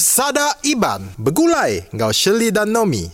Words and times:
Sada 0.00 0.56
Iban 0.64 1.04
Bergulai 1.20 1.84
Ngau 1.92 2.08
Shirley 2.08 2.48
dan 2.48 2.72
Nomi 2.72 3.12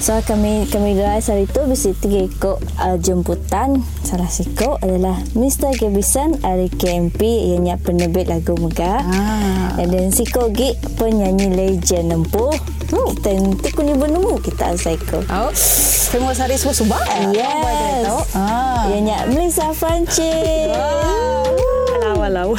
So 0.00 0.16
kami 0.24 0.64
kami 0.72 0.96
dua 0.96 1.20
hari 1.20 1.44
itu 1.44 1.60
bisa 1.68 1.92
tiga 2.00 2.24
ikut 2.24 2.56
uh, 2.80 2.96
jemputan 2.96 3.84
salah 4.00 4.32
siko 4.32 4.80
adalah 4.80 5.20
Mr. 5.36 5.76
Gabison 5.76 6.40
dari 6.40 6.72
KMP 6.72 7.20
yang 7.52 7.68
nyak 7.68 7.84
penerbit 7.84 8.32
lagu 8.32 8.56
Megah. 8.56 9.04
Ah. 9.04 9.76
Dan 9.76 10.08
siko 10.08 10.48
Gi 10.56 10.72
penyanyi 10.96 11.52
legend 11.52 12.16
nempuh. 12.16 12.48
Oh. 12.96 13.12
Kita 13.12 13.44
nanti 13.44 13.68
kuni 13.76 13.92
benemu 13.92 14.40
kita 14.40 14.72
siko. 14.80 15.20
Oh. 15.28 15.52
Semua 15.52 16.32
sari 16.32 16.56
semua 16.56 16.72
subah. 16.72 17.04
Yes. 17.36 18.08
Ah. 18.32 18.88
Yang 18.88 19.02
nyak 19.04 19.22
Melissa 19.36 19.68
Francis. 19.76 20.72
Wow 20.72 21.79
walau. 22.16 22.56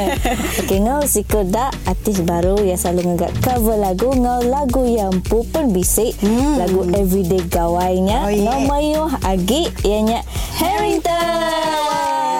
Okey, 0.60 0.78
ngau 0.82 1.04
siko 1.04 1.44
dak 1.44 1.74
artis 1.84 2.24
baru 2.24 2.60
yang 2.64 2.80
selalu 2.80 3.14
ngagak 3.14 3.32
cover 3.44 3.76
lagu 3.76 4.08
ngau 4.12 4.40
lagu 4.48 4.82
yang 4.88 5.12
pupun 5.26 5.70
bisik 5.70 6.16
hmm. 6.24 6.58
lagu 6.58 6.84
everyday 6.96 7.42
gawainya 7.46 8.24
oh, 8.24 8.32
yeah. 8.32 8.44
ngau 8.48 8.60
mayu 8.66 9.04
agi 9.24 9.68
ianya 9.84 10.24
Harrington. 10.58 11.14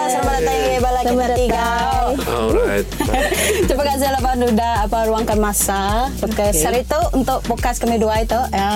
Selamat 0.09 0.41
datang 0.41 0.88
Bala 0.99 1.31
Kita 1.31 1.37
Tiga. 1.39 1.67
Alright. 2.27 2.87
Terima 3.63 3.83
kasih 3.87 4.07
lah 4.11 4.19
Pak 4.19 4.35
Nuda 4.35 4.69
apa 4.83 4.97
ruangkan 5.07 5.39
masa 5.39 6.11
okay. 6.19 6.51
Seri 6.51 6.83
itu 6.83 6.99
untuk 7.15 7.39
podcast 7.47 7.79
kami 7.79 7.95
dua 7.95 8.19
itu. 8.23 8.39
Ya. 8.51 8.71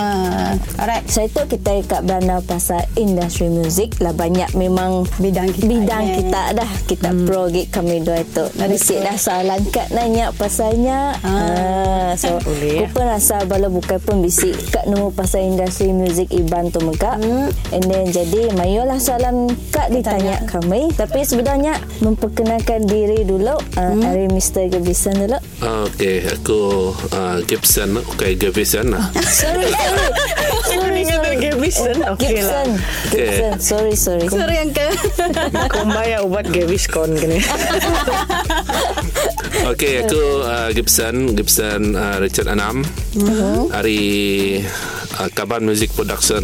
Alright. 0.79 1.03
Saya 1.11 1.27
itu 1.27 1.41
kita 1.51 1.83
ikat 1.83 2.01
beranda 2.07 2.39
pasal 2.47 2.87
industri 2.95 3.51
muzik 3.51 3.99
lah 3.99 4.15
banyak 4.15 4.55
memang 4.55 5.03
bidang 5.19 5.51
kita. 5.51 5.67
Bidang 5.67 6.03
yeah. 6.07 6.17
kita 6.23 6.41
dah 6.55 6.69
kita 6.87 7.09
hmm. 7.11 7.25
pro 7.27 7.51
gig 7.51 7.67
kami 7.67 7.99
dua 7.99 8.23
itu. 8.23 8.43
Sik 8.73 9.03
dah 9.03 9.17
soalan 9.19 9.59
kat 9.71 9.91
nanya 9.91 10.31
pasalnya. 10.35 11.15
Ah. 11.23 11.31
Uh, 11.33 12.11
so 12.15 12.39
aku 12.39 12.87
pun 12.93 13.03
rasa 13.03 13.43
bala 13.43 13.67
bukan 13.67 13.99
pun 13.99 14.23
bisik 14.23 14.55
kat 14.71 14.87
nemu 14.87 15.11
pasal 15.11 15.43
industri 15.43 15.91
muzik 15.91 16.31
Iban 16.31 16.71
tu 16.71 16.79
muka. 16.79 17.19
Hmm. 17.19 17.51
And 17.75 17.83
then 17.83 18.07
jadi 18.15 18.55
mayolah 18.55 18.99
soalan 18.99 19.51
kat 19.75 19.91
ditanya 19.91 20.39
kami 20.47 20.87
tapi 20.95 21.25
sebenarnya 21.25 21.79
memperkenalkan 22.13 22.85
diri 22.85 23.25
dulu 23.25 23.57
uh, 23.57 23.81
hmm. 23.81 24.01
dari 24.01 24.25
Mr. 24.29 24.69
Gibson 24.69 25.17
dulu. 25.17 25.37
Uh, 25.59 25.89
Okey, 25.89 26.29
aku 26.29 26.93
uh, 27.09 27.41
Gibson. 27.49 27.97
Okey, 27.97 28.37
Gibson 28.37 28.93
lah. 28.93 29.09
sorry, 29.41 29.65
sorry. 29.73 30.05
sorry, 30.69 31.01
sorry. 31.09 31.35
Gibson. 31.41 31.97
Okay 32.15 32.37
Gibson. 32.37 32.67
Lah. 32.69 32.77
Gibson. 33.09 33.11
Okay. 33.53 33.57
Sorry, 33.59 33.95
sorry. 33.97 34.27
Sorry, 34.29 34.57
Uncle. 34.61 34.93
Kau 35.73 35.85
bayar 35.89 36.21
ubat 36.21 36.45
Gibson 36.53 37.17
kini. 37.17 37.41
Okey, 39.73 40.05
aku 40.05 40.21
uh, 40.45 40.69
Gibson. 40.75 41.33
Gibson 41.33 41.97
uh, 41.97 42.21
Richard 42.21 42.51
Anam. 42.51 42.85
Uh-huh. 43.17 43.73
Hari 43.73 44.61
uh, 45.19 45.29
Kaban 45.33 45.65
Music 45.65 45.93
Production 45.93 46.43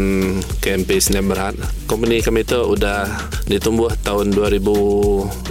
KMP 0.61 1.01
Sdn 1.01 1.25
Berhad. 1.25 1.57
Company 1.89 2.21
kami 2.21 2.45
tu 2.45 2.59
sudah 2.61 3.09
ditumbuh 3.49 3.89
tahun 4.05 4.29
2015 4.35 5.49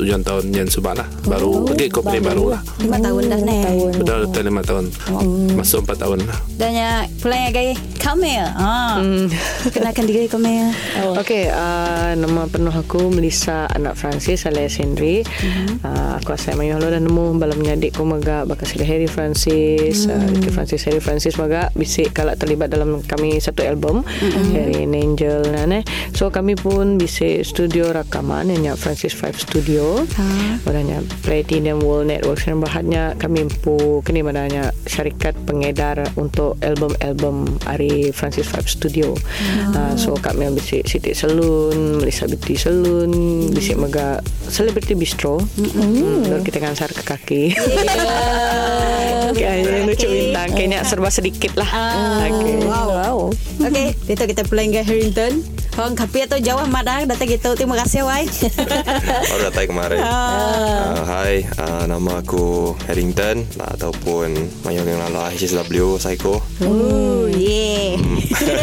ujian 0.00 0.24
tahun 0.24 0.44
yang 0.52 0.68
subah 0.68 0.96
lah. 0.96 1.08
Baru 1.28 1.68
oh, 1.68 1.72
okay, 1.72 1.92
company 1.92 2.24
baru, 2.24 2.52
baru 2.52 2.54
lah. 2.56 2.60
Lima 2.80 2.98
tahun 3.00 3.22
dah 3.28 3.40
ni. 3.44 3.58
Sudah 4.00 4.16
oh. 4.24 4.42
lima 4.44 4.62
tahun. 4.64 4.84
Oh. 5.12 5.22
Masuk 5.52 5.84
empat 5.84 5.96
tahun 6.00 6.24
lah. 6.24 6.38
Dan 6.56 6.70
ya, 6.72 6.90
pulang 7.20 7.52
lagi 7.52 7.76
Kamil. 8.00 8.44
Ah. 8.56 9.00
Hmm. 9.00 9.28
Kenalkan 9.68 10.04
diri 10.08 10.28
Kamil. 10.28 10.72
Oh. 11.04 11.16
Okey, 11.20 11.52
uh, 11.52 12.16
nama 12.16 12.48
penuh 12.48 12.72
aku 12.72 13.12
Melissa 13.12 13.68
anak 13.72 13.96
Francis 13.96 14.48
alias 14.48 14.80
Henry. 14.80 15.24
Uh-huh. 15.24 15.84
Uh, 15.84 16.12
aku 16.20 16.32
asal 16.36 16.56
Mayuh 16.56 16.80
dan 16.80 17.04
nemu 17.04 17.36
balam 17.36 17.56
menyadik 17.60 17.96
ku 17.96 18.04
maga 18.08 18.44
bakal 18.48 18.68
Harry 18.84 19.08
Francis, 19.08 20.04
uh, 20.08 20.16
hmm. 20.16 20.44
uh, 20.44 20.52
Francis 20.52 20.84
Harry 20.84 21.00
Francis 21.00 21.36
maga 21.40 21.72
bisik 21.76 22.12
kalau 22.16 22.32
terlibat 22.36 22.53
dalam 22.56 23.02
kami 23.04 23.42
satu 23.42 23.66
album 23.66 24.06
hmm. 24.06 24.54
Harry 24.54 24.86
and 24.86 24.94
Angel 24.94 25.42
nah, 25.50 25.66
eh. 25.68 25.82
So 26.14 26.30
kami 26.30 26.54
pun 26.54 26.96
bisik 26.96 27.42
studio 27.42 27.90
rakaman 27.90 28.54
yang 28.54 28.78
Francis 28.78 29.12
Five 29.14 29.34
Studio. 29.36 30.04
Ha. 30.04 30.26
Wadahnya 30.62 31.02
Platinum 31.26 31.82
World 31.82 32.10
Network 32.10 32.44
yang 32.46 32.62
bahannya 32.62 33.18
kami 33.18 33.50
pu 33.62 34.04
kini 34.06 34.22
madanya 34.22 34.70
syarikat 34.86 35.34
pengedar 35.48 36.06
untuk 36.14 36.54
album-album 36.62 37.58
Ari 37.66 38.14
Francis 38.14 38.46
Five 38.46 38.70
Studio. 38.70 39.16
Ha. 39.16 39.74
Uh, 39.74 39.94
so 39.98 40.14
kami 40.14 40.46
bisik 40.54 40.86
City 40.86 41.16
Saloon, 41.16 41.98
Melissa 41.98 42.30
Beauty 42.30 42.54
Saloon, 42.54 43.10
bisik 43.50 43.80
maga 43.80 44.22
Celebrity 44.52 44.94
Bistro. 44.94 45.42
Hmm. 45.58 45.70
Hmm. 45.74 46.42
kita 46.44 46.60
kan 46.60 46.76
sar 46.76 46.92
ke 46.92 47.02
kaki. 47.02 47.44
Yeah. 47.56 49.30
okay, 49.32 49.64
okay. 49.64 49.80
lucu 49.86 50.06
bintang. 50.06 50.48
Kayaknya 50.52 50.78
serba 50.84 51.08
sedikit 51.10 51.52
lah. 51.56 51.68
Uh, 51.72 52.28
okay. 52.28 52.43
Wow. 52.44 52.88
wow. 52.92 53.18
Okay, 53.64 53.96
itu 54.12 54.22
kita 54.22 54.44
pulang 54.44 54.70
ke 54.70 54.84
Harrington. 54.84 55.40
Hong 55.74 55.98
kapi 55.98 56.30
atau 56.30 56.38
jauh 56.38 56.62
madang 56.70 57.10
datang 57.10 57.26
gitu. 57.26 57.58
Terima 57.58 57.74
kasih 57.74 58.06
Wai. 58.06 58.30
Baru 59.30 59.42
datang 59.50 59.66
kemarin. 59.74 59.98
Uh. 59.98 61.02
Uh, 61.02 61.02
hai, 61.02 61.34
uh, 61.58 61.84
nama 61.90 62.22
aku 62.22 62.78
Harrington 62.86 63.42
lah, 63.58 63.74
ataupun 63.74 64.38
Mayong 64.62 64.86
yang 64.86 65.02
lala 65.02 65.34
HSW 65.34 65.98
Psycho. 65.98 66.38
Oh, 66.62 67.26
yeah. 67.26 67.98
Hmm. 67.98 68.22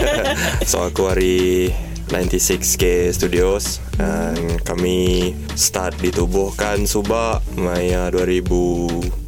so 0.72 0.88
aku 0.88 1.12
hari 1.12 1.76
96K 2.12 3.12
Studios 3.12 3.80
dan 3.96 4.36
kami 4.68 5.32
start 5.56 5.96
ditubuhkan 6.00 6.84
Subak 6.84 7.44
Maya 7.56 8.12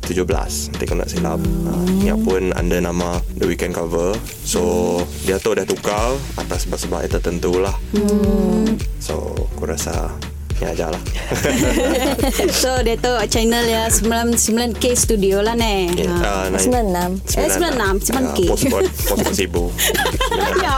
2017 0.03 0.75
nanti 0.75 0.83
kau 0.83 0.97
nak 0.99 1.09
silap 1.09 1.39
hmm. 1.39 2.03
yang 2.03 2.19
pun 2.19 2.51
under 2.53 2.79
nama 2.83 3.23
The 3.39 3.47
Weekend 3.47 3.71
Cover 3.71 4.11
so 4.43 4.99
dia 5.23 5.39
tu 5.39 5.55
dah 5.55 5.63
tukar 5.63 6.19
atas 6.35 6.67
sebab-sebab 6.67 7.07
yang 7.07 7.13
tertentu 7.13 7.51
lah 7.63 7.75
hmm. 7.95 8.75
so 8.99 9.33
aku 9.55 9.63
rasa 9.63 10.11
Ya 10.63 10.71
aja 10.71 10.87
lah. 10.87 11.01
So 12.61 12.79
dia 12.85 12.95
tu 12.99 13.11
channel 13.27 13.65
ya 13.67 13.89
99K 13.89 14.83
studio 14.95 15.41
lah 15.43 15.55
ne 15.57 15.91
yeah, 15.97 16.47
uh, 16.47 16.55
96 16.55 17.35
Eh 17.35 17.49
96 17.49 18.13
9K 18.13 18.39
uh, 18.47 18.47
Post-post 18.53 18.89
Post-post 19.07 19.39
ibu 19.43 19.63
Ya 20.61 20.75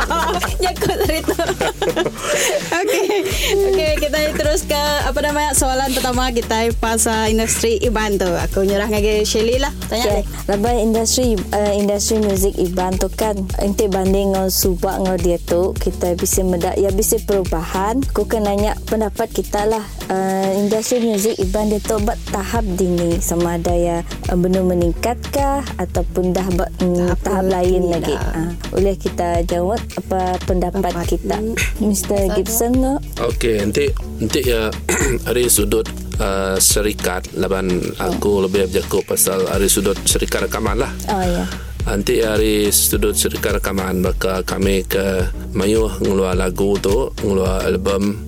Nyakut 0.61 0.97
dari 1.05 1.19
tu. 1.21 1.35
Okay 2.81 3.07
Okay 3.51 3.91
kita 3.99 4.17
terus 4.37 4.65
ke 4.65 4.81
Apa 5.05 5.19
namanya 5.21 5.51
Soalan 5.53 5.91
pertama 5.93 6.31
kita 6.31 6.71
Pasal 6.79 7.33
industri 7.33 7.77
Iban 7.81 8.17
tu. 8.17 8.27
Aku 8.29 8.65
nyerah 8.65 8.89
dengan 8.89 9.21
Shelly 9.25 9.61
lah. 9.61 9.73
Tanya 9.91 10.21
okay. 10.21 10.21
Lepas 10.49 10.75
industri 10.79 11.35
uh, 11.53 11.73
Industri 11.75 12.21
muzik 12.23 12.55
Iban 12.57 12.95
tu 12.97 13.11
kan 13.11 13.35
Nanti 13.59 13.85
banding 13.89 14.33
dengan 14.33 14.47
Subak 14.49 15.01
dengan 15.01 15.17
dia 15.19 15.37
tu 15.41 15.75
Kita 15.75 16.15
bisa 16.15 16.41
medak 16.45 16.77
Ya 16.79 16.89
bisa 16.93 17.19
perubahan. 17.21 18.01
Aku 18.13 18.25
kena 18.29 18.53
nanya 18.53 18.77
Pendapat 18.85 19.33
kita 19.33 19.65
lah 19.65 19.74
uh, 19.83 20.49
industri 20.55 21.03
muzik 21.03 21.35
Iban 21.41 21.71
dia 21.71 21.81
tu 21.83 21.99
buat 22.01 22.17
tahap 22.31 22.63
dini 22.77 23.19
sama 23.19 23.59
ada 23.59 23.73
ya 23.75 23.97
uh, 24.31 24.37
benar 24.37 24.63
meningkatkah 24.63 25.65
ataupun 25.77 26.31
dah 26.31 26.47
buat 26.55 26.71
um, 26.81 26.95
tahap, 26.95 27.19
tahap 27.25 27.45
lain 27.51 27.81
lagi. 27.91 28.15
Uh, 28.15 28.51
boleh 28.71 28.95
kita 28.95 29.43
jawab 29.47 29.81
apa 29.99 30.39
pendapat 30.45 30.81
Tempat 30.85 31.07
kita 31.07 31.37
Mr. 31.83 32.19
Gibson 32.37 32.73
no? 32.77 32.93
Okey, 33.21 33.63
nanti 33.63 33.89
nanti 34.21 34.39
ya 34.45 34.69
dari 35.25 35.49
sudut 35.49 35.87
uh, 36.19 36.57
syarikat 36.59 37.33
laban 37.35 37.67
oh. 37.71 38.11
aku 38.11 38.45
lebih 38.45 38.69
berjaku 38.69 39.01
pasal 39.03 39.47
dari 39.47 39.67
sudut 39.67 39.97
syarikat 40.05 40.47
rekaman 40.47 40.77
lah. 40.79 40.91
Oh 41.09 41.23
ya. 41.23 41.43
Yeah. 41.43 41.47
Nanti 41.85 42.25
hari 42.25 42.73
sudut 42.73 43.13
syarikat 43.13 43.61
rekaman 43.61 44.01
maka 44.01 44.41
kami 44.41 44.81
ke 44.89 45.29
Mayu 45.53 45.85
ngeluar 46.01 46.33
lagu 46.33 46.75
tu, 46.81 47.13
ngeluar 47.21 47.61
album 47.61 48.25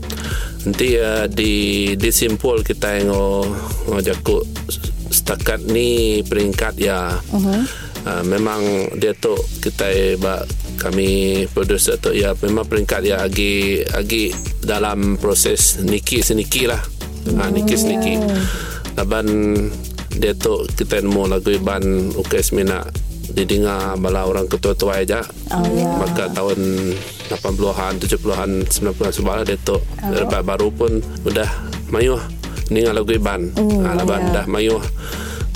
nanti 0.68 1.00
uh, 1.00 1.32
di 1.32 1.96
disimpul 1.96 2.60
kita 2.60 3.00
yang 3.00 3.16
ngajakku 3.88 4.44
setakat 5.08 5.64
ni 5.64 6.20
peringkat 6.28 6.76
ya. 6.76 7.16
Uh-huh. 7.32 7.64
uh, 8.04 8.24
memang 8.28 8.92
dia 9.00 9.16
tu 9.16 9.32
kita 9.64 10.20
ba 10.20 10.44
kami 10.76 11.48
producer 11.56 11.96
tu 11.96 12.12
ya 12.12 12.36
memang 12.44 12.68
peringkat 12.68 13.02
ya 13.08 13.24
agi 13.24 13.80
agi 13.96 14.36
dalam 14.60 15.16
proses 15.16 15.80
niki 15.80 16.20
seniki 16.20 16.68
lah. 16.68 16.84
Uh, 17.32 17.48
niki 17.48 17.80
seniki 17.80 18.20
laban 19.00 19.28
dia 20.20 20.36
tu 20.36 20.68
kita 20.76 21.00
nemu 21.00 21.32
lagu 21.32 21.48
Iban 21.48 22.12
UKS 22.12 22.52
Mina 22.52 22.84
didengar 23.32 24.00
bala 24.00 24.24
orang 24.24 24.48
ketua-tua 24.48 25.04
aja 25.04 25.20
oh, 25.52 25.64
yeah. 25.76 26.00
maka 26.00 26.32
tahun 26.32 26.60
80-an, 27.28 27.94
70-an, 28.00 28.50
90-an 28.72 29.12
sebab 29.12 29.44
dia 29.44 29.60
tu 29.60 29.76
oh. 29.76 30.44
baru 30.44 30.72
pun 30.72 31.04
udah 31.28 31.50
mayuh 31.92 32.20
ni 32.72 32.84
lagu 32.84 33.12
Iban. 33.12 33.52
Mm, 33.56 33.84
ha, 33.84 33.90
Laban 33.96 34.22
yeah. 34.28 34.34
dah 34.42 34.46
mayuh 34.48 34.82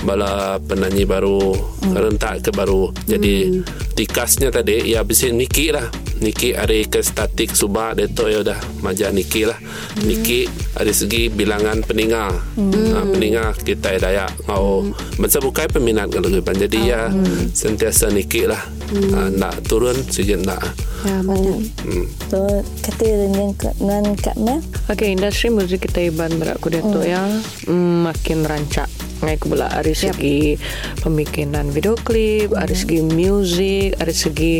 bala 0.01 0.57
penyanyi 0.63 1.03
baru 1.05 1.53
mm. 1.53 1.93
rentak 1.95 2.43
ke 2.43 2.51
baru. 2.51 2.89
Jadi 3.05 3.61
mm. 3.61 3.95
tikasnya 3.95 4.49
tadi 4.49 4.91
ya 4.91 5.03
bisa 5.03 5.29
Niki 5.29 5.71
lah. 5.71 5.87
Niki 6.21 6.53
hari 6.53 6.85
ke 6.85 7.01
statik 7.01 7.57
subah 7.57 7.97
dia 7.97 8.05
tu 8.05 8.29
ya 8.29 8.45
dah 8.45 8.57
majak 8.85 9.09
Niki 9.09 9.49
lah. 9.49 9.57
Niki 10.05 10.45
dari 10.77 10.93
segi 10.93 11.33
bilangan 11.33 11.81
peninga. 11.81 12.25
Ha, 12.61 12.97
peninga 13.09 13.57
kita 13.57 13.97
daya 13.97 14.29
ngau 14.45 14.85
macam 15.17 15.41
bukan 15.49 15.67
peminat 15.73 16.13
kalau 16.13 16.29
gitu. 16.29 16.45
Jadi 16.45 16.79
ya 16.85 17.09
sentiasa 17.57 18.13
Niki 18.13 18.45
lah. 18.45 18.61
Ha, 18.91 19.33
nak 19.33 19.65
turun 19.65 19.97
sikit 20.07 20.45
nak. 20.45 20.61
Ya, 21.01 21.17
banyak. 21.25 21.65
Hmm. 21.81 22.05
So, 22.29 22.61
kata 22.85 23.01
dengan 23.01 23.57
dengan 23.57 24.13
Kak 24.13 24.37
Mel. 24.37 24.61
Okay, 24.85 25.17
industri 25.17 25.49
muzik 25.49 25.89
kita 25.89 26.13
iban 26.13 26.29
berat 26.37 26.61
ku 26.61 26.69
Dato' 26.69 27.01
ya 27.01 27.25
mm, 27.65 28.05
makin 28.05 28.45
rancak. 28.45 28.85
Ngai 29.25 29.37
ku 29.41 29.49
pula 29.49 29.69
dari 29.69 29.97
segi 29.97 30.57
pembikinan 31.01 31.73
video 31.73 31.97
klip, 31.97 32.53
dari 32.53 32.73
segi 32.77 32.99
music, 33.01 33.97
dari 33.97 34.13
segi 34.13 34.55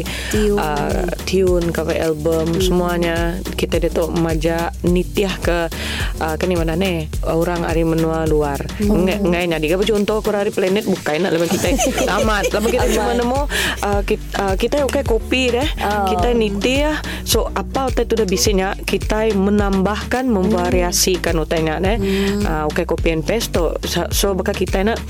uh, 0.53 1.13
tune, 1.51 1.75
cover 1.75 1.99
album, 1.99 2.47
semuanya. 2.63 3.35
Kita 3.43 3.75
Dato' 3.75 4.07
majak 4.07 4.71
nitiah 4.87 5.35
ke 5.35 5.67
uh, 6.23 6.35
ke 6.39 6.47
ni 6.47 6.55
mana 6.55 6.79
ni? 6.79 7.11
Orang 7.27 7.67
hari 7.67 7.83
menua 7.83 8.23
luar. 8.23 8.63
Ngai 8.79 9.19
ngai 9.19 9.51
nyadi 9.51 9.75
ke? 9.75 9.75
Contoh 9.83 10.23
ku 10.23 10.31
hari 10.31 10.55
planet 10.55 10.87
bukan 10.87 11.27
nak 11.27 11.35
lebih 11.35 11.51
kita 11.51 11.75
tamat. 12.07 12.47
Lebih 12.55 12.79
kita 12.79 12.87
cuma 12.95 13.11
nemu 13.19 13.41
uh, 13.83 14.01
kita, 14.07 14.25
uh, 14.39 14.55
kita 14.55 14.87
okay 14.87 15.03
kopi 15.03 15.51
deh. 15.51 15.67
Oh. 15.83 16.07
Kita 16.15 16.31
nitiah. 16.31 16.95
So 17.27 17.51
apa 17.51 17.91
utai 17.91 18.07
tu 18.07 18.15
dah 18.15 18.23
bisanya 18.23 18.79
kita 18.79 19.35
menambahkan 19.35 20.31
memvariasikan 20.31 21.35
utainya 21.35 21.83
deh. 21.83 21.99
Uh, 22.47 22.63
okay 22.71 22.87
copy 22.87 23.11
and 23.11 23.27
tu. 23.27 23.75
So, 23.83 24.07
so 24.07 24.31
baka 24.31 24.55
kita 24.55 24.87
nak 24.87 25.03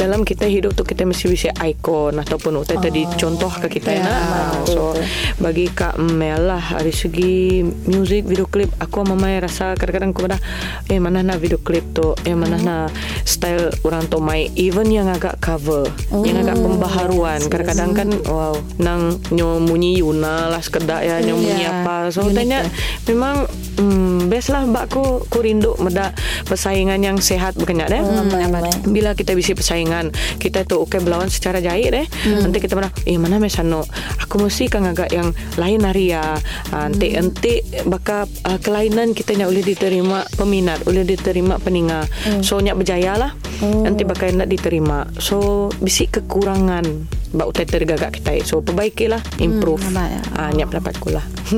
dalam 0.00 0.24
kita 0.24 0.48
hidup 0.48 0.72
tu 0.72 0.88
kita 0.88 1.04
mesti 1.04 1.28
bisa 1.28 1.52
ikon 1.60 2.16
ataupun 2.16 2.64
utai 2.64 2.80
tadi 2.80 3.04
contoh 3.20 3.52
ke 3.60 3.68
kita 3.68 3.92
Ya, 3.94 4.02
nak. 4.02 4.66
So 4.66 4.96
bagi 5.38 5.73
Kak 5.74 5.98
Mel 5.98 6.46
lah 6.46 6.62
dari 6.78 6.94
segi 6.94 7.60
music 7.90 8.30
video 8.30 8.46
klip 8.46 8.70
aku 8.78 9.02
sama 9.02 9.18
Mai 9.18 9.42
rasa 9.42 9.74
kadang-kadang 9.74 10.14
aku 10.14 10.30
dah 10.30 10.40
eh 10.86 11.02
mana 11.02 11.26
nak 11.26 11.42
video 11.42 11.58
klip 11.58 11.82
tu? 11.90 12.14
Eh 12.22 12.32
mana 12.32 12.56
nak 12.62 12.94
style 13.26 13.74
orang 13.82 14.06
tu 14.06 14.22
Mai? 14.22 14.54
Even 14.54 14.86
yang 14.88 15.10
agak 15.10 15.42
cover 15.42 15.90
yang 16.22 16.46
agak 16.46 16.56
pembaharuan. 16.62 17.40
kadang-kadang 17.50 17.90
kan 17.92 18.08
wow 18.30 18.54
nang 18.78 19.18
nyo 19.34 19.58
munyi 19.58 19.98
Yuna 19.98 20.46
lah 20.46 20.62
sekedar 20.62 21.02
ya 21.02 21.18
nyo 21.20 21.34
munyi 21.34 21.64
Ya, 21.64 21.80
apa. 21.80 22.12
So 22.12 22.28
tanya 22.28 22.66
lah. 22.66 22.72
memang 23.08 23.36
hmm, 23.80 24.03
best 24.34 24.50
lah 24.50 24.66
mbak 24.66 24.90
ku 24.90 25.22
ku 25.30 25.38
rindu 25.38 25.78
meda 25.78 26.10
persaingan 26.44 26.98
yang 26.98 27.16
sehat 27.16 27.54
bukannya 27.54 27.86
deh 27.86 28.02
amai. 28.02 28.66
bila 28.84 29.14
kita 29.14 29.32
bisa 29.32 29.54
persaingan 29.54 30.10
kita 30.36 30.66
tu 30.66 30.82
okay 30.82 30.98
berlawan 30.98 31.30
secara 31.30 31.62
jahit 31.62 31.94
deh 31.94 32.06
nanti 32.42 32.58
kita 32.58 32.74
pernah 32.74 32.90
eh 33.06 33.14
mana 33.14 33.38
mesano 33.38 33.86
aku 34.18 34.42
mesti 34.42 34.66
kan 34.66 34.82
agak 34.84 35.14
yang 35.14 35.30
lain 35.54 35.80
hari 35.80 36.10
ya. 36.10 36.34
Nanti 36.66 37.14
nanti 37.14 37.52
baka 37.84 38.24
uh, 38.24 38.58
kelainan 38.58 39.12
kita 39.12 39.36
nak 39.36 39.46
boleh 39.46 39.62
diterima 39.62 40.18
peminat 40.34 40.82
boleh 40.82 41.04
diterima 41.04 41.54
peninga. 41.56 42.08
So 42.40 42.58
nyak 42.58 42.74
berjaya 42.74 43.14
lah. 43.14 43.30
Nanti 43.62 44.02
bakal 44.02 44.34
nak 44.34 44.48
diterima. 44.48 45.06
So 45.20 45.68
bisi 45.78 46.08
kekurangan 46.08 47.06
bak 47.30 47.46
utai 47.46 47.66
tergagak 47.66 48.14
kita 48.14 48.42
so 48.42 48.58
perbaikilah 48.58 49.18
improve 49.38 49.82
Hmm, 49.82 49.90
nampak 49.90 50.06
ya. 50.08 50.20
ah 50.38 50.50
nyak 50.50 50.66
pendapatku 50.70 51.08
lah. 51.10 51.24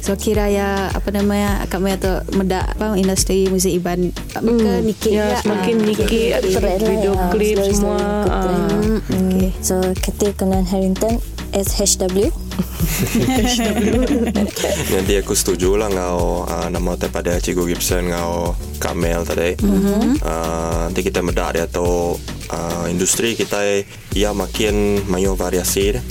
So 0.00 0.16
kira 0.16 0.48
ya 0.48 0.88
apa 0.88 1.12
namanya 1.12 1.60
Kak 1.68 1.79
Maya 1.80 1.96
tu 1.96 2.12
medak 2.36 2.76
apa 2.76 2.94
industri 2.94 3.48
muzik 3.48 3.72
iban 3.80 4.12
ke 4.12 4.72
Niki 4.84 5.16
ya 5.16 5.40
semakin 5.40 5.76
niki 5.80 6.36
Trend 6.36 6.80
lah 6.84 6.90
video 6.92 7.12
ya, 7.16 7.26
klip 7.32 7.56
slowly, 7.56 7.74
semua 7.74 7.98
ah. 8.28 8.44
trend. 8.44 9.00
Okay. 9.08 9.50
So, 9.64 9.74
kata 9.96 10.36
Conan 10.36 10.68
Harrington 10.68 11.18
SHW. 11.56 12.28
Nanti 14.92 15.12
aku 15.16 15.32
setuju 15.32 15.80
lah 15.80 15.88
ngau 15.88 16.44
uh, 16.44 16.68
nama 16.68 16.94
tu 17.00 17.08
pada 17.08 17.40
Cikgu 17.40 17.72
Gibson 17.72 18.12
ngau 18.12 18.54
Kamel 18.76 19.24
tadi. 19.24 19.56
Mm-hmm. 19.56 20.20
Uh, 20.20 20.88
nanti 20.88 21.00
kita 21.00 21.24
medak 21.24 21.56
dia 21.56 21.64
tu 21.64 22.16
uh, 22.52 22.84
industri 22.88 23.32
kita 23.36 23.84
ia 24.16 24.30
makin 24.36 25.04
mayo 25.08 25.32
variasi 25.36 25.96
deh. 25.96 26.04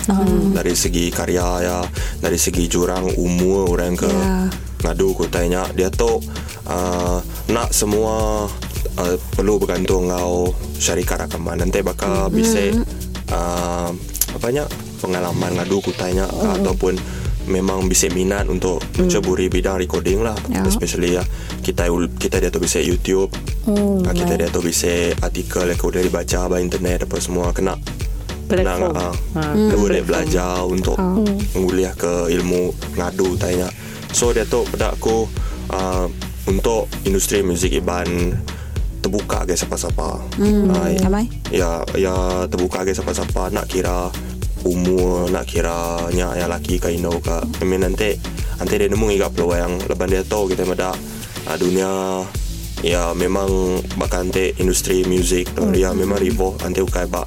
dari 0.53 0.73
segi 0.73 1.13
karya 1.13 1.47
ya, 1.61 1.77
dari 2.21 2.37
segi 2.41 2.65
jurang 2.65 3.13
umur 3.17 3.69
orang 3.69 3.95
ke 3.97 4.09
Ya. 4.09 4.49
Ngadu 4.83 5.11
ku 5.15 5.27
tanya 5.27 5.67
dia 5.75 5.91
tu 5.91 6.19
uh, 6.67 7.19
nak 7.51 7.69
semua 7.75 8.47
uh, 8.99 9.15
perlu 9.35 9.59
bergantung 9.59 10.07
ngau 10.11 10.51
syarikat 10.79 11.27
rakaman 11.27 11.59
nanti 11.59 11.83
bakal 11.83 12.31
bisa 12.31 12.71
uh, 13.33 13.91
apa 14.29 14.47
nya 14.53 14.63
pengalaman 15.01 15.57
ngadu 15.57 15.81
ku 15.83 15.91
tanya 15.95 16.29
uh, 16.29 16.55
ataupun 16.59 16.95
memang 17.49 17.89
bisa 17.89 18.05
minat 18.13 18.45
untuk 18.45 18.77
menceburi 19.01 19.49
bidang 19.49 19.81
recording 19.81 20.21
lah. 20.21 20.37
Ya. 20.53 20.61
especially 20.69 21.17
ya 21.17 21.25
kita 21.65 21.89
kita 22.21 22.37
dia 22.37 22.53
tu 22.53 22.61
bisa 22.61 22.77
YouTube. 22.77 23.33
Hmm, 23.65 24.05
uh, 24.05 24.13
kita 24.13 24.37
dia 24.37 24.47
tu 24.53 24.61
bisa 24.61 25.17
artikel 25.19 25.65
yang 25.65 25.79
kau 25.81 25.89
dari 25.89 26.07
baca 26.07 26.45
by 26.45 26.61
internet 26.61 27.09
apa 27.09 27.17
semua 27.17 27.49
kena 27.51 27.75
Platform. 28.45 28.93
kena 28.93 29.09
uh, 29.09 29.15
Ha, 29.37 29.41
perlu 29.53 29.85
dia 29.89 30.01
belajar 30.05 30.65
untuk 30.65 30.97
menguliah 31.53 31.93
ke 31.93 32.33
ilmu 32.33 32.73
ngadu 32.97 33.37
tanya 33.37 33.69
so 34.13 34.31
dia 34.31 34.45
tu 34.45 34.65
pada 34.69 34.93
aku 34.93 35.25
uh, 35.69 36.05
untuk 36.45 36.89
industri 37.05 37.41
muzik 37.41 37.69
iban 37.71 38.33
terbuka 38.99 39.47
ke 39.47 39.55
siapa-siapa. 39.55 40.19
Hmm, 40.35 40.67
Ah, 40.75 40.91
Amai? 41.07 41.25
ya 41.49 41.79
ya 41.95 42.43
terbuka 42.51 42.83
ke 42.83 42.91
siapa-siapa. 42.91 43.47
Nak 43.49 43.71
kira 43.71 44.11
umur 44.67 45.31
nak 45.31 45.47
kira 45.47 46.03
nya 46.11 46.35
yang 46.35 46.51
laki 46.51 46.75
ke 46.77 46.91
indo 46.91 47.15
ke. 47.23 47.39
I 47.61 47.63
mean, 47.63 47.79
nanti 47.79 48.19
nanti 48.59 48.73
dia 48.75 48.91
nemu 48.91 49.07
igak 49.15 49.31
peluang 49.31 49.79
lepas 49.87 50.03
dia 50.03 50.19
tahu 50.27 50.51
kita 50.51 50.67
meda 50.67 50.91
uh, 51.47 51.55
dunia 51.55 52.27
ya 52.83 53.15
memang 53.15 53.79
bakal 53.95 54.27
nanti 54.27 54.51
industri 54.59 55.07
muzik. 55.07 55.47
Tu 55.55 55.79
ya 55.79 55.95
memang 55.95 56.19
rivo 56.19 56.59
nanti 56.59 56.83
ukai 56.83 57.07
bak 57.07 57.23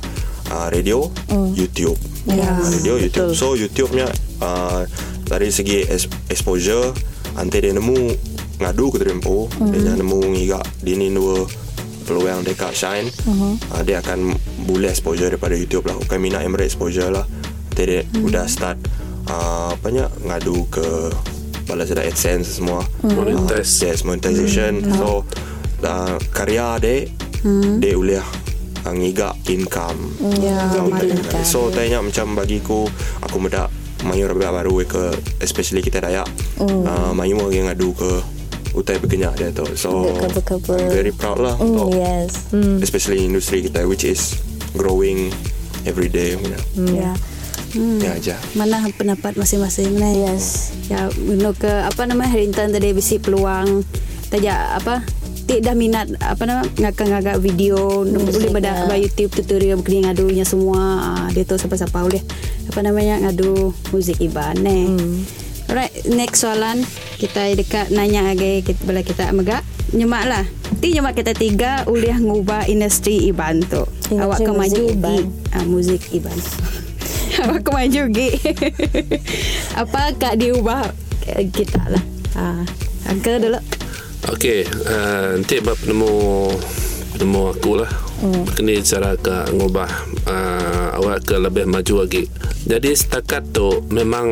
uh, 0.52 0.69
radio 0.69 1.08
YouTube. 1.56 1.96
Ya. 2.28 2.52
Ah, 2.52 2.69
radio 2.69 3.00
YouTube. 3.00 3.32
So 3.32 3.56
YouTube-nya 3.56 4.12
uh, 4.44 4.85
dari 5.32 5.49
segi 5.49 5.88
es- 5.88 6.11
exposure 6.29 6.93
nanti 7.32 7.64
dia 7.64 7.73
nemu 7.73 7.96
ngadu 8.61 8.93
ke 8.93 9.00
tempo 9.00 9.49
dia 9.73 9.96
nemu 9.96 10.19
ngigak 10.37 10.62
dini 10.84 11.08
dua 11.08 11.49
peluang 12.02 12.43
dekat 12.43 12.75
shine. 12.75 13.08
Uh, 13.70 13.82
dia 13.87 14.02
akan 14.02 14.34
boleh 14.67 14.90
exposure 14.90 15.31
daripada 15.31 15.55
YouTube 15.55 15.87
lah. 15.87 15.94
Bukan 15.96 16.19
minat 16.19 16.43
yang 16.43 16.55
exposure 16.58 17.14
lah. 17.14 17.23
Nanti 17.70 17.82
dia 17.88 18.00
udah 18.20 18.44
start 18.50 18.76
uh, 19.31 19.70
apa 19.73 19.88
nya 19.94 20.11
ngadu 20.26 20.67
ke 20.69 21.14
balas 21.64 21.94
ada 21.94 22.02
AdSense 22.02 22.58
semua. 22.58 22.82
Monetize. 23.06 23.87
uh, 23.87 23.87
yes 23.87 24.02
monetization. 24.02 24.82
So 24.99 25.23
uh, 25.87 26.19
karya 26.35 26.82
dia 26.82 27.06
dia 27.78 27.94
boleh 27.94 28.23
uh, 28.82 28.94
ngigak 28.94 29.38
income. 29.47 30.11
Income, 30.18 31.47
so 31.47 31.71
tanya 31.71 32.02
macam 32.02 32.35
bagiku 32.35 32.90
aku 33.23 33.38
medak 33.38 33.71
mayu 34.02 34.26
rabia 34.26 34.50
baru 34.50 34.82
ke 34.85 35.14
especially 35.40 35.80
kita 35.80 36.02
dayak 36.02 36.26
uh, 36.59 37.11
mayu 37.14 37.38
mau 37.38 37.49
yang 37.49 37.71
ngadu 37.71 37.94
ke 37.94 38.11
utai 38.73 38.97
berkenyak 38.97 39.37
dia 39.37 39.52
tu 39.52 39.68
so 39.76 40.09
cover-cover. 40.16 40.80
I'm 40.80 40.88
very 40.90 41.12
proud 41.12 41.38
lah 41.38 41.54
Mm, 41.61 41.64
untuk 41.76 41.88
yes. 41.92 42.49
especially 42.80 43.21
industri 43.21 43.61
kita 43.68 43.85
which 43.85 44.02
is 44.02 44.40
growing 44.73 45.28
every 45.85 46.09
day 46.09 46.32
you 46.32 46.49
know. 46.49 46.62
Ya. 46.88 47.12
ya 48.00 48.11
aja 48.16 48.37
Mana 48.56 48.85
pendapat 48.97 49.37
masing-masing 49.37 49.97
nah. 50.00 50.12
Yes. 50.12 50.73
Ya, 50.88 51.09
guna 51.12 51.52
ke 51.52 51.68
apa 51.68 52.04
nama 52.09 52.25
Harrington 52.25 52.73
tadi 52.73 52.97
bisi 52.97 53.21
peluang 53.21 53.85
tajak 54.32 54.56
apa 54.80 55.04
tidak 55.44 55.75
minat 55.76 56.09
apa 56.23 56.42
nama 56.49 56.62
ngagak-ngagak 56.80 57.37
video 57.44 58.09
boleh 58.09 58.49
pada 58.49 58.73
ya. 58.73 58.88
ba 58.88 58.97
YouTube 58.97 59.37
tutorial 59.37 59.85
kini 59.85 60.09
ngadunya 60.09 60.49
semua 60.49 60.80
ah, 61.02 61.26
dia 61.28 61.44
tu 61.44 61.61
siapa-siapa 61.61 61.92
boleh 61.92 62.23
apa 62.71 62.81
namanya 62.85 63.19
ngadu 63.25 63.75
muzik 63.90 64.21
iban 64.23 64.59
eh. 64.62 64.90
Alright, 65.73 66.04
next 66.04 66.45
soalan 66.45 66.85
kita 67.16 67.54
dekat 67.57 67.88
nanya 67.95 68.28
lagi 68.28 68.61
kita 68.61 68.83
bila 68.85 69.00
kita 69.00 69.33
megak 69.33 69.64
nyemak 69.97 70.25
lah. 70.28 70.45
Ti 70.81 70.99
nyemak 70.99 71.16
kita 71.16 71.33
tiga 71.33 71.88
uliah 71.88 72.16
ngubah 72.21 72.69
industri 72.69 73.25
iban 73.28 73.64
tu. 73.64 73.81
Industri 74.12 74.21
Awak 74.21 74.38
ke 74.42 74.50
muzik 74.52 74.59
maju 74.59 74.83
iban. 74.92 75.16
gi 75.16 75.23
ah, 75.57 75.64
muzik 75.64 76.02
iban. 76.12 76.38
Awak 77.47 77.61
ke 77.64 77.71
maju 77.73 78.02
gi. 78.12 78.28
Apa 79.81 80.00
kak 80.16 80.35
diubah 80.40 80.92
eh, 81.31 81.49
kita 81.49 81.83
lah. 81.88 82.04
Ah, 82.37 82.64
angka 83.09 83.40
dulu. 83.40 83.61
Okey, 84.31 84.62
uh, 84.87 85.35
nanti 85.35 85.59
bab 85.59 85.75
penemu 85.83 86.11
penemu 87.16 87.42
aku 87.52 87.73
lah. 87.81 87.90
Hmm. 88.23 88.47
Kena 88.54 88.78
cara 88.85 89.19
ke 89.19 89.50
ngubah 89.50 89.90
uh, 90.31 90.88
awak 91.00 91.26
ke 91.26 91.35
lebih 91.42 91.66
maju 91.66 92.07
lagi. 92.07 92.31
Jadi 92.62 92.90
setakat 92.95 93.50
tu 93.50 93.83
memang 93.90 94.28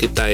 kita 0.00 0.24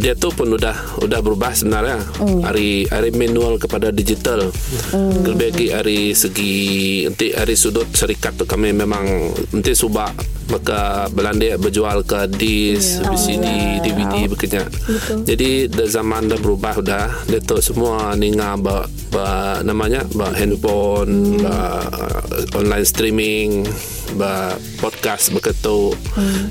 dia 0.00 0.14
tu 0.16 0.32
pun 0.32 0.48
udah 0.56 1.04
udah 1.04 1.20
berubah 1.20 1.52
sebenarnya. 1.52 2.00
Hmm. 2.20 2.40
Hari 2.40 2.88
hari 2.88 3.10
manual 3.12 3.60
kepada 3.60 3.92
digital. 3.92 4.48
Hmm. 4.90 5.24
Lebih 5.24 5.46
lagi 5.52 5.66
hari 5.70 6.00
segi 6.16 6.54
nanti 7.04 7.32
hari 7.36 7.54
sudut 7.54 7.86
syarikat 7.92 8.40
tu 8.40 8.44
kami 8.48 8.72
memang 8.72 9.04
nanti 9.52 9.72
subak 9.76 10.16
maka 10.52 11.08
Belanda 11.08 11.56
berjual 11.56 12.04
ke 12.04 12.28
dis, 12.28 13.00
Ya. 13.00 13.08
VCD, 13.08 13.46
DVD 13.80 14.14
berkenyak. 14.28 14.68
Jadi 15.24 15.72
dah 15.72 15.88
zaman 15.88 16.28
dah 16.28 16.38
berubah 16.40 16.84
dah. 16.84 17.08
Dia 17.28 17.40
tu 17.40 17.56
semua 17.64 18.12
ninga 18.16 18.56
ba, 18.60 18.84
ba 19.08 19.60
namanya 19.64 20.04
ba 20.12 20.32
handphone, 20.36 21.40
ba 21.40 21.80
uh, 21.80 22.58
online 22.60 22.86
streaming, 22.86 23.64
podcast 24.78 25.34
begitu. 25.34 25.94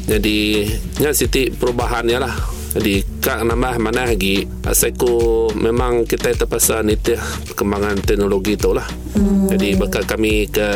Jadi 0.08 0.68
nya 1.00 1.16
siti 1.16 1.50
perubahannya 1.50 2.18
lah. 2.20 2.36
Jadi 2.74 3.13
kak 3.24 3.48
nambah 3.48 3.80
mana 3.80 4.04
lagi 4.04 4.44
Asalku 4.68 5.48
memang 5.56 6.04
kita 6.04 6.36
terpaksa 6.36 6.84
nitih 6.84 7.16
perkembangan 7.48 8.04
teknologi 8.04 8.60
tu 8.60 8.76
lah 8.76 8.84
hmm. 9.16 9.48
Jadi 9.48 9.80
bakal 9.80 10.04
kami 10.04 10.52
ke 10.52 10.68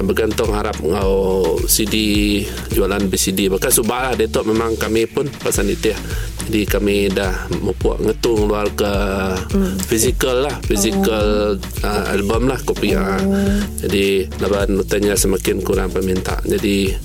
Bergantung 0.00 0.56
harap 0.56 0.80
ngau 0.80 1.60
CD 1.68 2.40
Jualan 2.72 3.04
BCD 3.12 3.52
Bakal 3.52 3.68
subah 3.68 4.00
lah 4.08 4.12
Dia 4.16 4.32
tu 4.32 4.40
memang 4.48 4.80
kami 4.80 5.04
pun 5.04 5.28
pasal 5.28 5.68
nitih 5.68 5.94
jadi 6.48 6.64
kami 6.64 7.12
dah 7.12 7.44
membuat 7.60 8.00
ngetung 8.00 8.48
luar 8.48 8.72
ke 8.72 8.88
hmm. 9.52 9.84
physical 9.84 10.48
lah 10.48 10.56
physical 10.64 11.60
oh. 11.60 11.84
uh, 11.84 12.04
album 12.08 12.48
lah 12.48 12.56
kopi 12.64 12.96
oh. 12.96 13.20
jadi 13.84 14.24
laban 14.40 14.80
tanya 14.88 15.12
semakin 15.12 15.60
kurang 15.60 15.92
peminta 15.92 16.40
jadi 16.48 16.96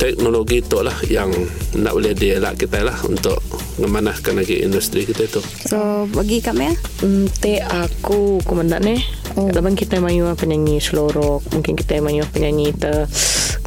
teknologi 0.00 0.64
tu 0.64 0.80
lah 0.80 0.96
yang 1.12 1.28
nak 1.76 1.92
boleh 1.92 2.16
dielak 2.16 2.56
kita 2.56 2.88
lah 2.88 2.96
untuk 3.04 3.36
memanahkan 3.76 4.36
lagi 4.36 4.60
industri 4.60 5.04
kita 5.04 5.28
tu 5.28 5.40
So 5.68 6.08
bagi 6.10 6.40
kami 6.40 6.72
ya 6.72 6.74
Hmm, 6.96 7.28
te 7.28 7.60
aku 7.60 8.40
komandan 8.48 8.80
ni. 8.80 8.96
Oh. 9.36 9.52
Laban 9.52 9.76
kita 9.76 10.00
mayu 10.00 10.32
penyanyi 10.32 10.80
slow 10.80 11.12
rock, 11.12 11.44
mungkin 11.52 11.76
kita 11.76 12.00
mayu 12.00 12.24
penyanyi 12.32 12.72
te 12.72 13.04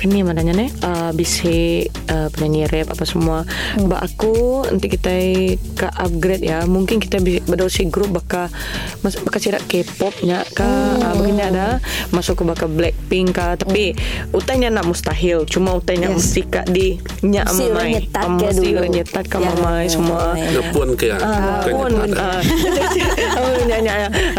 kini 0.01 0.25
mananya 0.25 0.55
ni 0.55 0.65
uh, 0.81 1.11
bisa 1.13 1.85
uh, 2.09 2.25
penyanyi 2.33 2.65
rap 2.65 2.89
apa 2.89 3.05
semua. 3.05 3.45
Hmm. 3.77 3.85
Ba 3.85 4.01
aku 4.01 4.65
nanti 4.65 4.89
kita 4.89 5.13
ke 5.77 5.87
upgrade 5.93 6.41
ya. 6.41 6.65
Mungkin 6.65 6.97
kita 6.97 7.21
bisa 7.21 7.45
berdosi 7.45 7.85
grup 7.85 8.17
baka 8.17 8.49
mas, 9.05 9.13
baka 9.21 9.37
cirak 9.37 9.61
K-pop 9.69 10.25
nya 10.25 10.41
ka 10.57 10.65
hmm. 10.65 11.05
uh, 11.05 11.13
begini 11.21 11.43
ada 11.45 11.77
masuk 12.09 12.41
ke 12.41 12.43
baka 12.49 12.65
Blackpink 12.65 13.37
ka 13.37 13.53
tapi 13.61 13.93
hmm. 13.93 14.33
utanya 14.33 14.73
nak 14.73 14.89
mustahil. 14.89 15.45
Cuma 15.45 15.77
utanya 15.77 16.09
yes. 16.09 16.17
mesti 16.17 16.41
kak 16.49 16.65
di 16.73 16.97
nya 17.21 17.45
Mesti 17.45 17.63
orang 17.69 17.77
mamai. 17.77 17.93
nyetat 17.93 18.25
Ah, 18.25 18.25
ke 18.25 18.45
Mesti 18.49 18.67
dulu. 18.73 18.81
ke 19.29 19.37
Ya. 19.37 19.51
mamai 19.53 19.85
semua. 19.99 20.23
Ngepun 20.39 20.89
ke 20.95 21.05
ya 21.11 21.17
Bukan 21.19 21.91
Ngepun 21.91 21.91
ah. 22.15 22.39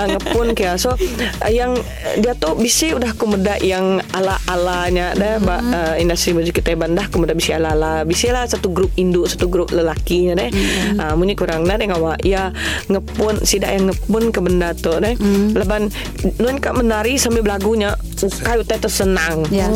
Ah, 0.01 0.07
ngepun 0.09 0.47
kaya 0.57 0.75
so 0.83 0.97
ah, 1.45 1.51
yang 1.53 1.77
dia 2.19 2.33
tu 2.33 2.57
bisa 2.57 2.97
udah 2.97 3.13
kumeda 3.15 3.61
yang 3.61 4.01
ala-alanya. 4.17 5.13
Dah 5.13 5.37
ba, 5.39 5.61
ah, 5.61 5.95
industri 6.01 6.33
muzik 6.33 6.65
kita 6.65 6.73
bandah 6.75 7.07
kumeda 7.13 7.37
bisa 7.37 7.61
ala-ala. 7.61 8.09
Bisa 8.09 8.33
lah 8.33 8.49
satu 8.49 8.73
grup 8.73 8.91
induk 8.97 9.29
satu 9.29 9.53
grup 9.53 9.69
lelaki 9.71 10.33
deh. 10.33 10.51
Ah 10.97 11.13
muni 11.15 11.37
kurang 11.37 11.69
nah 11.69 11.77
dengan 11.77 12.01
awak. 12.01 12.25
Ya 12.25 12.55
ngepun 12.89 13.45
sida 13.45 13.69
yang 13.69 13.93
ngepun 13.93 14.33
ke 14.33 14.41
benda 14.41 14.73
tu 14.73 14.97
deh. 14.97 15.15
Leban 15.53 15.93
nun 16.41 16.57
kak 16.59 16.73
menari 16.73 17.21
sambil 17.21 17.45
belagunya 17.45 17.95
kayu 18.37 18.63
teh 18.63 18.77
senang 18.85 19.47
Yes 19.49 19.73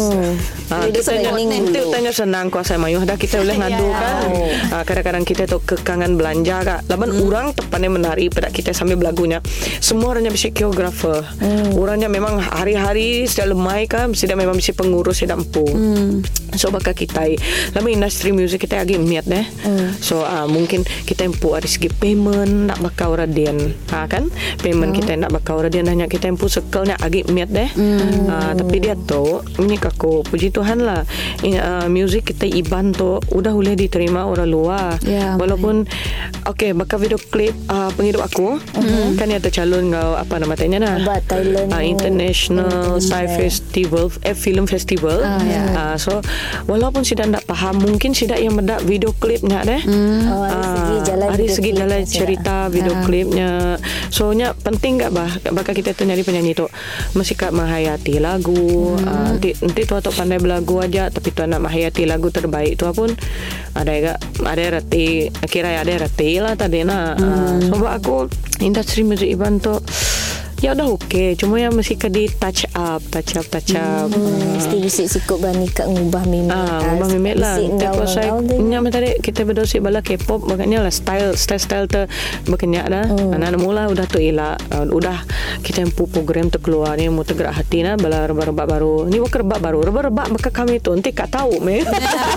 Ah, 0.66 0.80
Jadi 0.82 0.96
kita 0.96 1.12
tanya, 1.12 1.28
dulu. 1.76 1.92
tanya 1.92 2.10
senang 2.10 2.46
kuasa 2.48 2.74
mayuh 2.74 3.04
dah 3.04 3.14
kita 3.14 3.36
boleh 3.36 3.52
ngadu 3.54 3.84
Ya. 3.84 3.94
kan. 3.94 4.28
Ah, 4.72 4.82
kadang-kadang 4.82 5.22
kita 5.22 5.44
tu 5.44 5.60
kekangan 5.60 6.16
belanja 6.16 6.56
kak. 6.58 6.80
Laban 6.88 7.12
orang 7.14 7.46
tepannya 7.52 7.92
menari 7.92 8.26
pada 8.26 8.48
kita 8.48 8.72
sambil 8.72 8.96
belagunya. 8.96 9.44
Semua 9.78 10.16
orangnya 10.16 10.32
bisa 10.32 10.48
koreografer. 10.48 11.20
Orangnya 11.74 12.08
memang 12.08 12.40
hari-hari 12.40 13.28
sudah 13.28 13.44
lemai 13.46 13.84
kan, 13.84 14.10
sudah 14.10 14.32
memang 14.32 14.56
bisa 14.56 14.72
pengurus 14.72 15.20
sudah 15.20 15.36
empu. 15.36 15.68
So 16.54 16.70
bakal 16.70 16.94
kita 16.94 17.28
Lalu 17.74 17.88
industri 17.92 18.30
music 18.30 18.64
kita 18.64 18.80
lagi 18.80 18.96
miat 18.96 19.26
deh. 19.26 19.44
So 20.00 20.24
ah, 20.24 20.48
mungkin 20.48 20.80
kita 21.04 21.24
empu 21.24 21.52
dari 21.52 21.68
segi 21.68 21.92
payment 21.92 22.72
nak 22.72 22.80
bakal 22.80 23.14
radian. 23.14 23.60
Ha 23.92 24.08
kan? 24.08 24.32
Payment 24.58 24.96
kita 24.96 25.12
nak 25.14 25.28
bakal 25.30 25.60
radian 25.60 25.86
hanya 25.86 26.08
kita 26.08 26.26
empu 26.26 26.48
sekelnya 26.48 26.96
lagi 26.96 27.20
miat 27.26 27.52
deh. 27.52 27.68
Ah, 28.34 28.50
tapi 28.50 28.82
dia 28.82 28.98
tu 28.98 29.38
ini 29.58 29.78
aku 29.78 30.26
puji 30.26 30.50
Tuhan 30.50 30.82
lah. 30.82 31.06
Uh, 31.40 31.86
music 31.86 32.26
kita 32.26 32.44
Iban 32.44 32.90
tu 32.90 33.22
udah 33.30 33.54
boleh 33.54 33.74
diterima 33.74 34.26
orang 34.26 34.48
luar. 34.48 34.98
Ya, 35.00 35.38
Walaupun 35.38 35.86
okay 36.42 36.74
bakal 36.74 36.98
video 36.98 37.20
klip 37.20 37.54
uh, 37.68 37.94
penghidup 37.94 38.20
aku 38.20 38.58
kan 39.14 39.26
dia 39.26 39.38
tercalon 39.38 39.88
kau 39.88 40.18
apa 40.18 40.34
nama 40.36 40.54
tanya 40.54 40.78
nah. 40.78 40.96
Buat 40.98 41.22
Thailand 41.24 41.68
Ah, 41.70 41.80
international 41.80 42.98
Thai 42.98 43.30
festival 43.30 44.10
eh 44.22 44.34
film 44.34 44.66
festival. 44.66 45.22
Ah, 45.22 45.38
ya. 45.40 45.62
Ah, 45.72 45.94
so 45.94 46.18
walaupun 46.66 47.06
sudah 47.06 47.30
tak 47.30 47.44
faham 47.46 47.78
mungkin 47.78 48.10
sudah 48.10 48.34
yang 48.34 48.56
mendak 48.56 48.82
video 48.82 49.14
klipnya 49.14 49.62
deh. 49.62 49.80
Oh, 50.26 50.42
dari 50.44 50.64
segi 50.64 50.96
jalan 51.04 51.26
dari 51.28 51.38
video 51.40 51.54
segi 51.54 51.70
jalan 51.70 51.88
macam 51.94 52.10
cerita 52.10 52.56
video 52.66 52.94
Ah. 52.94 53.02
klipnya 53.04 53.50
so 54.08 54.30
nya 54.30 54.54
penting 54.54 54.96
gak 54.96 55.10
bah 55.10 55.26
bakal 55.50 55.72
kita 55.72 55.92
tu 55.92 56.02
nyari 56.02 56.22
penyanyi 56.22 56.54
tu 56.54 56.66
mesti 57.12 57.34
kak 57.34 57.50
menghayati 57.50 58.22
lagu 58.24 58.96
ah, 59.04 59.36
nanti 59.36 59.52
nanti 59.60 59.84
tu 59.84 59.92
atau 59.92 60.08
pandai 60.08 60.40
belagu 60.40 60.80
aja 60.80 61.12
tapi 61.12 61.28
tu 61.36 61.44
nak 61.44 61.60
menghayati 61.60 62.08
lagu 62.08 62.32
terbaik 62.32 62.80
tu 62.80 62.88
pun 62.96 63.12
ada 63.76 63.92
gak 63.92 64.18
ada 64.40 64.64
reti 64.80 65.28
kira 65.44 65.76
ada 65.76 65.92
reti 66.00 66.40
lah 66.40 66.56
tadi 66.56 66.80
nah 66.88 67.12
Ah, 67.14 67.60
so 67.60 67.76
buat 67.76 68.00
aku 68.00 68.16
industri 68.64 69.04
musik 69.04 69.28
Iban 69.28 69.60
tu 69.60 69.76
ya 70.64 70.72
udah 70.72 70.96
okey 70.96 71.36
cuma 71.36 71.60
yang 71.60 71.76
mesti 71.76 72.00
ke 72.00 72.08
di 72.08 72.24
touch 72.40 72.64
up 72.72 73.04
touch 73.12 73.36
up 73.36 73.44
touch 73.52 73.76
up 73.76 74.08
Hmm, 74.14 74.56
Mesti 74.56 74.76
bisik 74.80 75.06
sikut 75.12 75.42
bani 75.42 75.68
kat 75.68 75.90
ngubah 75.90 76.24
mimik 76.24 76.54
Ah, 76.54 76.80
Mama 76.94 77.10
Mimet 77.10 77.36
lah. 77.36 77.60
Bisik 77.60 77.82
Tapi 77.82 78.04
saya 78.08 78.32
Nya 78.40 78.78
tadi 78.88 79.18
kita 79.18 79.42
berdosi 79.42 79.82
bala 79.82 80.00
K-pop 80.00 80.46
makanya 80.46 80.86
lah 80.86 80.92
style 80.94 81.34
style 81.34 81.60
style 81.60 81.86
tu 81.90 82.06
berkenyak 82.46 82.86
dah. 82.86 83.04
Hmm. 83.10 83.34
Anak 83.34 83.58
mula 83.58 83.90
udah 83.90 84.06
tu 84.06 84.22
elak. 84.22 84.56
Uh, 84.70 84.86
udah 84.88 85.20
kita 85.66 85.82
empu 85.82 86.06
program 86.06 86.48
tu 86.48 86.62
keluar 86.62 86.94
ni 86.94 87.10
mu 87.10 87.26
tergerak 87.26 87.58
hati 87.58 87.82
nah 87.82 87.98
bala 87.98 88.24
rebak-rebak 88.30 88.66
baru. 88.70 89.10
Ni 89.10 89.18
bukan 89.18 89.38
rebak 89.44 89.60
baru. 89.60 89.78
Rebak-rebak 89.82 90.26
maka 90.30 90.48
kami 90.54 90.78
tu 90.78 90.94
nanti 90.94 91.10
kak 91.10 91.28
tahu 91.32 91.58
me. 91.60 91.82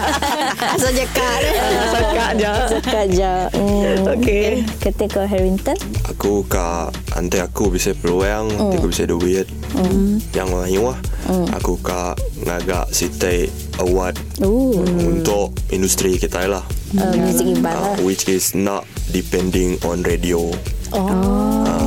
Asal 0.74 0.91
jekak 0.98 1.36
deh 1.46 1.53
Sakak 1.93 2.31
je. 2.39 2.53
Sekat 2.74 3.05
je 3.13 3.36
hmm. 3.53 4.13
Okey. 4.17 4.48
Kata 4.81 5.03
kau 5.05 5.25
Harrington 5.27 5.77
Aku 6.10 6.41
ka 6.50 6.89
Ante 7.13 7.38
aku 7.43 7.69
bisa 7.69 7.93
peluang 8.17 8.50
mm. 8.50 8.74
Aku 8.81 8.88
bisa 8.89 9.05
duit 9.05 9.45
mm. 9.77 10.33
Yang 10.33 10.50
lain 10.57 10.79
lah 10.89 11.00
mm. 11.29 11.47
Aku 11.62 11.77
ka 11.86 12.17
Ngagak 12.41 12.89
sitai 12.89 13.45
award 13.77 14.17
Ooh. 14.41 14.81
Untuk 14.81 15.53
industri 15.69 16.17
kita 16.17 16.50
lah 16.50 16.65
uh, 16.97 17.13
Music 17.13 17.62
lah 17.62 17.93
uh, 17.93 17.95
Which 18.01 18.25
is 18.25 18.57
not 18.57 18.89
depending 19.13 19.77
on 19.86 20.01
radio 20.01 20.50
Oh 20.97 21.87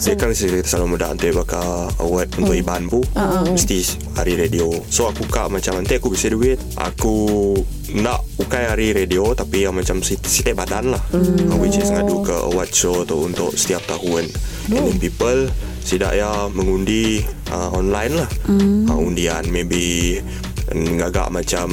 Dia 0.00 0.14
kan 0.18 0.34
saya 0.34 0.60
selalu 0.64 0.98
muda. 0.98 1.14
Ante 1.14 1.30
bakal 1.30 1.90
award 2.02 2.28
untuk 2.40 2.54
Iban 2.56 2.90
pun 2.90 3.04
Mesti 3.50 3.78
hari 4.18 4.34
radio. 4.34 4.70
So 4.90 5.06
aku 5.06 5.28
kak 5.30 5.52
macam 5.52 5.78
Ante 5.78 6.02
aku 6.02 6.10
bisa 6.12 6.26
duit. 6.32 6.58
Aku 6.74 7.54
nak 7.94 8.24
ukai 8.40 8.66
hari 8.66 8.90
radio 8.96 9.30
Tapi 9.36 9.68
yang 9.68 9.76
macam 9.76 10.02
sitai 10.02 10.56
badan 10.56 10.96
lah. 10.96 11.02
Uh, 11.14 11.56
Which 11.60 11.78
is 11.78 11.92
ngadu 11.94 12.26
ke 12.26 12.34
award 12.34 12.70
show 12.74 13.06
tu 13.06 13.28
Untuk 13.28 13.54
setiap 13.54 13.84
tahun. 13.86 14.26
And 14.74 14.90
then 14.90 14.96
people 14.98 15.48
Sidak 15.84 16.16
ya 16.16 16.48
mengundi 16.48 17.20
uh, 17.52 17.68
online 17.76 18.16
lah. 18.16 18.28
Uh, 18.48 18.96
Undian 18.98 19.44
maybe 19.52 20.16
Ngagak 20.72 21.28
macam 21.28 21.68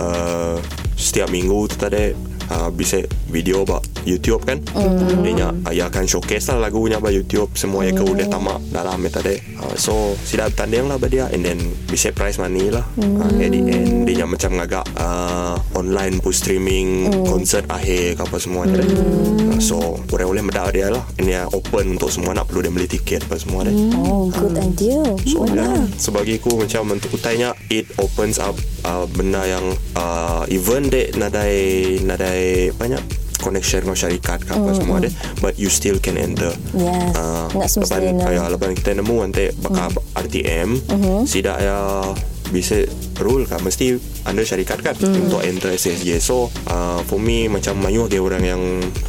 uh, 0.00 0.56
Setiap 0.96 1.28
minggu 1.28 1.68
tu 1.68 1.76
tadi 1.76 2.10
uh, 2.50 2.72
Bisa 2.72 3.04
video 3.28 3.62
ba 3.62 3.78
YouTube 4.08 4.44
kan? 4.48 4.58
Mm. 4.72 5.24
Dia 5.36 5.48
uh, 5.52 5.72
ya 5.72 5.84
akan 5.92 6.04
showcase 6.08 6.48
lah 6.52 6.68
lagunya 6.68 6.96
ba 6.96 7.12
YouTube 7.12 7.52
Semua 7.52 7.84
yang 7.84 8.00
kau 8.00 8.08
udah 8.16 8.26
tamak 8.26 8.58
dalam 8.72 8.98
itu 9.04 9.20
tadi 9.20 9.36
uh, 9.60 9.74
So 9.76 10.16
sidak 10.24 10.56
tanding 10.56 10.88
lah 10.88 10.96
ba 10.96 11.06
dia. 11.06 11.28
And 11.28 11.44
then 11.44 11.60
bisa 11.88 12.10
prize 12.12 12.40
money 12.40 12.72
lah. 12.72 12.84
Mm. 12.96 13.20
uh, 13.20 13.32
At 13.36 13.50
the 13.52 13.60
end 13.68 13.88
Dia 14.08 14.24
macam 14.24 14.56
ngagak 14.56 14.86
uh, 14.96 15.56
Online 15.76 16.16
pu 16.24 16.32
streaming 16.32 17.12
mm. 17.12 17.24
Konsert 17.28 17.68
akhir 17.68 18.16
apa 18.24 18.36
semua 18.40 18.64
mm. 18.64 18.70
tadi 18.72 18.86
uh, 18.88 19.60
So 19.60 20.00
boleh-boleh 20.08 20.42
medak 20.48 20.72
dia 20.72 20.88
lah. 20.88 21.04
Ini 21.20 21.52
open 21.52 22.00
untuk 22.00 22.08
semua 22.08 22.32
nak 22.32 22.48
perlu 22.48 22.64
dia 22.64 22.72
beli 22.72 22.88
tiket 22.88 23.28
apa 23.28 23.36
semua 23.36 23.68
tadi 23.68 23.92
Oh 23.92 24.32
good 24.32 24.56
idea. 24.56 25.04
So 25.28 25.44
yeah. 25.52 25.84
Sebagai 26.00 26.40
aku 26.40 26.64
macam 26.64 26.96
untuk 26.96 27.12
utainya 27.12 27.52
it 27.68 27.90
opens 28.00 28.40
up 28.40 28.56
uh, 28.88 29.04
benda 29.12 29.44
yang 29.44 29.66
uh, 29.98 30.46
even 30.48 30.88
dek 30.88 31.18
nadai 31.18 31.98
nadai 32.00 32.70
banyak 32.72 33.02
connection 33.38 33.86
dengan 33.86 33.96
syarikat 33.96 34.42
ke 34.42 34.52
apa 34.52 34.70
semua 34.74 34.98
deh 34.98 35.12
but 35.38 35.54
you 35.56 35.70
still 35.70 35.96
can 35.98 36.18
enter. 36.18 36.50
Yes. 36.74 37.14
uh, 37.14 37.48
Nak 37.54 37.68
semestinya. 37.70 38.26
lepas, 38.26 38.34
ya, 38.34 38.44
lepas 38.50 38.68
kita 38.74 38.90
nemu 38.98 39.16
nanti 39.22 39.44
bakal 39.58 39.88
RTM 40.14 40.68
sidak 41.24 41.58
ya 41.58 41.78
bisa 42.48 42.80
rule 43.20 43.44
kan 43.44 43.60
mesti 43.60 44.00
anda 44.24 44.40
syarikat 44.40 44.80
kan 44.80 44.96
untuk 44.96 45.44
enter 45.44 45.68
SSJ 45.68 46.16
so 46.16 46.48
uh, 46.72 46.96
for 47.04 47.20
me 47.20 47.44
macam 47.44 47.76
mayu 47.76 48.08
dia 48.08 48.24
orang 48.24 48.40
yang 48.40 48.62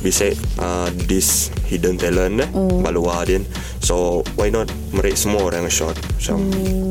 bisa 0.03 0.35
uh, 0.59 0.91
this 1.07 1.47
hidden 1.63 1.95
talent 1.95 2.43
eh 2.43 2.49
baluar 2.83 3.23
din 3.23 3.47
so 3.79 4.27
why 4.35 4.51
not 4.51 4.67
merik 4.91 5.15
semua 5.15 5.47
orang 5.47 5.71
shot 5.71 5.95
so 6.19 6.35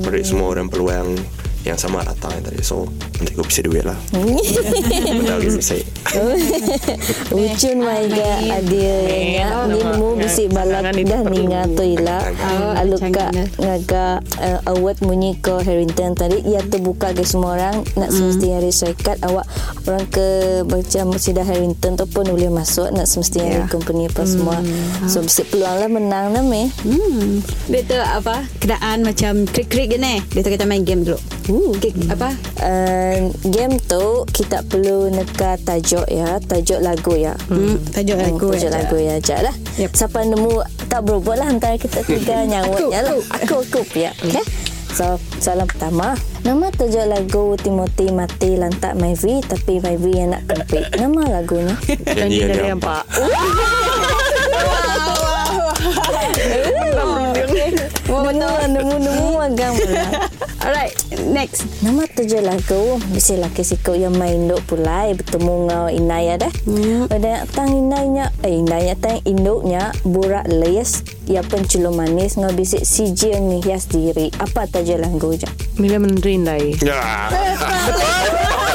merik 0.01 0.25
semua 0.25 0.49
orang 0.57 0.73
peluang 0.73 1.21
yang 1.69 1.81
sama 1.81 2.01
datang 2.01 2.33
yang 2.41 2.45
tadi. 2.49 2.61
So 2.65 2.89
nanti 3.21 3.37
aku 3.37 3.45
bisa 3.47 3.61
duit 3.65 3.85
lah. 3.85 3.99
Padahal 4.11 5.41
dia 5.45 5.53
saya 5.61 5.85
Ucun 7.37 7.77
mai 7.85 8.09
ga 8.09 8.31
adia 8.57 8.97
nya 9.05 9.49
ni 9.69 9.77
nemu 9.77 10.17
bisi 10.17 10.49
balak 10.49 10.89
dah 10.97 11.21
ninga 11.29 11.69
tu 11.77 11.85
ila 11.85 12.17
alu 12.81 12.97
ka 13.13 13.29
ngaga 13.61 14.25
awat 14.65 15.05
munyi 15.05 15.37
ko 15.45 15.61
Harrington 15.61 16.17
tadi 16.17 16.41
ia 16.49 16.65
tu 16.65 16.81
buka 16.81 17.13
ke 17.13 17.29
semua 17.29 17.61
orang 17.61 17.85
nak 18.01 18.09
semestinya 18.09 18.57
hari 18.63 18.73
syarikat 18.73 19.21
awak 19.21 19.45
orang 19.85 20.07
ke 20.09 20.27
macam 20.65 21.13
Sida 21.21 21.45
Harrington 21.45 22.01
tu 22.01 22.07
pun 22.09 22.25
boleh 22.25 22.49
masuk 22.49 22.89
nak 22.95 23.05
semestinya 23.05 23.67
yeah. 23.67 23.69
company 23.69 24.09
apa 24.09 24.25
semua. 24.25 24.57
So 25.11 25.21
bisi 25.21 25.45
peluang 25.45 25.77
lah 25.77 25.91
menang 25.91 26.27
nama 26.33 26.55
eh. 26.65 26.69
Hmm. 26.87 27.45
Dia 27.69 27.81
tu 27.85 27.99
apa? 27.99 28.49
Kedaan 28.63 29.05
macam 29.05 29.45
krik-krik 29.45 29.93
gini. 29.93 30.25
Dia 30.33 30.41
tu 30.41 30.51
kita 30.53 30.65
main 30.65 30.87
game 30.87 31.05
dulu. 31.05 31.19
Uh. 31.59 31.75
apa? 32.09 32.31
Uh, 32.59 33.17
game 33.45 33.77
tu 33.81 34.05
kita 34.29 34.63
perlu 34.63 35.11
neka 35.11 35.59
tajuk 35.59 36.07
ya 36.07 36.39
tajuk 36.41 36.79
lagu 36.79 37.13
ya 37.13 37.35
Hmm. 37.47 37.83
Tajuk 37.89 38.15
Hmm, 38.15 38.27
lagu. 38.31 38.47
Tajuk 38.49 38.65
ya. 38.65 38.77
lagu 38.77 38.97
ya 38.97 39.13
Ajak 39.17 39.39
lah 39.43 39.55
Yep. 39.77 39.91
Siapa 39.93 40.19
nemu 40.23 40.53
Tak 40.87 41.01
berubah 41.03 41.35
lah 41.35 41.49
Antara 41.49 41.75
kita 41.75 42.01
tiga 42.03 42.45
Nyawut 42.51 42.89
ya 42.89 43.03
lah 43.03 43.19
Aku 43.37 43.61
aku 43.61 43.83
ya 43.93 44.15
Okay 44.17 44.45
So 44.89 45.05
soalan 45.39 45.67
pertama 45.67 46.15
Nama 46.41 46.67
tajuk 46.71 47.05
lagu 47.05 47.45
Timothy 47.57 48.09
mati 48.09 48.55
lantak 48.55 48.95
Myvi 48.95 49.41
Tapi 49.41 49.79
Myvi 49.79 50.13
yang 50.17 50.31
nak 50.33 50.47
kempit 50.47 50.87
Nama 50.93 51.23
lagunya 51.35 51.75
Janji 52.17 52.41
dari 52.45 52.69
yang 52.69 52.79
pak. 52.79 53.03
Nemu 56.39 56.85
nemu 56.89 57.25
nemu 58.85 59.39
Agang 59.43 59.75
pula 59.79 60.07
Alright, 60.59 60.93
next. 61.31 61.65
Nama 61.81 62.05
tajuk 62.11 62.43
lagu 62.43 62.99
Mesti 63.15 63.39
laki 63.39 63.63
siku 63.63 63.95
yang 63.95 64.19
main 64.19 64.51
duk 64.51 64.61
pulai 64.67 65.15
Bertemu 65.15 65.55
ngau 65.71 65.87
Inai 65.89 66.35
ada. 66.35 66.51
Hmm. 66.67 67.07
Ada 67.09 67.47
tang 67.55 67.71
Inainya 67.73 68.35
Eh 68.43 68.59
Inainya 68.59 68.99
tang 68.99 69.23
induknya 69.25 69.95
Burak 70.05 70.51
les. 70.51 71.07
Ya 71.31 71.41
penculung 71.47 71.97
manis. 71.97 72.37
Ngau 72.37 72.53
bisik 72.53 72.83
siji 72.85 73.33
yang 73.33 73.49
hias 73.63 73.87
diri. 73.89 74.29
Apa 74.37 74.67
tajuk 74.69 74.99
lagu 75.01 75.33
je 75.39 75.49
Mila 75.79 76.03
menerindai. 76.03 76.75
Ya. 76.83 77.31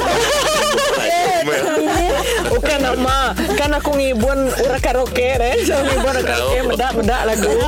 Bukan 2.54 2.80
nama 2.80 3.36
Kan 3.60 3.76
aku 3.76 4.00
ngibun 4.00 4.48
Ura 4.64 4.80
karaoke 4.80 5.36
deh 5.36 5.60
So 5.68 5.76
ngibun 5.76 6.16
ura 6.16 6.24
karaoke 6.24 6.60
Medak-medak 6.72 7.22
lagu 7.28 7.50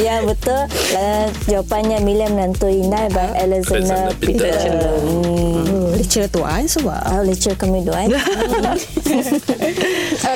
Ya 0.00 0.24
betul 0.24 0.64
uh, 0.96 1.26
Jawapannya 1.44 2.00
Mila 2.00 2.28
menantu 2.32 2.68
Inai 2.68 3.12
By 3.12 3.36
Alexander 3.36 4.08
Alexander 4.08 4.16
Peter. 4.20 4.50
Peter 4.50 4.80
hmm. 5.04 5.64
Oh, 5.74 5.88
lecture 5.94 6.26
tu 6.28 6.40
ah 6.44 6.60
sebab. 6.64 7.00
Oh, 7.10 7.22
lecture 7.24 7.56
kami 7.56 7.84
dua 7.84 8.06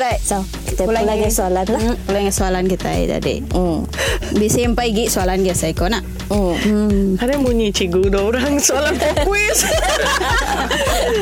eh. 0.08 0.16
Alright. 0.16 0.24
So, 0.24 0.40
kita 0.64 0.88
pun 0.88 0.96
lagi 0.96 1.28
soalan 1.28 1.66
lah. 1.68 1.80
Hmm, 1.84 1.96
ulang 2.08 2.24
yang 2.24 2.36
soalan 2.36 2.64
kita 2.64 2.88
eh, 2.96 3.06
tadi. 3.12 3.34
Hmm. 3.52 3.84
Bisa 4.40 4.64
yang 4.64 4.72
pagi 4.72 5.04
soalan 5.12 5.44
dia 5.44 5.52
saya 5.52 5.76
kau 5.76 5.88
nak. 5.88 6.00
Hmm. 6.28 6.56
Hmm. 6.60 7.16
Ada 7.16 7.40
bunyi 7.40 7.72
cikgu 7.72 8.12
Dua 8.12 8.28
orang 8.28 8.60
soalan 8.60 8.92
kuis 9.24 9.64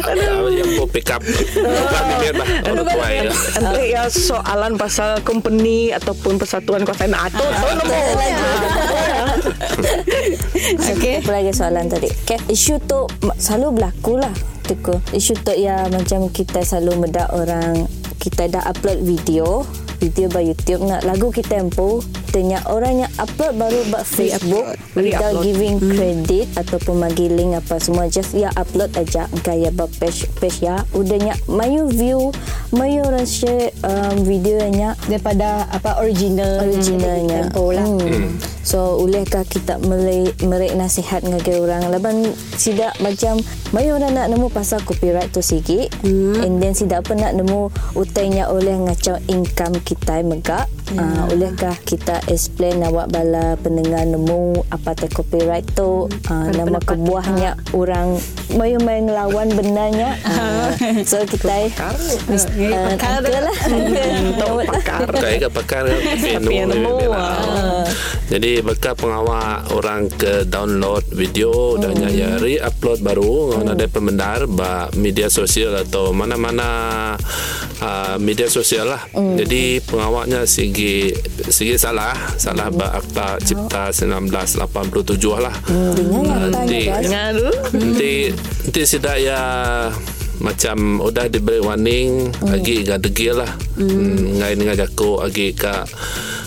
Ada 0.03 0.51
yang 0.51 0.71
mau 0.75 0.87
pick 0.91 1.15
up. 1.15 1.23
Biar 1.23 2.35
lah. 2.35 2.49
Tua 2.75 3.07
ya. 3.11 3.31
Nanti 3.63 3.85
ya 3.95 4.03
soalan 4.11 4.75
pasal 4.75 5.23
company 5.23 5.95
Ataupun 5.95 6.43
persatuan 6.43 6.83
kuasa 6.83 7.07
tu 7.07 7.43
nombor 7.47 8.03
Okay. 10.97 11.23
Apa 11.23 11.31
lagi 11.39 11.53
soalan 11.55 11.87
tadi? 11.87 12.11
Okay. 12.27 12.43
Isu 12.51 12.83
tu 12.83 13.07
selalu 13.39 13.79
berlaku 13.79 14.19
lah. 14.19 14.35
Tuku. 14.67 14.99
Isu 15.15 15.39
tu 15.39 15.55
ya 15.55 15.87
macam 15.87 16.27
kita 16.35 16.67
selalu 16.67 17.07
medak 17.07 17.31
orang 17.31 17.87
kita 18.27 18.51
dah 18.51 18.63
upload 18.67 19.07
video 19.07 19.63
video 20.03 20.27
by 20.29 20.43
YouTube 20.43 20.83
nak 20.83 21.07
lagu 21.07 21.31
kita 21.31 21.63
empu 21.63 22.03
tanya 22.35 22.61
orang 22.69 23.07
yang 23.07 23.13
upload 23.17 23.55
baru 23.57 23.81
buat 23.89 24.05
Facebook 24.05 24.67
without 24.93 25.41
Re-upload. 25.41 25.45
giving 25.47 25.77
credit 25.81 26.47
ataupun 26.59 27.01
bagi 27.01 27.33
link 27.33 27.57
apa 27.57 27.81
semua 27.81 28.11
just 28.11 28.37
ya 28.37 28.53
upload 28.59 28.93
aja 28.99 29.25
kaya 29.41 29.73
buat 29.73 29.89
page 29.97 30.29
page 30.37 30.61
ya 30.61 30.85
udahnya 30.93 31.33
mayu 31.49 31.89
view 31.89 32.29
mayu 32.75 33.07
orang 33.07 33.25
share 33.25 33.73
um, 33.87 34.21
videonya 34.27 34.99
Daripada 35.07 35.71
apa 35.71 36.03
original 36.03 36.67
originalnya. 36.67 37.47
tempo 37.47 37.71
lah. 37.71 37.87
Hmm. 37.87 38.56
So 38.67 38.99
ulehkah 38.99 39.47
kita 39.47 39.79
merek, 39.87 40.75
nasihat 40.75 41.23
ngage 41.23 41.55
orang 41.55 41.87
laban 41.87 42.35
sidak 42.59 42.99
macam 42.99 43.39
mai 43.71 43.95
orang 43.95 44.11
nak 44.11 44.27
nemu 44.27 44.51
pasal 44.51 44.83
copyright 44.83 45.31
tu 45.31 45.39
sikit 45.39 45.87
hmm. 46.03 46.43
and 46.43 46.59
then 46.59 46.75
sidak 46.75 47.07
apa 47.07 47.15
nak 47.15 47.39
nemu 47.39 47.71
utainya 47.95 48.51
oleh 48.51 48.75
ngacau 48.75 49.23
income 49.31 49.79
kita 49.87 50.19
megak. 50.27 50.67
Yeah. 50.93 51.27
uh, 51.27 51.33
olehkah 51.33 51.77
kita 51.83 52.23
explain 52.31 52.83
awak 52.87 53.11
bala 53.11 53.59
pendengar 53.61 54.07
nemu 54.07 54.63
apa 54.71 54.95
te 54.95 55.07
copyright 55.11 55.67
tu 55.75 56.07
uh, 56.07 56.49
nama 56.55 56.79
kebuahnya 56.83 57.59
orang 57.75 58.19
mayu 58.55 58.79
main 58.83 59.07
ngelawan 59.07 59.51
benarnya 59.55 60.15
uh, 60.27 60.71
so 61.11 61.23
kita 61.27 61.71
mis- 62.31 62.47
uh, 62.47 62.95
pakar 62.95 63.11
angka 63.23 63.41
lah 63.43 63.57
pakar 64.71 64.99
Pakai 65.07 65.39
ke 65.43 65.49
pakar 65.51 65.85
nemu 65.87 67.11
ah. 67.15 67.87
Jadi 68.27 68.59
bekal 68.59 68.99
pengawal 68.99 69.63
orang 69.71 70.11
ke 70.11 70.43
download 70.51 71.07
video 71.15 71.79
dan 71.79 71.95
Hmm. 71.97 72.13
ya 72.13 72.31
re-upload 72.37 73.01
baru 73.01 73.57
hmm. 73.57 73.73
ada 73.73 73.87
pembenar 73.89 74.41
ba 74.47 74.91
media 74.95 75.33
sosial 75.33 75.75
atau 75.75 76.13
mana-mana 76.13 76.69
uh, 77.81 78.17
media 78.21 78.47
sosial 78.51 78.93
lah. 78.93 79.03
Hmm. 79.17 79.39
Jadi 79.39 79.81
pengawalnya 79.81 80.45
segi 80.77 81.09
segi 81.49 81.75
salah 81.81 82.13
salah 82.37 82.69
ba 82.69 83.01
akta 83.01 83.41
cipta 83.41 83.89
1987 83.89 85.41
lah. 85.41 85.55
dengar 85.97 86.53
yang 87.01 87.33
Nanti 87.33 87.73
nanti 87.73 88.13
nanti 88.69 88.81
sidak 88.85 89.17
ya 89.17 89.41
macam 90.41 91.01
udah 91.01 91.27
diberi 91.31 91.61
warning 91.63 92.31
hmm. 92.33 92.49
lagi 92.53 92.85
ga 92.85 93.01
degil 93.01 93.41
lah 93.41 93.53
hmm. 93.81 94.41
ngai 94.41 94.55
dengan 94.57 94.77
jago 94.77 95.21
agi 95.25 95.57
ka 95.57 95.89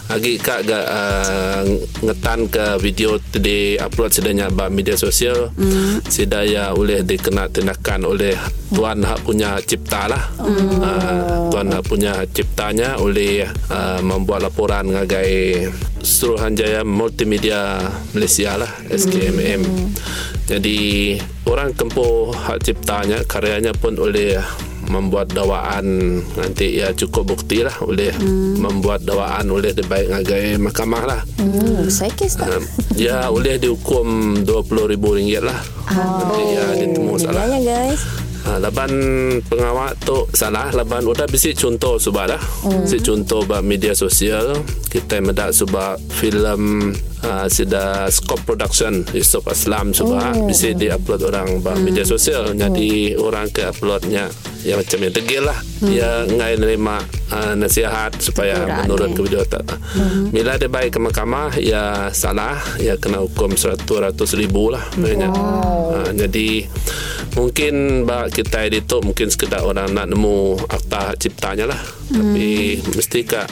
agi 0.09 0.41
ka 0.41 0.65
ga 0.65 0.79
uh, 0.89 1.61
ngetan 2.01 2.49
ke 2.49 2.81
video 2.81 3.21
di 3.33 3.77
upload 3.77 4.09
sedanya 4.09 4.49
ba 4.49 4.69
media 4.69 4.97
sosial 4.97 5.53
hmm. 5.53 6.05
sida 6.09 6.41
ya 6.45 6.73
oleh 6.73 7.05
dikena 7.05 7.45
tindakan 7.49 8.09
oleh 8.09 8.33
tuan 8.73 9.05
hak 9.05 9.21
punya 9.25 9.61
cipta 9.61 10.09
lah 10.09 10.23
hmm. 10.41 10.81
uh, 10.81 11.21
tuan 11.53 11.69
hak 11.69 11.83
punya 11.85 12.13
ciptanya 12.29 12.97
oleh 12.97 13.45
uh, 13.69 14.01
membuat 14.01 14.49
laporan 14.49 14.89
ngagai 14.89 15.69
Suruhanjaya 15.99 16.87
Multimedia 16.87 17.83
Malaysia 18.15 18.55
lah 18.55 18.71
SKMM 18.87 19.61
jadi 20.49 20.79
orang 21.45 21.77
kempuh 21.77 22.33
hak 22.33 22.65
ciptanya 22.65 23.21
karyanya 23.29 23.69
pun 23.77 23.93
oleh 24.01 24.41
membuat 24.89 25.29
dakwaan 25.29 26.17
nanti 26.33 26.81
ya 26.81 26.89
cukup 26.97 27.37
bukti 27.37 27.61
lah 27.61 27.77
oleh 27.85 28.09
hmm. 28.09 28.57
membuat 28.57 29.05
dakwaan 29.05 29.45
oleh 29.45 29.69
dibaik 29.69 30.09
ngagai 30.09 30.57
mahkamah 30.57 31.03
lah. 31.05 31.21
Hmm, 31.37 31.85
saya 31.85 32.09
kes 32.17 32.41
tak? 32.41 32.49
Um, 32.49 32.65
ya 32.97 33.29
oleh 33.29 33.61
dihukum 33.61 34.41
RM20,000 34.41 35.45
lah. 35.45 35.61
Nanti 35.93 36.41
ya 36.57 36.65
ditemu 36.81 37.13
salah. 37.21 37.45
guys 37.61 38.28
Ha, 38.49 38.57
laban 38.57 38.89
pengawal 39.45 39.93
tu 40.01 40.25
salah 40.33 40.73
laban 40.73 41.05
udah 41.05 41.29
bisi 41.29 41.53
contoh 41.53 42.01
subah 42.01 42.33
dah 42.33 42.41
mm. 42.65 42.89
si 42.89 42.97
contoh 42.97 43.45
ba 43.45 43.61
media 43.61 43.93
sosial 43.93 44.65
kita 44.89 45.21
medak 45.21 45.53
subah 45.53 46.01
filem 46.17 46.89
uh, 47.21 47.45
sida 47.45 48.09
scope 48.09 48.41
production 48.49 49.05
Yusof 49.13 49.45
Aslam 49.53 49.93
subah 49.93 50.33
mm. 50.33 50.49
bisi 50.49 50.73
di 50.73 50.89
upload 50.89 51.29
orang 51.29 51.61
ba 51.61 51.77
media 51.77 52.01
sosial 52.01 52.57
jadi 52.57 53.21
orang 53.21 53.53
ke 53.53 53.69
uploadnya 53.69 54.33
ya 54.65 54.73
macam 54.81 54.97
yang 54.97 55.13
tegil 55.13 55.43
lah 55.45 55.59
mm. 55.85 55.93
ya 55.93 56.09
ngai 56.25 56.57
nerima 56.57 57.05
uh, 57.29 57.53
nasihat 57.53 58.17
supaya 58.17 58.65
Teguran, 58.65 58.77
menurun 58.81 59.09
eh. 59.09 59.13
ke 59.13 59.21
video 59.29 59.41
tak 59.45 59.61
mm. 59.69 60.33
bila 60.33 60.57
dia 60.57 60.73
baik 60.73 60.97
ke 60.97 60.99
mahkamah 60.99 61.53
ya 61.61 62.09
salah 62.17 62.57
ya 62.81 62.97
kena 62.97 63.21
hukum 63.21 63.53
100 63.53 63.85
ribu 64.33 64.73
lah 64.73 64.81
banyak 64.97 65.29
uh, 65.29 66.09
jadi 66.17 66.65
mungkin 67.37 68.03
bak 68.09 68.33
kita 68.39 68.71
itu 68.71 69.03
mungkin 69.03 69.27
sekedar 69.27 69.67
orang 69.67 69.91
nak 69.91 70.07
nemu 70.07 70.55
akta 70.71 71.11
hak 71.11 71.17
ciptanya 71.19 71.67
lah 71.67 71.75
hmm. 71.75 72.15
tapi 72.15 72.49
mesti 72.95 73.19
kak 73.27 73.47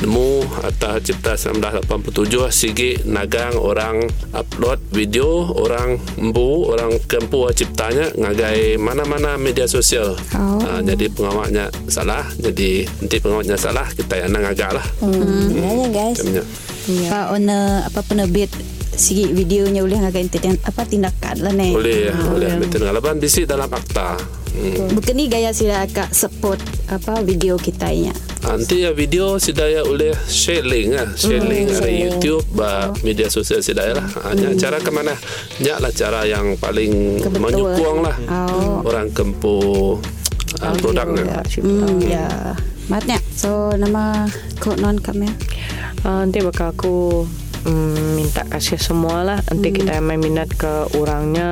nemu 0.00 0.28
akta 0.64 0.96
hak 0.96 1.02
cipta 1.04 1.32
1987 1.36 2.48
sigi 2.48 2.96
nagang 3.04 3.52
orang 3.60 4.08
upload 4.32 4.80
video 4.96 5.44
orang 5.52 6.00
embu 6.16 6.72
orang 6.72 6.96
kempu 7.04 7.44
hak 7.44 7.60
ciptanya 7.60 8.08
ngagai 8.16 8.80
mana-mana 8.80 9.36
media 9.36 9.68
sosial 9.68 10.16
Oh. 10.30 10.62
uh, 10.62 10.80
jadi 10.80 11.10
pengawalnya 11.10 11.68
salah 11.90 12.22
jadi 12.38 12.86
nanti 13.02 13.16
pengawalnya 13.18 13.58
salah 13.58 13.84
kita 13.92 14.14
yang 14.24 14.32
ngagak 14.32 14.72
lah 14.72 14.86
hmm. 15.02 15.52
Dengarnya 15.52 15.88
guys 15.90 16.18
Macamnya. 16.22 16.44
Apa 17.10 17.20
owner 17.36 17.64
apa 17.86 18.00
penerbit 18.06 18.50
segi 19.00 19.32
videonya 19.32 19.80
boleh 19.80 19.98
ngagak 20.04 20.22
inti 20.22 20.38
apa 20.60 20.84
tindakan 20.84 21.36
lah 21.40 21.52
nih. 21.56 21.72
Boleh, 21.72 22.12
boleh. 22.12 22.50
Betul. 22.60 22.84
Ngalaban 22.84 23.16
bisi 23.16 23.48
dalam 23.48 23.66
akta. 23.66 24.20
Hmm. 24.50 24.92
Bukan 24.92 25.14
ni 25.14 25.30
gaya 25.30 25.54
sila 25.54 25.80
agak 25.80 26.10
support 26.10 26.58
apa 26.86 27.22
video 27.22 27.54
kita 27.54 27.86
nya. 27.88 28.10
Nanti 28.40 28.82
ya 28.82 28.90
video 28.90 29.38
sidaya 29.38 29.80
oleh 29.80 30.10
share 30.26 30.64
link 30.64 30.96
ah, 30.96 31.06
share 31.12 31.40
link 31.40 31.70
ada 31.70 31.86
YouTube, 31.86 32.42
ba 32.50 32.90
media 33.00 33.30
sosial 33.30 33.62
sidaya 33.62 33.94
lah. 33.94 34.08
Hanya 34.26 34.52
cara 34.58 34.76
ke 34.76 34.90
mana? 34.90 35.14
Nya 35.62 35.78
lah 35.78 35.88
cara 35.90 36.26
yang 36.26 36.58
paling 36.58 37.22
Kebetul. 37.22 37.40
menyukuang 37.40 37.98
lah 38.02 38.16
Oh. 38.26 38.82
orang 38.82 39.12
kempu 39.12 39.56
uh, 40.58 40.74
produknya. 40.82 41.24
Ya, 41.30 41.40
Hmm, 41.62 41.98
ya. 42.02 42.26
Matnya. 42.90 43.22
So 43.32 43.70
nama 43.72 44.26
kok 44.58 44.82
non 44.82 44.98
kami. 44.98 45.30
Uh, 46.02 46.26
nanti 46.26 46.42
bakal 46.42 46.74
aku 46.74 47.22
mm, 47.64 48.16
minta 48.16 48.42
kasih 48.46 48.76
semua 48.76 49.22
lah 49.22 49.38
nanti 49.48 49.68
Hmm. 49.70 49.76
kita 49.76 49.92
main 50.00 50.18
minat 50.18 50.50
ke 50.52 50.90
orangnya 50.96 51.50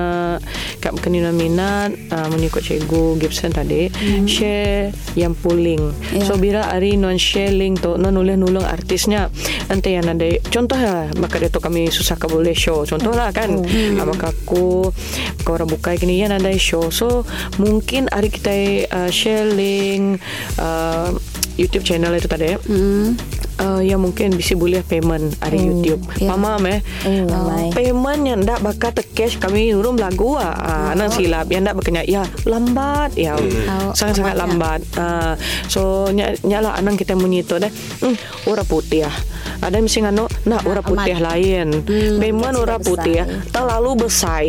kat 0.78 0.94
kenina 0.98 1.30
minat 1.30 1.94
uh, 2.10 2.26
mengikut 2.28 2.62
cikgu 2.62 3.18
Gibson 3.18 3.50
tadi 3.50 3.88
share 4.24 4.90
yang 5.14 5.34
pooling 5.34 5.90
Ya. 6.10 6.24
so 6.24 6.34
bila 6.34 6.64
hari 6.64 6.96
non 6.96 7.16
share 7.16 7.52
link 7.52 7.80
tu 7.80 7.94
non 7.94 8.14
boleh 8.14 8.34
nulung 8.34 8.64
artisnya 8.64 9.28
nanti 9.68 9.94
yang 9.94 10.08
ada 10.08 10.26
contoh 10.48 10.74
lah 10.74 11.06
maka 11.16 11.38
dia 11.38 11.48
tu 11.48 11.60
kami 11.60 11.88
susah 11.88 12.16
ke 12.16 12.26
boleh 12.26 12.54
show 12.54 12.82
contoh 12.82 13.12
lah 13.12 13.30
kan 13.30 13.52
hmm. 13.60 14.00
maka 14.02 14.32
aku 14.32 14.90
kau 15.42 15.52
orang 15.54 15.68
buka 15.68 15.94
gini 15.94 16.20
yang 16.20 16.34
ada 16.34 16.50
show 16.56 16.90
so 16.90 17.22
mungkin 17.56 18.08
hari 18.10 18.28
kita 18.28 18.54
uh, 18.90 19.10
share 19.10 19.46
link 19.48 20.18
uh, 20.58 21.12
YouTube 21.54 21.84
channel 21.84 22.14
itu 22.14 22.26
tadi 22.26 22.54
Hmm. 22.66 23.14
Uh, 23.58 23.82
yang 23.82 23.98
mungkin 23.98 24.30
bisa 24.32 24.54
boleh 24.54 24.80
payment 24.80 25.34
ada 25.38 25.52
YouTube. 25.52 25.98
ya. 26.14 26.30
Mama 26.30 26.58
meh. 26.58 26.78
Hmm, 27.02 27.26
mai. 27.26 27.74
Payment 27.74 28.22
yang 28.22 28.40
tak 28.40 28.62
bakal 28.62 28.90
te 28.90 29.02
cash 29.04 29.34
kami 29.36 29.70
urung 29.70 29.98
lagu 29.98 30.34
ah. 30.34 30.54
Uh, 30.54 30.86
anak 30.94 31.10
silap 31.12 31.46
yang 31.46 31.62
tak 31.62 31.74
berkenya 31.74 32.02
ya 32.02 32.22
lambat 32.44 33.12
ya. 33.14 33.34
Oh, 33.34 33.90
Sangat-sangat 33.92 34.34
lambat, 34.36 34.80
lambat. 34.86 34.94
Uh, 34.94 35.32
so 35.66 35.80
ny- 36.08 36.38
nyala 36.42 36.70
anak 36.72 36.96
kita 36.96 37.12
menyito 37.12 37.58
deh. 37.58 37.70
Hmm, 37.98 38.14
ora 38.46 38.62
putih 38.62 39.04
ah. 39.04 39.16
Ada 39.58 39.82
mesti 39.82 39.98
ngano 40.00 40.30
nak 40.46 40.62
ora 40.62 40.78
putih 40.78 41.18
lain. 41.18 41.82
Payment 42.14 42.54
ora 42.54 42.78
putih 42.78 43.20
ah. 43.20 43.26
Terlalu 43.48 44.06
besar. 44.06 44.46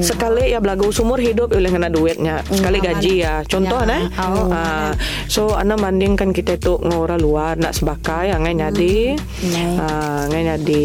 Sekali 0.00 0.50
ya 0.50 0.58
belagu 0.58 0.90
sumur 0.90 1.16
hidup 1.16 1.46
boleh 1.48 1.70
kena 1.70 1.86
duitnya. 1.86 2.42
Sekali 2.44 2.78
gaji 2.78 3.14
ya. 3.22 3.46
Contoh 3.46 3.78
Ya. 3.78 3.86
nah. 3.86 4.02
Oh. 4.18 4.50
Ah, 4.50 4.90
so 5.26 5.54
anak 5.54 5.78
bandingkan 5.78 6.34
kita 6.34 6.58
tu 6.58 6.74
ngora 6.80 7.14
luar 7.14 7.54
nak 7.54 7.70
sebakai 7.70 8.34
yang 8.34 8.47
ngai 8.48 8.56
nyadi 8.64 8.96
Ngai. 9.44 9.76
ah 9.76 10.24
ngai 10.32 10.42
nyadi 10.48 10.84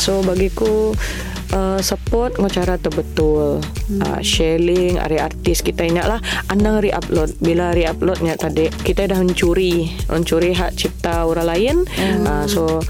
so 0.00 0.24
bagiku 0.24 0.96
uh, 1.52 1.78
support 1.84 2.40
ngo 2.40 2.48
cara 2.48 2.80
tu 2.80 2.88
betul 2.88 3.60
uh, 4.00 4.20
sharing 4.24 4.96
ari 4.96 5.20
artis 5.20 5.60
kita 5.60 5.84
ingat 5.84 6.06
lah. 6.08 6.20
Anang 6.50 6.80
re-upload. 6.82 7.36
Bila 7.38 7.70
re-uploadnya 7.76 8.34
tadi 8.40 8.70
kita 8.70 9.06
dah 9.06 9.20
mencuri. 9.20 9.90
Mencuri 10.08 10.56
hak 10.56 10.74
cipta 10.74 11.28
orang 11.28 11.46
lain. 11.46 11.76
Uh, 12.24 12.44
so 12.48 12.80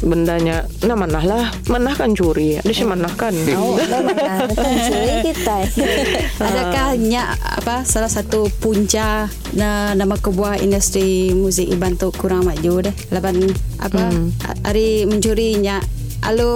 bendanya. 0.00 0.66
Nah 0.82 0.96
manah 0.96 1.22
lah. 1.22 1.46
Manah 1.66 1.94
kan 1.94 2.12
curi. 2.12 2.58
Ada 2.58 2.72
sih 2.72 2.82
manah 2.82 3.12
kan? 3.14 3.34
Oh, 3.54 3.78
mana 3.78 4.48
kan 4.50 4.74
curi 4.88 5.12
kita. 5.22 5.56
Adakah 6.48 6.98
nya 6.98 7.36
apa 7.38 7.84
salah 7.84 8.10
satu 8.10 8.50
punca 8.58 9.30
na 9.52 9.94
nama 9.94 10.16
kebuah 10.16 10.58
industri 10.58 11.30
muzik 11.30 11.68
iban 11.68 11.94
tu 11.94 12.10
kurang 12.10 12.46
maju 12.46 12.90
deh. 12.90 12.94
Laban 13.10 13.38
apa 13.78 14.10
a- 14.42 14.58
hari 14.64 15.04
mencuri 15.04 15.60
nya 15.60 15.78
Alo 16.24 16.50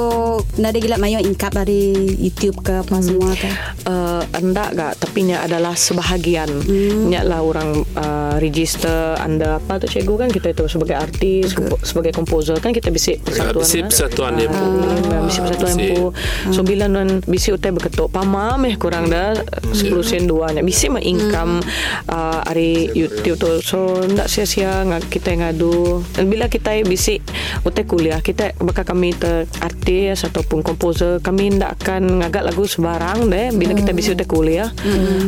nada 0.57 0.75
gila 0.75 0.97
mayo 0.97 1.21
income 1.21 1.53
dari 1.55 1.93
YouTube 2.17 2.65
ke 2.65 2.81
apa 2.81 2.99
semua 2.99 3.31
ke. 3.31 3.53
uh, 3.85 4.25
anda 4.33 4.73
gak 4.73 4.97
tapi 4.99 5.29
nya 5.29 5.45
adalah 5.45 5.77
sebahagian. 5.77 6.49
Hmm. 6.49 7.13
nya 7.13 7.21
lah 7.21 7.39
orang 7.39 7.85
uh, 7.93 8.41
register 8.41 8.89
anda 9.19 9.61
apa 9.61 9.77
tu 9.77 9.87
cikgu 9.87 10.15
kan 10.17 10.29
kita 10.29 10.51
itu 10.51 10.65
sebagai 10.67 10.97
artis 10.97 11.53
kompo- 11.53 11.77
sebagai 11.81 12.13
komposer 12.13 12.57
kan 12.57 12.73
kita 12.73 12.89
bisi 12.89 13.21
persatuan 13.21 13.61
bisi 13.61 13.77
kan? 13.77 13.87
persatuan 13.87 14.33
Ah, 14.33 14.41
Empu. 14.41 14.65
ah, 15.07 15.21
bisi 15.23 15.39
persatuan 15.39 15.73
empu 15.75 16.05
so 16.49 16.61
bila 16.63 16.85
non 16.87 17.21
bisi 17.23 17.49
utai 17.51 17.69
berketuk 17.69 18.09
pama 18.09 18.57
meh 18.57 18.75
kurang 18.75 19.07
dah 19.07 19.37
10 19.69 19.85
sen 20.01 20.25
dua 20.25 20.49
nya. 20.49 20.65
Bisi 20.65 20.89
mah 20.89 21.03
income 21.03 21.61
uh, 22.09 22.41
hari 22.43 22.89
YouTube 22.91 23.37
tu. 23.37 23.51
So 23.61 24.01
ndak 24.01 24.27
sia-sia 24.27 24.81
kita 25.05 25.29
ngadu. 25.31 26.01
Dan 26.11 26.27
bila 26.27 26.49
kita 26.49 26.73
bisi 26.83 27.21
utai 27.63 27.85
kuliah 27.85 28.19
kita 28.19 28.57
bakal 28.59 28.85
kami 28.87 29.13
ter 29.13 29.45
artis 29.61 30.25
ataupun 30.25 30.62
komposer 30.62 31.18
kami 31.23 31.55
ndak 31.55 31.83
akan 31.83 32.23
ngagak 32.23 32.47
lagu 32.47 32.64
sebarang 32.64 33.29
deh 33.31 33.51
bila 33.55 33.73
kita 33.75 33.90
bisi 33.94 34.14
utai 34.14 34.29
kuliah. 34.29 34.71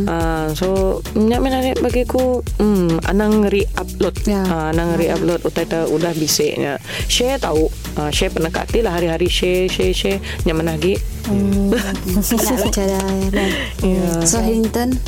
Uh, 0.06 0.50
so 0.54 1.00
nya 1.16 1.38
menarik 1.42 1.78
bagiku 1.82 2.42
hmm, 2.58 3.04
anang 3.06 3.46
re-upload. 3.46 4.14
Ya. 4.26 4.42
uh, 4.46 4.70
anang 4.70 4.94
re-upload 4.98 5.42
utai 5.46 5.66
ta 5.66 5.86
udah 5.86 6.12
bisi 6.14 6.54
nya 6.58 6.76
share 7.08 7.40
tahu 7.40 7.66
uh, 7.98 8.10
share 8.12 8.30
pernah 8.30 8.52
kati 8.52 8.84
lah 8.84 8.94
hari-hari 8.94 9.26
share 9.26 9.66
share 9.66 9.94
share. 9.94 10.20
Nya 10.46 10.54
menagi 10.56 10.96
Nak 11.30 12.70
cara 12.74 13.00
Ya. 13.86 14.10
So 14.26 14.42
Hinton? 14.42 14.98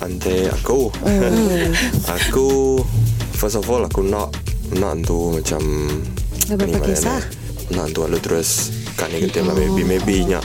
Ante 0.00 0.48
aku. 0.52 0.92
Aku 2.16 2.80
First 3.36 3.60
of 3.60 3.68
all 3.68 3.84
aku 3.84 4.04
nak 4.04 4.32
Nak 4.76 5.04
tu 5.04 5.36
macam 5.36 5.62
Dah 6.48 6.54
berapa 6.56 6.78
kisah? 6.84 7.20
ni, 7.20 7.45
Nak 7.74 7.90
tu 7.90 8.06
lalu 8.06 8.18
terus 8.22 8.70
Kan 8.94 9.10
ni 9.10 9.20
kata 9.26 9.42
maybe 9.42 9.82
Maybe 9.82 10.16
nya 10.26 10.40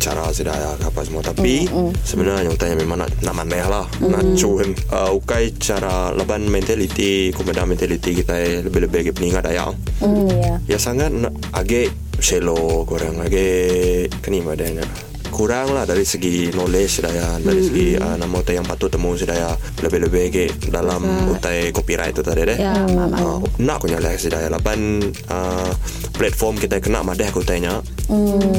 Cara 0.00 0.32
sedaya 0.32 0.74
apa 0.80 1.00
semua. 1.04 1.20
Tapi 1.20 1.68
Sebenarnya 2.04 2.48
utanya 2.48 2.76
memang 2.80 3.04
nak 3.04 3.10
Nak 3.20 3.34
maneh 3.36 3.64
lah. 3.64 3.86
Nak 4.00 4.38
cuan 4.38 4.72
uh, 4.92 5.10
Ukai 5.12 5.52
cara 5.60 6.14
Laban 6.16 6.48
mentality 6.48 7.34
Kumeda 7.36 7.68
mentality 7.68 8.24
kita 8.24 8.64
Lebih-lebih 8.64 9.12
Peningat 9.12 9.44
daya. 9.44 9.68
Hmm, 10.00 10.28
ya. 10.30 10.54
Ya 10.64 10.78
sangat 10.80 11.12
agak 11.52 11.92
shallow 12.24 12.86
kurang 12.88 13.20
agak 13.20 14.08
kini 14.22 14.40
madanya 14.40 14.86
kurang 15.34 15.74
lah 15.74 15.82
dari 15.82 16.06
segi 16.06 16.54
knowledge 16.54 17.02
sedaya 17.02 17.42
dari 17.42 17.60
segi 17.66 17.98
uh, 17.98 18.14
nama 18.14 18.38
utai 18.38 18.54
yang 18.54 18.66
patut 18.66 18.86
temu 18.86 19.18
sedaya 19.18 19.58
lebih-lebih 19.82 20.20
agak 20.30 20.50
dalam 20.70 21.02
utai 21.34 21.74
copyright 21.74 22.14
tu 22.14 22.22
tadi 22.22 22.46
deh. 22.46 22.58
Ya, 22.62 22.86
mama. 22.86 23.18
uh, 23.18 23.38
nak 23.58 23.82
aku 23.82 23.90
nyala 23.90 24.14
sedaya 24.14 24.46
lapan 24.46 25.02
uh, 25.28 25.74
platform 26.14 26.54
kita 26.56 26.78
kena 26.78 27.02
madeh 27.02 27.26
aku 27.26 27.42
tanya 27.42 27.82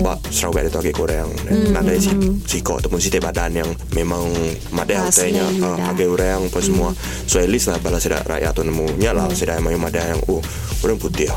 Ba 0.01 0.17
Sarawak 0.33 0.65
itu 0.65 0.77
agak 0.81 0.95
kurang. 0.97 1.29
Nak 1.45 1.85
dari 1.85 2.01
si, 2.01 2.11
siko 2.49 2.81
ataupun 2.81 2.97
si 2.97 3.13
badan 3.13 3.53
yang 3.53 3.69
memang 3.93 4.25
madeh 4.73 4.97
aku 4.97 5.13
tanya 5.13 5.45
uh, 5.61 5.77
dah. 5.77 5.93
agak 5.93 6.09
orang 6.09 6.49
apa 6.49 6.59
semua. 6.65 6.89
So 7.29 7.37
at 7.37 7.47
least 7.47 7.69
lah 7.69 7.77
bala 7.79 8.01
sedak 8.01 8.25
rakyat 8.25 8.51
tu 8.57 8.65
nemu. 8.65 8.97
Nyala 8.97 9.29
sedak 9.31 9.61
yang 9.61 9.77
madeh 9.77 10.01
yang 10.01 10.21
oh 10.27 10.41
orang 10.81 10.97
putih 10.97 11.29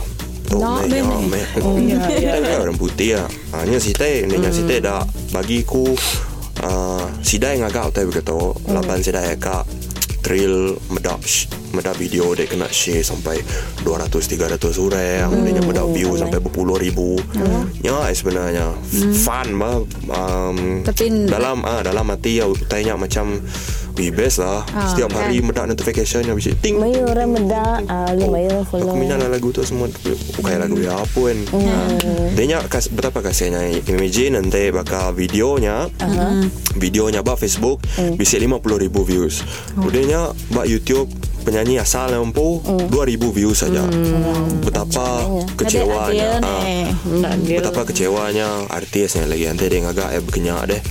Oh, 0.58 0.80
meh, 0.80 1.04
meh, 1.04 1.04
ya, 1.04 1.28
meh. 1.28 1.44
Oh, 1.60 1.76
Kita 1.76 2.40
kan 2.40 2.58
orang 2.64 2.78
putih 2.80 3.20
lah. 3.20 3.28
Hanya 3.60 3.76
si 3.76 3.92
teh, 3.92 4.24
ni 4.24 4.40
si 4.48 4.64
teh 4.64 4.80
dah 4.80 5.04
bagi 5.28 5.60
ku 5.60 5.92
uh, 6.64 7.04
si 7.20 7.36
dah 7.36 7.52
yang 7.52 7.68
agak 7.68 7.92
utai 7.92 8.08
begitu. 8.08 8.56
Lapan 8.72 9.04
si 9.04 9.12
dah 9.12 9.22
agak 9.22 9.68
thrill 10.24 10.80
medak 10.88 11.20
medak 11.78 11.94
video 11.94 12.34
dia 12.34 12.50
kena 12.50 12.66
share 12.66 13.06
sampai 13.06 13.38
200 13.86 14.10
300 14.10 14.58
orang. 14.82 15.30
Hmm. 15.30 15.46
dia 15.46 15.62
medak 15.62 15.86
view 15.94 16.18
sampai 16.18 16.42
berpuluh 16.42 16.74
ribu. 16.74 17.14
Ya 17.86 17.94
eh, 18.10 18.14
sebenarnya. 18.14 18.74
Fun 19.22 19.48
bah 19.54 19.78
um, 20.10 20.82
Tapi- 20.82 21.30
dalam 21.30 21.62
ah 21.62 21.80
dalam 21.86 22.10
hati 22.10 22.42
ya 22.42 22.50
tanya 22.66 22.98
macam 22.98 23.38
Wih 23.98 24.14
best 24.14 24.38
lah. 24.38 24.62
Setiap 24.94 25.10
hari 25.10 25.42
medak 25.42 25.66
notification 25.66 26.22
yang 26.22 26.38
bisa 26.38 26.54
Ting. 26.62 26.78
Mai 26.78 26.94
orang 27.02 27.34
meda, 27.34 27.82
ah, 27.90 28.14
lu 28.14 28.30
mai 28.30 28.46
orang 28.46 28.62
follow. 28.62 28.94
Aku 28.94 29.02
minat 29.02 29.18
lah 29.18 29.26
lagu 29.26 29.50
tu 29.50 29.58
semua 29.66 29.90
Bukan 30.38 30.54
lagu 30.54 30.78
dia 30.78 30.94
apa 30.94 31.18
kan. 31.18 31.38
Dia 32.38 32.44
nya 32.46 32.58
kas, 32.70 32.94
Betapa 32.94 33.26
kasihnya. 33.26 33.66
Imagine 33.90 34.38
nanti 34.38 34.70
bakal 34.70 35.10
videonya 35.18 35.90
Videonya 36.78 37.26
bak 37.26 37.42
Facebook 37.42 37.82
Bisa 38.14 38.38
50 38.38 38.62
ribu 38.78 39.02
views. 39.02 39.42
Dia 39.90 40.02
nya 40.06 40.20
bak 40.54 40.70
YouTube 40.70 41.10
Penyanyi 41.48 41.80
asal 41.80 42.12
yang 42.12 42.28
mampu 42.28 42.60
2 42.60 42.92
ribu 43.08 43.32
views 43.32 43.64
saja. 43.64 43.80
Betapa 44.60 45.24
kecewanya. 45.56 46.44
ah. 46.44 46.60
nak 47.08 47.40
dia 47.40 47.64
Betapa 47.64 47.88
kecewanya 47.88 48.68
artisnya 48.68 49.24
lagi. 49.24 49.48
Nanti 49.48 49.64
dia 49.64 49.80
ngagak 49.80 50.12
eh 50.12 50.20
berkenyak 50.20 50.62
deh. 50.68 50.82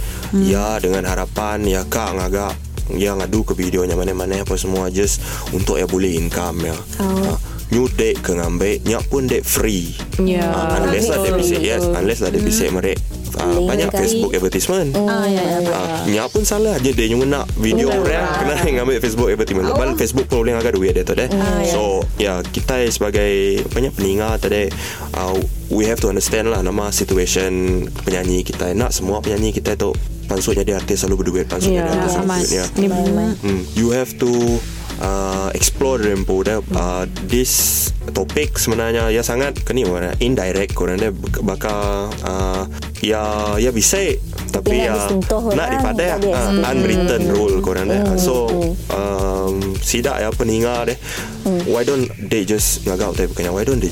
Ya 0.41 0.81
dengan 0.81 1.05
harapan 1.05 1.61
Ya 1.61 1.85
kak 1.85 2.17
ngagak. 2.17 2.57
Ya 2.89 3.13
ngadu 3.13 3.45
ke 3.45 3.53
videonya 3.53 3.93
mana-mana 3.93 4.41
apa 4.41 4.57
semua 4.57 4.89
Just 4.89 5.21
untuk 5.53 5.77
ya 5.77 5.85
boleh 5.85 6.17
income 6.17 6.65
ya. 6.65 6.77
Oh. 7.05 7.37
New 7.69 7.85
date 7.93 8.25
ke 8.25 8.33
ngambil 8.33 8.81
Nyak 8.81 9.05
pun 9.13 9.29
date 9.29 9.45
free. 9.45 9.93
Ya, 10.17 10.41
Ah, 10.49 10.81
Unless 10.81 11.13
lah 11.13 11.21
dia 11.21 11.37
bisa 11.37 11.55
Yes. 11.61 11.85
Unless 11.85 12.25
lah 12.25 12.33
dia 12.33 12.41
bisa 12.41 12.65
merek 12.73 12.97
uh, 13.37 13.59
banyak 13.63 13.89
kali. 13.89 14.01
Facebook 14.03 14.31
advertisement. 14.33 14.89
Ah, 14.97 15.25
ya, 15.25 15.41
ya. 15.41 15.57
Ah, 15.71 16.01
Nya 16.05 16.23
pun 16.27 16.43
salah 16.43 16.75
je 16.81 16.91
dia 16.91 17.07
yang 17.07 17.23
nak 17.25 17.45
video 17.57 17.89
rap 17.89 18.43
kena 18.43 18.55
ambil 18.83 18.99
Facebook 18.99 19.29
advertisement. 19.29 19.67
Lepas 19.69 19.87
Facebook 19.97 20.25
pun 20.27 20.43
boleh 20.45 20.57
agak 20.57 20.73
duit 20.75 20.93
dia 20.93 21.03
tu 21.05 21.13
deh. 21.13 21.29
So 21.69 22.01
ya 22.17 22.41
kita 22.41 22.83
sebagai 22.89 23.63
banyak 23.71 23.93
pendengar 23.93 24.37
tadi 24.37 24.69
uh, 25.15 25.35
we 25.69 25.85
have 25.85 25.99
to 25.99 26.07
understand 26.07 26.49
lah 26.49 26.63
nama 26.63 26.89
situation 26.89 27.83
penyanyi 28.03 28.41
kita 28.41 28.71
nak 28.73 28.95
semua 28.95 29.19
penyanyi 29.19 29.51
kita 29.51 29.75
tu 29.75 29.91
pansut 30.27 30.55
jadi 30.55 30.75
artis 30.75 31.03
selalu 31.03 31.23
berduit 31.23 31.47
pansut 31.47 31.71
Ya, 31.71 31.87
jadi 31.87 31.89
artis 32.03 32.11
selalu 32.15 32.27
berduit 32.27 32.51
ya. 32.51 32.65
Main-main. 32.87 33.33
Hmm, 33.39 33.61
you 33.75 33.95
have 33.95 34.11
to 34.19 34.59
uh, 34.99 35.49
explore 35.51 35.99
rempo 35.99 36.41
dah 36.41 36.61
uh, 36.71 37.03
this 37.23 37.85
topik 38.07 38.55
sebenarnya 38.55 39.07
ya 39.07 39.19
sangat 39.19 39.59
kini 39.61 39.83
mana 39.83 40.15
indirect 40.17 40.71
korang 40.71 40.95
dia 40.95 41.11
bak- 41.11 41.43
bakal 41.43 41.79
uh, 42.21 42.63
ya 42.99 43.21
ya 43.55 43.69
bisa 43.69 43.99
tapi 44.47 44.81
ya 44.81 44.95
nak 44.95 45.29
orang, 45.29 45.53
daripada 45.53 46.05
uh, 46.15 46.23
explain. 46.23 46.63
unwritten 46.65 47.23
rule 47.29 47.57
korang 47.59 47.85
dia 47.85 47.99
Hmm, 47.99 48.15
so 48.15 48.47
hmm. 48.47 48.73
um, 48.89 49.53
sidak 49.77 50.17
ya 50.17 50.29
peningat 50.31 50.89
deh 50.89 50.99
Hmm. 51.43 51.63
why 51.65 51.79
don't 51.81 52.07
they 52.21 52.43
just 52.43 52.83
ngagau 52.83 53.11
teh 53.11 53.23
bukannya 53.23 53.51
why 53.51 53.63
don't 53.63 53.79
they 53.79 53.91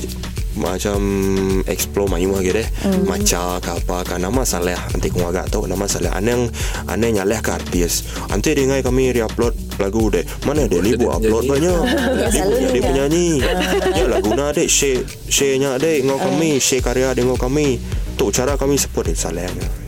macam 0.56 0.98
explore 1.68 2.08
mayu 2.08 2.32
lagi 2.32 2.52
deh 2.56 2.68
Hmm. 2.82 3.04
maca 3.08 3.60
ke 3.60 3.70
apa 3.72 3.98
kan 4.04 4.18
nama 4.20 4.42
salah 4.42 4.78
nanti 4.92 5.08
kau 5.12 5.28
agak 5.28 5.48
tahu 5.52 5.68
nama 5.68 5.84
salah 5.88 6.16
aneh 6.16 6.48
aneh 6.88 7.10
nyaleh 7.12 7.40
ke 7.40 7.50
artis. 7.52 8.04
Nanti 8.28 8.52
dia 8.56 8.64
ngai 8.68 8.82
kami 8.84 9.12
re-upload 9.12 9.54
lagu 9.80 10.08
deh 10.08 10.24
mana 10.48 10.64
dia 10.68 10.80
ni 10.80 10.96
buat 10.96 11.20
upload 11.20 11.44
banyak. 11.46 11.80
Ya, 12.16 12.28
dia, 12.28 12.28
selalu 12.32 12.54
dia 12.56 12.66
ni. 12.66 12.68
Kan. 12.70 12.82
penyanyi 12.88 13.28
ya 13.92 14.06
lagu 14.08 14.30
na 14.32 14.50
deh 14.50 14.68
share 14.68 15.04
share 15.28 15.56
nya 15.60 15.76
deh 15.76 16.00
ngau 16.02 16.16
kami 16.16 16.56
share 16.58 16.80
karya 16.82 17.12
deh 17.12 17.24
ngau 17.24 17.36
kami. 17.38 17.76
Tu 18.16 18.24
cara 18.32 18.56
kami 18.56 18.80
support 18.80 19.06
dia 19.12 19.16
salah 19.16 19.44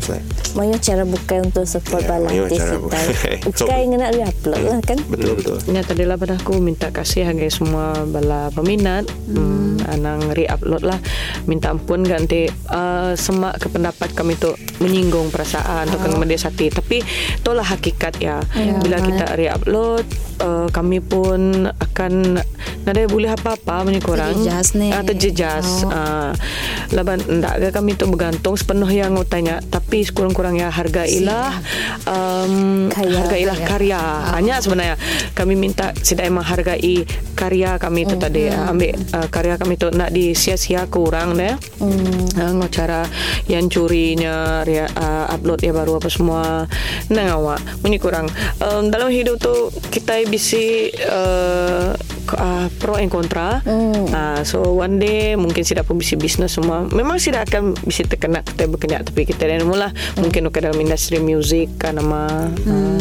Like, 0.09 0.25
Mayu 0.57 0.77
cara 0.81 1.05
bukan 1.05 1.39
untuk 1.53 1.65
support 1.69 2.03
Ya, 2.03 2.09
bala 2.09 2.29
Mayu 2.33 2.49
artis 2.49 2.61
cara 2.65 2.77
bukan. 2.81 3.05
Bukan 3.53 3.77
yang 3.85 4.01
nak 4.01 4.11
re-upload 4.17 4.63
lah 4.65 4.81
kan. 4.81 4.99
betul 5.13 5.33
betul 5.37 5.57
Ya 5.69 5.81
tadilah 5.85 6.17
pada 6.17 6.35
aku 6.41 6.57
minta 6.59 6.89
kasih 6.89 7.29
hargai 7.29 7.53
semua 7.53 7.93
bala 8.09 8.49
peminat 8.57 9.05
hmm. 9.29 9.85
anang 9.93 10.33
re-upload 10.33 10.83
lah 10.83 10.99
minta 11.45 11.73
ampun 11.73 12.05
ganti 12.05 12.49
uh, 12.73 13.13
semak 13.13 13.61
ke 13.61 13.69
pendapat 13.69 14.13
kami 14.17 14.37
tu 14.37 14.53
menyinggung 14.81 15.29
perasaan 15.29 15.89
atau 15.89 16.09
oh. 16.13 16.21
mendesati 16.21 16.73
tapi 16.73 17.05
itulah 17.39 17.65
hakikat 17.65 18.17
ya 18.21 18.41
Ya, 18.57 18.75
bila 18.81 18.99
kita 19.01 19.39
re-upload 19.39 20.05
uh, 20.43 20.67
kami 20.71 20.99
pun 20.99 21.69
akan 21.69 22.43
nada 22.87 23.01
boleh 23.07 23.31
apa-apa 23.33 23.85
punya 23.85 24.01
kurang 24.01 24.33
Terjejas 24.41 24.69
ni. 24.75 24.89
Ah, 24.91 25.05
terjejas 25.05 25.67
Oh. 25.85 25.93
uh, 25.93 26.31
laban 26.97 27.21
ndak 27.29 27.61
ke 27.61 27.69
kami 27.75 27.93
tu 27.95 28.09
bergantung 28.09 28.57
sepenuh 28.57 28.89
yang 28.89 29.15
tanya 29.29 29.61
tapi 29.69 29.98
sekurang-kurangnya 30.05 30.69
hargailah 30.69 31.59
um, 32.05 32.87
Karya. 32.91 33.19
hargailah 33.23 33.59
karya. 33.65 34.03
hanya 34.35 34.61
sebenarnya 34.63 34.97
kami 35.35 35.55
minta 35.55 35.95
tidak 35.97 36.29
menghargai 36.31 37.07
karya 37.39 37.79
kami 37.79 38.05
itu 38.05 38.15
tadi 38.19 38.51
ambil 38.51 38.95
uh, 39.15 39.29
karya 39.31 39.55
kami 39.57 39.79
itu 39.79 39.89
nak 39.95 40.11
disia-sia 40.11 40.91
ke 40.91 40.99
orang 40.99 41.39
deh 41.39 41.55
uh, 41.83 42.51
ngau 42.55 42.71
cara 42.71 43.07
yang 43.49 43.67
curinya 43.71 44.63
ria, 44.67 44.87
uh, 44.93 45.33
upload 45.33 45.65
ya 45.65 45.73
baru 45.73 45.97
apa 45.99 46.09
semua. 46.13 46.69
Nang 47.09 47.29
awak 47.33 47.61
bunyi 47.81 47.97
kurang. 47.97 48.29
Um, 48.61 48.93
dalam 48.93 49.09
hidup 49.09 49.41
tu 49.41 49.73
kita 49.89 50.21
bisa 50.29 50.93
uh, 51.09 51.97
uh, 52.37 52.67
pro 52.77 53.01
and 53.01 53.09
kontra 53.09 53.65
uh, 53.65 54.41
so 54.45 54.75
one 54.77 55.01
day 55.01 55.33
mungkin 55.39 55.65
tidak 55.65 55.89
pun 55.89 55.97
bisa 55.97 56.19
bisnes 56.19 56.55
semua. 56.55 56.85
Memang 56.91 57.17
tidak 57.21 57.49
akan 57.49 57.77
bisa 57.87 58.05
terkena 58.05 58.45
kita 58.45 58.69
berkenyak 58.69 59.09
tapi 59.09 59.25
kita 59.25 59.49
dan 59.49 59.65
mula. 59.65 59.93
Mungkin 60.19 60.51
ke 60.53 60.59
dalam 60.61 60.79
industri 60.81 61.23
muzik 61.23 61.81
kan 61.81 61.97
nama 61.97 62.49
uh, 62.49 62.99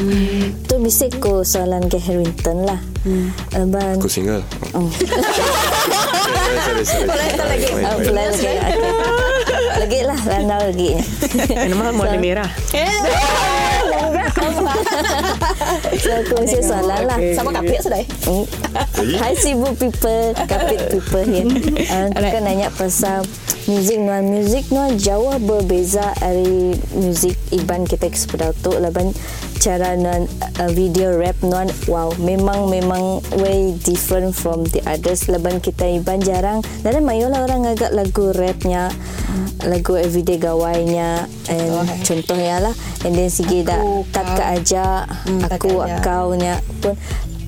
Tu 0.68 0.76
bisa 0.84 1.08
ko 1.18 1.42
soalan 1.42 1.88
ke 1.88 1.98
Harrington 2.00 2.68
lah. 2.68 2.80
Hmm. 3.08 3.32
Abang 3.56 4.00
aku 4.00 4.12
single. 4.12 4.44
Oh. 4.76 4.88
sorry 6.68 6.84
sorry 6.84 6.84
sorry. 6.84 7.08
Lagi? 7.40 7.68
Ah. 7.84 7.96
Pelai 7.98 8.26
lagi. 8.28 8.52
Lagi 9.78 10.00
lah 10.04 10.20
lagi. 10.60 10.92
Nama 11.72 11.92
warna 11.96 12.20
merah 12.20 12.50
So 15.98 16.10
aku 16.13 16.34
mesti 16.44 16.60
soalan 16.62 17.02
lah 17.08 17.18
Okay. 17.18 17.34
Sama 17.34 17.50
kapit 17.50 17.80
sudah. 17.82 18.02
Hmm. 18.30 18.46
Hi 19.18 19.34
sibuk 19.34 19.74
people 19.82 20.38
Kapit 20.46 20.80
people 20.94 21.26
here 21.26 21.50
uh, 21.90 22.08
Aku 22.13 22.30
kan 22.30 22.42
nanya 22.46 22.70
pasal 22.70 23.26
Muzik 23.68 24.00
nuan 24.00 24.32
Muzik 24.32 24.72
nuan 24.72 24.96
jauh 24.96 25.36
berbeza. 25.44 26.16
Dari 26.24 26.72
muzik 26.96 27.36
Iban 27.52 27.84
kita 27.84 28.08
sepeda 28.16 28.56
tu 28.64 28.72
Laban 28.72 29.12
cara 29.60 30.00
nuan 30.00 30.24
uh, 30.64 30.72
video 30.72 31.12
rap 31.20 31.36
nuan 31.44 31.68
Wow 31.92 32.16
memang 32.16 32.72
memang 32.72 33.20
way 33.44 33.76
different 33.84 34.32
from 34.32 34.64
the 34.72 34.80
others. 34.88 35.28
Laban 35.28 35.60
kita 35.60 35.84
Iban 35.84 36.24
jarang. 36.24 36.64
Dan 36.80 37.04
mayolah 37.04 37.44
orang 37.44 37.68
agak 37.68 37.92
lagu 37.92 38.32
rapnya 38.32 38.88
Lagu 39.68 40.00
everyday 40.00 40.40
gawainya. 40.40 41.28
And 41.52 41.92
Contohnya 42.08 42.72
lah. 42.72 42.74
And 43.04 43.20
then 43.20 43.28
sige 43.28 43.68
dah 43.68 43.84
Aku, 43.84 44.08
Tak 44.16 44.26
ke 44.40 44.44
ajak 44.64 45.04
Hmm, 45.28 45.44
Aku 45.44 45.84
ke 45.84 45.92
ajak. 45.92 46.02
kau 46.08 46.32
nya 46.40 46.64
pun. 46.80 46.96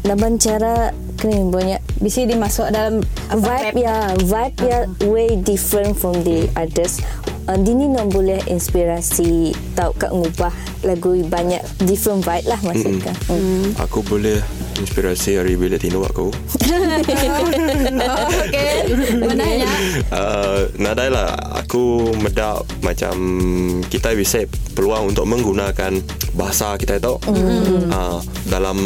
Laban 0.04 0.36
cara 0.36 0.92
Kena 1.20 1.44
banyak 1.52 1.80
Bisa 2.00 2.24
dimasuk 2.24 2.72
dalam 2.72 3.04
vibe 3.30 3.84
ya 3.84 4.16
vibe 4.16 4.60
ya 4.64 4.80
way 5.06 5.36
different 5.36 6.00
from 6.00 6.16
the 6.24 6.48
others 6.56 7.04
uh, 7.46 7.60
Dini 7.60 7.92
nak 7.92 8.10
boleh 8.16 8.40
inspirasi 8.48 9.52
tahu 9.76 9.92
kat 10.00 10.16
ngubah 10.16 10.54
lagu 10.88 11.20
banyak 11.28 11.60
different 11.84 12.24
vibe 12.24 12.48
lah 12.48 12.60
maksudnya 12.64 13.14
mm. 13.28 13.36
mm. 13.36 13.68
Aku 13.84 14.00
boleh 14.08 14.40
inspirasi 14.80 15.36
dari 15.36 15.60
bilik 15.60 15.84
tidur 15.84 16.08
aku. 16.08 16.32
Okay. 18.50 18.72
Menanya. 19.18 19.70
Uh, 20.10 20.70
nadai 20.78 21.10
lah 21.10 21.34
aku 21.58 22.14
medap 22.22 22.66
macam 22.86 23.16
kita 23.90 24.14
bisa 24.14 24.46
peluang 24.74 25.12
untuk 25.14 25.26
menggunakan 25.28 26.00
bahasa 26.38 26.78
kita 26.80 27.02
itu 27.02 27.20
mm. 27.28 27.92
uh, 27.92 28.22
dalam 28.48 28.78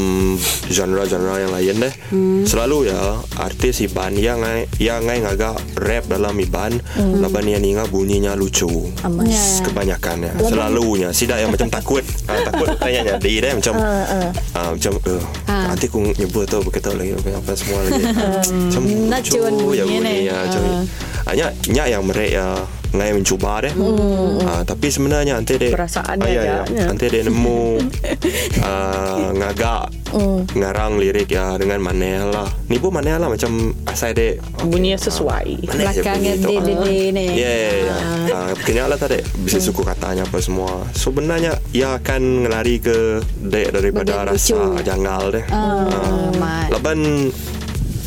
genre-genre 0.71 1.37
yang 1.37 1.51
lain 1.53 1.75
deh. 1.83 1.93
Mm. 2.09 2.43
Selalu 2.47 2.89
ya 2.89 3.19
artis 3.37 3.83
iban 3.85 4.15
yang 4.17 4.41
ngai 4.41 4.65
yang 4.81 5.03
ngai 5.05 5.21
ngaga 5.21 5.53
rap 5.77 6.07
dalam 6.09 6.33
iban, 6.39 6.79
mm. 6.79 7.21
laban 7.21 7.45
yang 7.45 7.61
ingat 7.61 7.87
bunyinya 7.91 8.33
lucu. 8.33 8.89
Amas. 9.05 9.61
Ya. 9.61 9.69
Kebanyakan 9.69 10.17
ya. 10.27 10.33
Selalunya 10.41 11.09
tidak 11.13 11.37
yang 11.39 11.51
macam 11.51 11.69
takut. 11.69 12.03
uh, 12.27 12.41
takut 12.47 12.67
tanya 12.79 13.15
dia 13.19 13.39
deh 13.43 13.53
macam 13.53 13.73
Uh, 13.73 14.05
uh. 14.05 14.29
uh, 14.55 14.69
macam 14.77 14.93
uh, 15.09 15.23
Ah. 15.49 15.69
nanti 15.69 15.85
aku 15.91 16.01
nyebut 16.17 16.47
tu 16.47 16.57
berkata 16.63 16.95
lagi 16.95 17.13
apa, 17.13 17.29
apa 17.37 17.51
semua 17.73 17.81
lagi. 17.83 18.03
macam 18.63 18.81
Nak 19.03 19.19
lucu 19.19 19.31
cuan 19.33 19.51
bunyi 19.53 19.73
ya 19.73 19.83
ni. 19.83 19.89
bunyi 19.89 20.15
ya. 20.23 20.37
Macam 20.39 20.61
Ah. 20.63 20.83
hanya 21.25 21.45
nya 21.67 21.83
yang 21.87 22.03
mereka 22.03 22.29
ya 22.29 22.47
ngai 22.93 23.09
mencuba 23.11 23.57
deh. 23.59 23.73
Ah, 24.43 24.61
tapi 24.61 24.85
sebenarnya 24.87 25.33
nanti 25.33 25.57
dia 25.57 25.73
Perasaannya 25.73 26.29
ah, 26.29 26.29
ya, 26.29 26.43
ya. 26.63 26.85
Nanti 26.85 27.05
dia 27.07 27.21
nemu 27.23 27.81
ah, 28.61 29.33
ngagak 29.33 29.83
ngarang 30.53 31.01
lirik 31.01 31.25
ya 31.27 31.57
dengan 31.57 31.81
maneh 31.81 32.21
lah. 32.21 32.45
Ni 32.67 32.77
pun 32.77 32.93
maneh 32.93 33.17
lah 33.17 33.25
macam 33.25 33.49
asal 33.83 34.13
dia 34.13 34.37
bunyinya 34.61 34.99
sesuai 34.99 35.65
Maneh 35.65 35.89
je 35.89 36.01
Belakangnya 36.05 36.33
bunyi 36.35 36.43
dia 36.43 36.59
dia 36.61 36.75
dia 36.77 37.05
ni. 37.09 37.25
Ya, 37.33 37.51
ya, 37.51 37.71
ya. 37.73 37.95
Ah, 38.29 38.51
lah 38.85 38.97
tadi 38.99 39.19
Bisa 39.39 39.57
Hmm. 39.57 39.65
suku 39.65 39.81
katanya 39.81 40.21
apa 40.21 40.37
semua 40.37 40.85
Sebenarnya 40.91 41.57
Ia 41.71 41.97
akan 41.97 42.21
ngelari 42.45 42.77
ke 42.77 42.97
dek 43.39 43.73
Daripada 43.73 44.21
Bagian 44.21 44.29
rasa 44.29 44.53
lucu. 44.53 44.81
janggal 44.83 45.23
deh 45.31 45.45
Ah, 45.49 46.29
mat. 46.35 46.67
Laban 46.69 46.99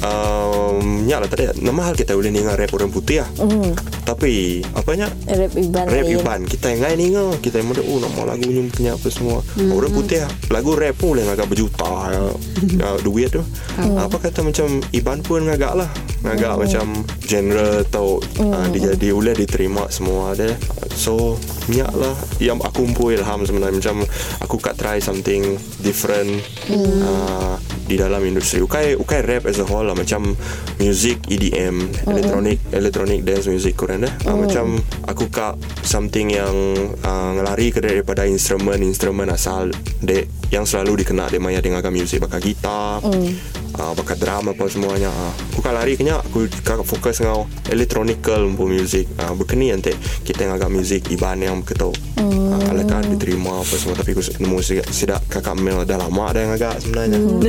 um, 0.05 1.07
Ya 1.07 1.23
lah 1.23 1.29
tadi 1.31 1.49
Nama 1.63 1.81
hal 1.87 1.95
kita 1.95 2.13
boleh 2.13 2.33
dengar 2.33 2.59
rap 2.59 2.73
orang 2.75 2.93
putih 2.93 3.23
lah. 3.23 3.31
Mm. 3.41 3.73
Tapi 4.05 4.63
Apanya 4.75 5.09
rap 5.27 5.53
iban 5.55 5.85
Rap. 5.87 6.05
Iban. 6.07 6.41
Kita 6.45 6.73
yang 6.73 6.83
lain 6.85 6.99
dengar. 6.99 7.29
Kita 7.41 7.63
yang 7.63 7.69
muda 7.73 7.83
Oh 7.87 7.99
nama 8.03 8.35
lagu 8.35 8.49
ni 8.49 8.67
punya 8.69 8.99
apa 8.99 9.09
semua. 9.09 9.41
Orang 9.57 9.93
putih 9.95 10.27
lah. 10.27 10.31
Lagu 10.53 10.75
rap 10.75 10.95
pun 10.99 11.17
boleh 11.17 11.25
ngagak 11.29 11.49
berjuta 11.49 11.93
ya, 12.11 12.23
ya, 12.83 12.89
Duit 13.01 13.31
tu. 13.31 13.43
Apa 13.79 14.17
kata 14.19 14.43
macam 14.43 14.83
Iban 14.91 15.21
pun 15.23 15.47
ngagak 15.47 15.75
lah. 15.79 15.91
Ngagak 16.27 16.55
macam 16.59 16.87
Genre 17.23 17.87
atau 17.87 18.19
uh, 18.41 18.67
Dia 18.73 18.97
jadi 18.97 19.15
boleh 19.15 19.37
diterima 19.37 19.87
semua 19.93 20.35
dia 20.35 20.57
So 20.97 21.39
Minyak 21.71 21.93
lah. 21.95 22.17
Yang 22.43 22.67
aku 22.67 22.83
pun 22.97 23.15
ilham 23.15 23.47
sebenarnya. 23.47 23.79
Macam 23.79 23.97
Aku 24.43 24.57
kat 24.59 24.75
try 24.81 24.99
something 24.99 25.61
Different. 25.85 26.43
Uh, 26.71 27.55
Di 27.87 27.95
dalam 27.97 28.21
industri. 28.27 28.59
Ukai 28.61 28.99
Ukai 28.99 29.23
rap 29.23 29.47
as 29.47 29.63
a 29.63 29.67
whole 29.67 29.87
lah 29.87 29.97
Macam 29.97 30.35
Music 30.83 31.23
EDM 31.31 32.05
Electronic 32.11 32.59
Electronic 32.75 33.23
dance 33.25 33.47
music 33.49 33.79
korang 33.79 34.05
dah. 34.05 34.13
Uh, 34.27 34.37
Macam 34.37 34.77
Aku 35.07 35.31
kak 35.33 35.57
something 35.87 36.35
yang 36.35 36.55
uh, 37.01 37.31
ngelari 37.39 37.73
ke 37.73 37.81
daripada 37.81 38.27
instrumen-instrumen 38.29 39.31
asal 39.31 39.71
dek 40.03 40.29
yang 40.51 40.65
selalu 40.65 41.03
dikenal 41.03 41.31
dek 41.31 41.43
maya 41.43 41.59
dengan 41.59 41.83
music 41.91 42.23
bakal 42.23 42.39
gitar 42.39 43.03
mm. 43.03 43.31
uh, 43.77 43.93
bakal 43.95 44.17
drum 44.19 44.55
apa 44.55 44.65
semuanya 44.71 45.11
uh. 45.11 45.33
aku 45.53 45.61
kan 45.61 45.75
lari 45.75 45.99
kenya 45.99 46.23
aku 46.23 46.47
kakak 46.63 46.87
fokus 46.87 47.23
dengan 47.23 47.47
electronical 47.71 48.47
pun 48.55 48.69
music 48.71 49.11
uh, 49.21 49.35
berkeni 49.35 49.75
nanti 49.75 49.93
kita 50.23 50.47
yang 50.47 50.55
agak 50.55 50.71
music 50.71 51.07
iban 51.11 51.43
yang 51.43 51.61
ketuk 51.67 51.95
mm. 52.19 52.55
uh, 52.55 52.73
alakan 52.73 53.11
diterima 53.15 53.63
apa 53.63 53.75
semua 53.75 53.95
tapi 53.99 54.15
aku 54.15 54.23
nemu 54.39 54.59
sidak, 54.63 54.89
sidak 54.91 55.21
kakak 55.27 55.59
mel 55.59 55.83
dah 55.83 55.99
lama 55.99 56.23
ada 56.31 56.39
yang 56.43 56.53
agak 56.55 56.75
sebenarnya 56.79 57.19
Hmm. 57.27 57.43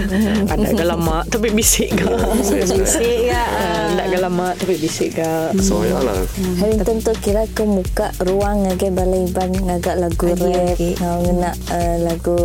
Ada 0.52 0.66
agak 0.74 0.88
lama 0.88 1.18
tapi 1.28 1.48
bisik 1.52 1.90
ke. 1.96 2.08
Bisik 2.82 3.30
ya. 3.30 3.44
Ada 3.94 4.02
agak 4.10 4.22
lama 4.24 4.48
tapi 4.58 4.74
bisik 4.80 5.20
ke. 5.20 5.32
so 5.62 5.84
ya 5.84 6.00
lah 6.02 6.16
Harrington 6.60 7.04
tu 7.04 7.12
kira 7.20 7.44
ke 7.52 7.64
muka 7.64 8.12
ruang 8.24 8.68
ngage 8.68 8.90
balai 8.94 9.28
ban 9.32 9.52
ngagak 9.52 9.96
lagu 10.00 10.28
rap 10.34 10.80
ngau 10.80 11.18
ngena 11.24 11.52
uh, 11.72 11.96
lagu 12.04 12.38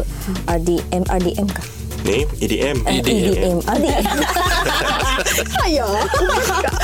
RDM 0.48 1.02
RDM 1.06 1.48
kah? 1.50 1.66
ni 2.02 2.26
EDM 2.42 2.82
EDM 2.82 3.58
RDM 3.62 4.04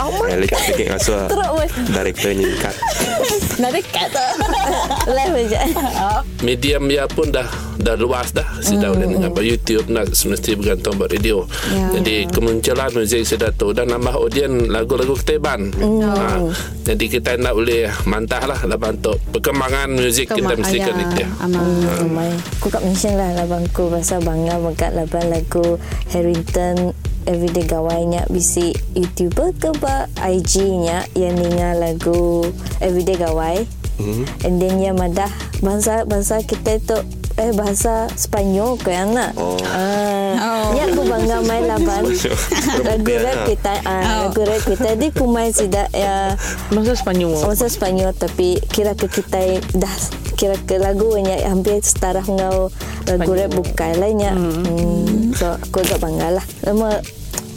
Ayo. 0.09 0.23
Eh, 0.29 0.37
lekat 0.45 0.61
sikit 0.65 0.87
rasa 0.97 1.17
Teruk 1.29 1.51
weh 1.61 1.71
Director 1.93 2.31
nyikat 2.33 2.75
Nak 3.59 3.75
dekat 3.75 4.07
tu. 4.15 4.27
Live 5.19 5.51
je. 5.51 5.59
Medium 6.47 6.87
dia 6.87 7.11
pun 7.11 7.27
dah 7.35 7.47
dah 7.79 7.95
luas 7.99 8.31
dah. 8.31 8.47
Sudah 8.63 8.95
boleh 8.95 9.19
dengar 9.19 9.31
pada 9.35 9.47
YouTube 9.47 9.87
nak 9.91 10.15
semesti 10.15 10.55
bergantung 10.55 10.99
buat 10.99 11.11
radio. 11.11 11.43
Ya. 11.75 11.99
jadi 11.99 12.31
kemunculan 12.31 12.91
muzik 12.95 13.27
sudah 13.27 13.51
tu 13.55 13.75
dan 13.75 13.91
nambah 13.91 14.15
audien 14.15 14.71
lagu-lagu 14.71 15.15
keteban. 15.19 15.75
Ha, 15.75 16.47
jadi 16.87 17.05
kita 17.11 17.39
nak 17.39 17.55
boleh 17.59 17.91
mantah 18.07 18.43
lah 18.47 18.59
dalam 18.63 18.99
untuk 18.99 19.19
perkembangan 19.35 19.91
muzik 19.91 20.31
kita 20.31 20.55
mesti 20.55 20.79
kena 20.79 21.05
dia 21.15 21.29
Amal. 21.43 21.67
Ramai 22.01 22.31
Aku 22.59 22.73
kat 22.73 22.83
mention 22.83 23.15
lah 23.17 23.33
labangku 23.37 23.93
Pasal 23.93 24.25
bangga 24.25 24.57
Mekat 24.61 24.97
laban 24.97 25.29
lagu 25.29 25.77
Harrington 26.11 26.97
Everyday 27.29 27.69
gawainya 27.69 28.25
Bisi 28.33 28.73
YouTuber 28.97 29.53
ke 29.55 29.71
ba 29.77 30.09
IG 30.17 30.65
nya 30.81 31.05
Yang 31.13 31.35
ninga 31.45 31.71
lagu 31.77 32.49
Everyday 32.81 33.21
gawai 33.21 33.69
Hmm. 33.99 34.23
And 34.47 34.63
then 34.63 34.79
yang 34.79 34.95
madah 34.95 35.27
Bahasa 35.59 36.07
bahasa 36.07 36.39
kita 36.39 36.79
tu 36.79 36.95
Eh 37.35 37.51
bahasa 37.51 38.07
Sepanyol 38.15 38.79
ke 38.79 38.95
anak 38.95 39.35
Oh. 39.35 39.59
Ah, 39.67 40.39
Oh. 40.39 40.71
Ya 40.71 40.87
aku 40.87 41.03
bangga 41.03 41.43
main 41.43 41.67
laban 41.67 42.07
Lagu 42.87 43.15
rap 43.19 43.39
kita 43.43 43.75
ah, 43.83 44.31
Lagu 44.31 44.47
rap 44.47 44.63
kita 44.63 44.95
Dia 44.95 45.11
ku 45.11 45.27
main 45.27 45.51
sidak 45.51 45.91
ya 45.91 46.39
Masa 46.71 46.95
Sepanyol. 46.95 47.43
Bahasa 47.43 47.67
Sepanyol 47.67 48.15
tapi 48.15 48.63
kira 48.71 48.95
ke 48.95 49.11
kita 49.11 49.59
dah 49.75 49.95
kira 50.39 50.55
ke 50.55 50.79
lagu 50.79 51.19
nya 51.19 51.51
hampir 51.51 51.83
setara 51.83 52.23
ngau 52.23 52.71
lagu 53.11 53.31
rap 53.35 53.51
bukan 53.51 53.99
lainnya. 53.99 54.39
Hmm. 54.39 55.35
So 55.35 55.59
aku 55.59 55.83
agak 55.83 55.99
bangga 55.99 56.39
lah. 56.39 56.47
Lama 56.63 57.03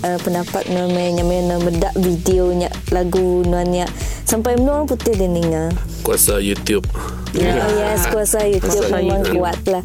uh, 0.03 0.19
pendapat 0.21 0.67
namanya 0.69 1.21
namanya 1.21 1.57
bedak 1.61 1.93
videonya 1.97 2.69
lagu 2.89 3.45
nuannya 3.45 3.85
sampai 4.25 4.57
orang 4.57 4.85
putih 4.85 5.13
dia 5.15 5.29
ninga. 5.29 5.69
kuasa 6.03 6.41
YouTube 6.41 6.85
Yeah. 7.31 7.63
Oh 7.63 7.71
yes, 7.79 8.11
kuasa 8.11 8.43
YouTube 8.51 8.91
Kuasa 8.91 8.99
memang 8.99 9.23
YouTube. 9.23 9.39
kuat 9.39 9.59
lah. 9.63 9.83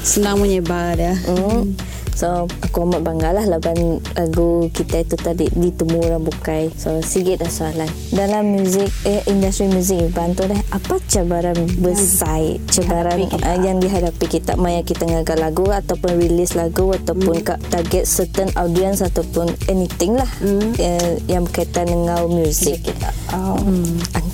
Senang 0.00 0.40
menyebar 0.40 0.96
dia. 0.96 1.12
Hmm. 1.28 1.76
So 2.18 2.50
aku 2.66 2.82
amat 2.82 3.06
bangga 3.06 3.30
lah 3.30 3.46
laban 3.46 4.02
lagu 4.18 4.66
kita 4.74 5.06
itu 5.06 5.14
tadi 5.14 5.46
ditemu 5.54 6.02
orang 6.02 6.26
bukai. 6.26 6.74
So 6.74 6.98
sikit 6.98 7.46
dah 7.46 7.46
soalan. 7.46 7.86
Dalam 8.10 8.58
muzik 8.58 8.90
eh, 9.06 9.22
industri 9.30 9.70
muzik 9.70 10.10
Iban 10.10 10.34
tu 10.34 10.50
dah 10.50 10.58
apa 10.74 10.98
cabaran 11.06 11.54
besar 11.78 12.58
cabaran 12.66 13.22
dihadapi 13.22 13.46
uh, 13.46 13.58
yang 13.62 13.78
dihadapi 13.78 14.26
kita 14.26 14.58
maya 14.58 14.82
kita 14.82 15.06
ngagal 15.06 15.38
lagu 15.38 15.70
ataupun 15.70 16.18
release 16.18 16.58
lagu 16.58 16.90
ataupun 16.90 17.38
hmm. 17.38 17.70
target 17.70 18.02
certain 18.02 18.50
audience 18.58 18.98
ataupun 18.98 19.54
anything 19.70 20.18
lah 20.18 20.28
hmm. 20.42 20.74
uh, 20.74 21.14
yang 21.30 21.46
berkaitan 21.46 21.86
dengan 21.86 22.26
muzik 22.26 22.82
kita. 22.82 23.14
Oh. 23.30 23.62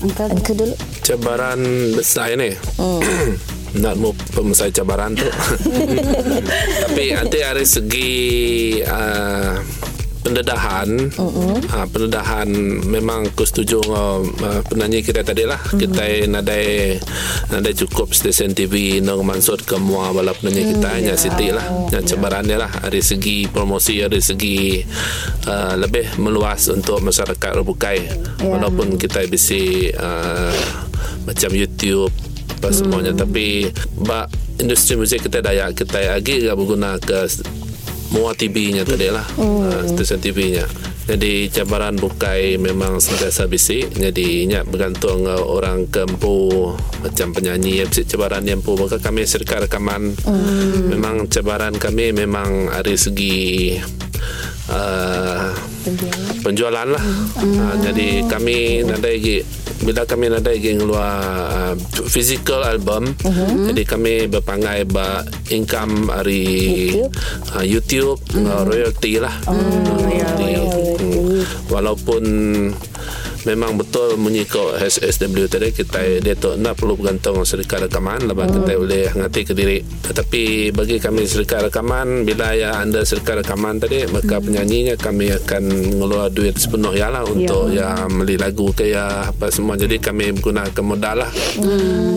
Angka 0.05 0.53
dulu. 0.57 0.73
cabaran 1.05 1.61
besar 1.93 2.33
ni 2.41 2.57
nak 3.79 3.95
mau 3.99 4.13
pemusai 4.35 4.71
cabaran 4.71 5.19
tu. 5.19 5.27
Tapi 6.87 7.05
nanti 7.11 7.39
dari 7.43 7.67
segi 7.67 8.13
uh, 8.87 9.59
pendedahan 10.25 10.89
uh, 11.21 11.87
pendedahan 11.93 12.49
memang 12.89 13.29
aku 13.29 13.45
setuju 13.45 13.85
dengan 13.85 14.25
uh, 14.41 14.61
penyanyi 14.65 15.03
kita 15.03 15.27
tadi 15.27 15.45
lah. 15.45 15.59
Kita 15.59 16.25
nadai 16.31 16.97
nadai 17.51 17.75
cukup 17.75 18.15
stesen 18.15 18.55
TV 18.55 19.03
nang 19.03 19.27
mansur 19.27 19.59
ke 19.61 19.77
mua 19.77 20.15
bala 20.15 20.33
penyanyi 20.33 20.79
kita 20.79 20.89
hanya 20.95 21.15
Siti 21.19 21.51
lah 21.51 21.67
yang 21.91 22.07
cabaran 22.07 22.47
dia 22.47 22.63
lah. 22.63 22.71
Dari 22.71 23.03
segi 23.03 23.51
promosi 23.51 24.01
dari 24.01 24.23
segi 24.23 24.81
uh, 25.51 25.75
lebih 25.75 26.17
meluas 26.23 26.71
untuk 26.71 27.03
masyarakat 27.03 27.51
Rebukai 27.59 27.99
walaupun 28.39 28.97
kita 28.97 29.27
bisa 29.27 29.91
uh, 29.99 30.57
macam 31.27 31.51
YouTube 31.53 32.34
apa 32.65 32.73
semuanya. 32.73 33.13
Tapi 33.13 33.69
bak 34.01 34.33
industri 34.57 34.97
muzik 34.97 35.29
kita 35.29 35.45
dayak 35.45 35.77
kita 35.77 36.01
lagi 36.17 36.49
gak 36.49 36.57
berguna 36.57 36.97
ke 36.97 37.29
mua 38.17 38.33
TV 38.33 38.73
nya 38.73 38.89
tadi 38.89 39.13
lah. 39.13 39.29
Uh, 39.37 39.85
stesen 39.85 40.25
TV 40.25 40.57
nya 40.57 40.65
jadi 41.05 41.53
cabaran 41.53 42.01
bukai 42.01 42.57
memang 42.57 42.97
sentiasa 42.97 43.45
bisik. 43.45 43.93
Jadi 43.93 44.49
ingat 44.49 44.65
bergantung 44.65 45.29
dengan 45.29 45.45
orang 45.45 45.85
kempu 45.93 46.73
macam 47.05 47.37
penyanyi 47.37 47.85
yang 47.85 47.89
bisik 47.93 48.09
cabaran 48.09 48.49
yang 48.49 48.65
pun 48.65 48.81
maka 48.81 48.97
kami 48.97 49.29
serka 49.29 49.69
rekaman. 49.69 50.17
Memang 50.89 51.29
cabaran 51.29 51.77
kami 51.77 52.17
memang 52.17 52.73
dari 52.73 52.97
segi 52.97 53.77
uh, 54.71 55.51
penjualan 56.41 56.89
lah. 56.89 57.05
Uh, 57.41 57.75
jadi 57.83 58.25
kami 58.29 58.85
ada 58.85 59.09
lagi 59.09 59.45
bila 59.85 60.07
kami 60.09 60.33
ada 60.33 60.41
lagi 60.41 60.71
ngeluar 60.73 61.13
uh, 61.51 61.75
physical 62.09 62.65
album 62.65 63.13
jadi 63.69 63.83
kami 63.85 64.31
berpangai 64.31 64.87
ba 64.89 65.21
income 65.53 66.09
dari 66.09 66.47
YouTube. 66.95 67.13
uh, 67.53 67.65
YouTube 67.65 68.19
uh, 68.39 68.63
royalty 68.65 69.21
lah. 69.21 69.35
Uh, 69.45 70.09
ya, 70.09 70.31
jadi, 70.39 70.63
mm, 71.05 71.69
walaupun 71.69 72.23
memang 73.45 73.77
betul 73.77 74.17
menyikau 74.17 74.73
SSW 74.77 75.47
tadi 75.49 75.71
kita 75.73 76.21
dia 76.21 76.35
tu 76.37 76.57
nak 76.57 76.81
perlu 76.81 76.97
bergantung 76.97 77.45
serikal 77.45 77.85
rekaman 77.85 78.25
lepas 78.25 78.49
kita 78.49 78.73
boleh 78.77 79.07
ngerti 79.13 79.41
ke 79.45 79.53
diri. 79.53 79.79
Tetapi 79.85 80.73
bagi 80.73 80.97
kami 81.01 81.29
serikal 81.29 81.69
rekaman 81.69 82.25
bila 82.25 82.57
ya 82.57 82.81
anda 82.81 83.05
serikal 83.05 83.41
rekaman 83.45 83.81
tadi 83.81 84.09
maka 84.09 84.41
penyanyinya 84.41 84.97
kami 84.97 85.33
akan 85.33 85.63
mengeluar 85.97 86.33
duit 86.33 86.57
sepenuh 86.57 86.97
ya 86.97 87.13
lah 87.13 87.25
untuk 87.29 87.73
ya. 87.73 88.09
beli 88.09 88.41
lagu 88.41 88.73
ke 88.73 88.93
ya 88.93 89.29
apa 89.29 89.53
semua. 89.53 89.77
Jadi 89.77 90.01
kami 90.01 90.33
menggunakan 90.33 90.85
modal 90.85 91.25
lah. 91.25 91.31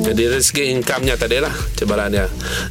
Jadi 0.07 0.21
dari 0.27 0.43
segi 0.43 0.63
income-nya 0.71 1.19
tadi 1.19 1.43
lah 1.43 1.51
cabarannya 1.75 2.25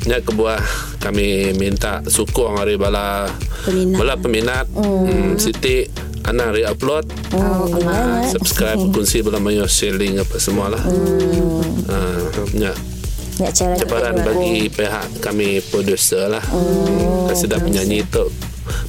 nya 0.08 0.16
kebuah 0.24 0.60
kami 1.00 1.52
minta 1.54 2.00
sukung 2.08 2.56
dari 2.56 2.80
bala 2.80 3.28
Peminat. 3.68 3.96
bala 4.00 4.14
peminat. 4.16 4.66
Hmm, 4.72 5.36
Siti 5.36 6.05
Ana 6.26 6.50
re-upload 6.50 7.06
Oh, 7.32 7.70
Ah, 7.86 8.26
subscribe 8.26 8.82
kongsi 8.94 9.22
bersama 9.22 9.54
yo 9.54 9.64
sharing 9.64 10.18
apa 10.18 10.36
semua 10.36 10.68
lah 10.68 10.82
hmm. 10.82 12.58
ya 12.58 12.74
Ya 13.36 13.52
cara 13.52 13.76
cabaran 13.76 14.16
bagi 14.24 14.72
pihak 14.72 15.20
kami 15.20 15.60
producer 15.68 16.26
lah 16.26 16.42
hmm. 16.42 17.30
sedap 17.36 17.60
penyanyi 17.62 18.00
tu 18.08 18.26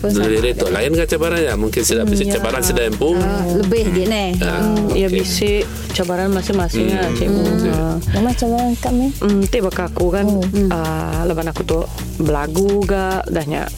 lirik 0.04 0.58
tu 0.58 0.66
lain 0.70 0.90
kan 0.94 1.06
cabaran 1.06 1.38
ya? 1.38 1.54
Mungkin 1.54 1.82
sedap 1.86 2.10
hmm, 2.10 2.34
cabaran 2.34 2.62
sedap 2.66 2.90
empu 2.90 3.14
Ah, 3.18 3.46
lebih 3.46 3.94
dia 3.94 4.06
ni. 4.10 4.26
Ah, 4.42 4.74
Ya 4.94 5.06
okey. 5.06 5.22
bisik 5.22 5.64
cabaran 5.94 6.34
masing-masing 6.34 6.90
lah 6.94 7.10
cikgu. 7.14 7.70
Ah. 7.70 7.98
Mama 8.18 8.34
cabaran 8.34 8.74
kami. 8.78 9.14
Hmm, 9.22 9.46
ti 9.46 9.62
baka 9.62 9.90
aku 9.90 10.10
kan. 10.10 10.26
Uh, 10.26 11.22
laban 11.26 11.50
aku 11.50 11.62
tu 11.62 11.80
belagu 12.18 12.82
ga 12.86 13.22
dahnya 13.30 13.70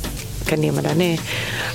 kan 0.50 0.58
dia 0.58 0.74
madane 0.74 1.22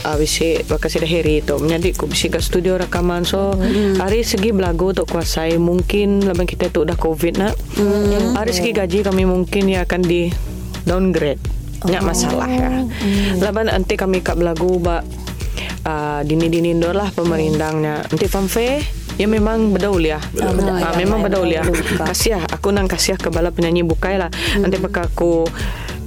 uh, 0.03 0.19
bisi 0.19 0.59
baka 0.67 0.91
sida 0.91 1.07
heri 1.07 1.47
tu 1.47 1.55
menjadi 1.63 1.95
ku 1.95 2.11
bisi 2.11 2.27
kat 2.27 2.43
studio 2.43 2.75
rakaman. 2.75 3.23
So 3.23 3.55
hari 4.03 4.27
segi 4.27 4.51
belagu 4.51 4.91
tu 4.91 5.07
kuasai. 5.07 5.55
Mungkin 5.63 6.27
laban 6.27 6.51
kita 6.51 6.75
tu 6.75 6.83
dah 6.83 6.99
covid 6.99 7.39
nak. 7.39 7.55
Hari 8.35 8.51
segi 8.51 8.75
gaji 8.75 9.07
kami 9.07 9.23
mungkin 9.23 9.71
ya 9.71 9.87
akan 9.87 10.03
di 10.03 10.35
downgrade. 10.83 11.39
Nyak 11.87 12.03
masalah 12.03 12.51
ya. 12.51 12.83
Laban 13.39 13.71
nanti 13.71 13.95
kami 13.95 14.19
kat 14.27 14.35
belagu 14.35 14.83
ba 14.83 15.07
uh, 15.87 16.21
dini-dini 16.27 16.75
indor 16.75 16.99
lah 16.99 17.15
pemerintahnya. 17.15 18.11
Nanti 18.11 18.27
fanfare 18.27 19.05
Ya 19.15 19.31
memang 19.31 19.71
bedaul 19.71 20.03
ya. 20.03 20.19
Ah, 20.43 20.99
memang 20.99 21.23
bedaul. 21.23 21.47
ya. 21.47 21.63
Kasih 22.03 22.43
aku 22.51 22.75
nang 22.75 22.91
kasih 22.91 23.15
ke 23.15 23.31
bala 23.31 23.55
penyanyi 23.55 23.87
bukai 23.87 24.19
lah. 24.19 24.27
Nanti 24.59 24.75
bakal 24.83 25.07
aku 25.07 25.47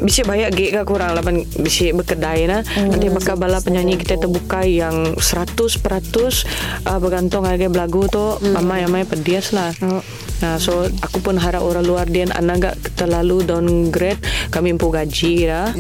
bisa 0.02 0.22
bayar 0.26 0.54
gig 0.54 0.74
ke 0.74 0.82
kurang? 0.86 1.18
Laban 1.18 1.44
bisa 1.62 1.90
berkedai 1.94 2.46
nah. 2.46 2.62
Nanti 2.62 3.10
bakal 3.10 3.36
bala 3.40 3.62
penyanyi 3.62 3.98
kita 3.98 4.22
terbuka 4.22 4.62
yang 4.64 5.18
100% 5.18 5.58
uh, 6.86 7.00
bergantung 7.02 7.44
harga 7.46 7.68
belagu 7.70 8.06
tu. 8.10 8.26
Amai-amai 8.54 9.06
pedias 9.06 9.54
lah. 9.54 9.74
Nah, 10.38 10.62
so 10.62 10.86
aku 11.02 11.18
pun 11.22 11.36
harap 11.42 11.66
orang 11.66 11.86
luar 11.86 12.06
dia 12.06 12.30
anak 12.30 12.56
gak 12.62 12.76
terlalu 12.94 13.42
downgrade 13.42 14.22
kami 14.54 14.78
impu 14.78 14.94
gaji 14.94 15.50
dah. 15.50 15.74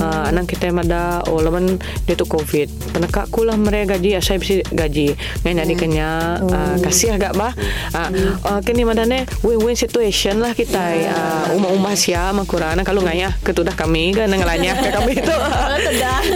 Ah, 0.00 0.28
anak 0.28 0.52
kita 0.52 0.68
ada 0.68 1.24
oh 1.32 1.40
laman 1.40 1.80
dia 2.04 2.14
tu 2.16 2.28
covid. 2.28 2.68
Penekak 2.92 3.32
aku 3.32 3.48
lah 3.48 3.56
mereka 3.56 3.96
gaji 3.96 4.20
saya 4.20 4.36
bisa 4.36 4.60
gaji. 4.68 5.16
Ngai 5.44 5.54
nak 5.56 5.66
dikenya 5.68 6.08
ah, 6.44 6.76
kasih 6.80 7.16
agak 7.16 7.32
bah. 7.38 7.56
Ah, 7.96 8.12
ah, 8.44 8.60
kini 8.60 8.84
madane 8.84 9.24
win-win 9.40 9.76
situation 9.76 10.44
lah 10.44 10.52
kita. 10.52 10.80
Ah, 11.08 11.52
umah-umah 11.56 11.96
sia 11.96 12.32
makurana 12.36 12.84
kalau 12.84 13.00
ngaya 13.04 13.32
ketudah 13.40 13.72
kami 13.72 14.12
kan 14.12 14.28
ngalanya 14.28 14.76
ke 14.76 14.88
kami 14.92 15.12
itu. 15.16 15.36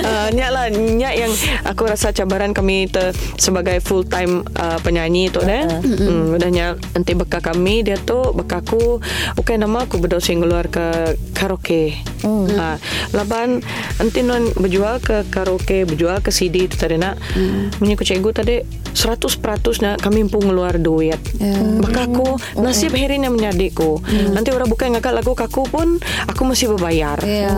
Ah, 0.07 0.29
nyak 0.31 0.51
lah 0.53 0.67
nyak 0.71 1.15
yang 1.17 1.33
aku 1.67 1.89
rasa 1.89 2.13
cabaran 2.15 2.55
kami 2.55 2.87
te, 2.87 3.11
sebagai 3.41 3.81
full 3.83 4.07
time 4.07 4.45
uh, 4.59 4.79
penyanyi 4.83 5.33
tu 5.33 5.43
deh. 5.43 5.67
Hmm, 5.83 6.37
udahnya 6.37 6.79
nanti 6.95 7.17
beka 7.17 7.43
kami 7.43 7.66
dia 7.83 7.99
tu 7.99 8.19
beka 8.33 8.63
aku 8.63 9.03
okay 9.35 9.59
nama 9.59 9.85
aku 9.85 9.99
berdosa 9.99 10.33
keluar 10.33 10.71
ke 10.71 11.19
karaoke. 11.35 11.99
Hmm. 12.23 12.49
Ha, 12.49 12.81
laban 13.13 13.61
nanti 13.99 14.23
non 14.23 14.51
berjual 14.57 14.99
ke 15.03 15.27
karaoke, 15.29 15.85
berjual 15.87 16.19
ke 16.23 16.31
CD 16.31 16.71
tu 16.71 16.79
tadi 16.79 16.97
nak. 16.97 17.19
Hmm. 17.35 17.75
Punya 17.77 17.99
aku 17.99 18.05
cikgu 18.07 18.31
tadi 18.33 18.57
100% 18.97 19.85
nak 19.85 20.01
kami 20.01 20.25
pun 20.25 20.49
ngeluar 20.49 20.81
duit. 20.81 21.21
Ya. 21.37 21.53
Baka 21.85 22.09
aku 22.09 22.41
nasib 22.57 22.97
herinya 22.97 23.29
menyadikku. 23.29 24.01
Nanti 24.33 24.49
orang 24.57 24.73
bukan 24.73 24.97
ngakak 24.97 25.13
lagu 25.13 25.37
kaku 25.37 25.69
pun 25.69 26.01
aku 26.25 26.41
mesti 26.49 26.65
berbayar. 26.73 27.21
Ya. 27.21 27.53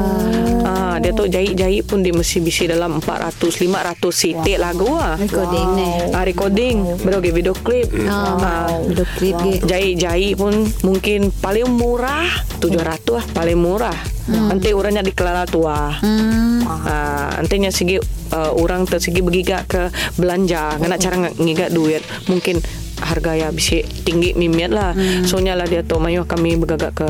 Ah, 0.66 0.98
dia 0.98 1.14
tu 1.14 1.30
jahit-jahit 1.30 1.86
pun 1.86 2.02
dia 2.02 2.10
mesti 2.10 2.42
bisi 2.42 2.66
dalam 2.66 2.98
400 2.98 3.54
500 3.54 4.10
sitik 4.10 4.58
lagu 4.58 4.90
ah. 4.98 5.14
Recording 5.14 5.68
ni. 5.78 5.88
Ah, 6.10 6.26
recording, 6.26 6.76
baru 7.06 7.22
ke 7.22 7.30
video 7.30 7.54
klip. 7.54 7.86
Ah, 8.10 8.66
Video 8.82 9.06
klip 9.14 9.38
ge. 9.38 9.94
Jahit-jahit 9.98 10.38
pun 10.38 10.54
mungkin 10.86 11.34
paling 11.42 11.66
murah 11.66 12.30
700 12.62 13.02
lah 13.10 13.24
paling 13.34 13.58
murah. 13.58 13.98
Nanti 14.28 14.70
orangnya 14.76 15.02
di 15.02 15.10
Kelala 15.10 15.42
tua. 15.48 15.90
Hmm. 15.98 16.62
Ah, 16.68 17.32
nantinya 17.40 17.72
segi 17.72 17.96
uh, 17.98 18.52
orang 18.54 18.84
tersegi 18.84 19.24
bergigak 19.24 19.66
ke 19.66 19.82
belanja, 20.20 20.76
ngana 20.78 20.96
cara 21.00 21.16
ng- 21.16 21.36
ngigak 21.40 21.72
duit. 21.72 22.04
Mungkin 22.28 22.60
harga 23.02 23.32
ya 23.34 23.48
bisa 23.54 23.82
tinggi 24.02 24.34
mimiat 24.34 24.72
lah. 24.72 24.90
Hmm. 24.92 25.24
Soalnya 25.24 25.58
lah 25.58 25.66
dia 25.66 25.82
tu 25.86 25.96
mayu 25.98 26.26
kami 26.26 26.58
bergagak 26.58 26.94
ke 26.98 27.08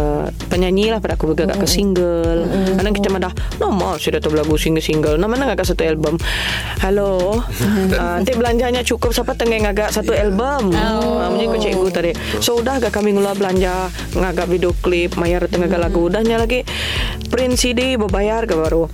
penyanyi 0.49 0.93
lah 0.93 1.01
pada 1.03 1.17
aku 1.17 1.33
bergagak 1.33 1.59
ke 1.61 1.67
single. 1.69 2.47
Hmm. 2.47 2.77
Kadang 2.79 2.95
kita 2.95 3.09
madah, 3.09 3.33
nama 3.59 3.97
sudah 3.97 4.21
tu 4.21 4.31
lagu 4.33 4.55
single-single. 4.55 5.17
Nama 5.17 5.35
nak 5.35 5.61
satu 5.65 5.83
album. 5.85 6.21
Halo. 6.81 7.41
uh, 7.41 8.17
nanti 8.21 8.33
belanjanya 8.37 8.85
cukup 8.87 9.13
siapa 9.13 9.35
tengah 9.35 9.69
ngagak 9.69 9.91
satu 9.91 10.15
album. 10.15 10.73
Oh. 10.73 11.25
Uh, 11.25 11.41
aku 11.41 11.59
cikgu 11.59 11.89
tadi. 11.91 12.11
So 12.39 12.61
udah 12.61 12.79
agak 12.79 12.95
kami 12.95 13.17
ngulak 13.17 13.41
belanja 13.41 13.91
ngagak 14.15 14.47
video 14.49 14.73
klip, 14.85 15.17
mayar 15.17 15.45
tengah 15.49 15.69
lagu. 15.79 16.07
Udahnya 16.09 16.39
lagi 16.39 16.63
print 17.29 17.57
CD 17.59 17.97
berbayar 17.97 18.45
ke 18.45 18.55
baru. 18.55 18.87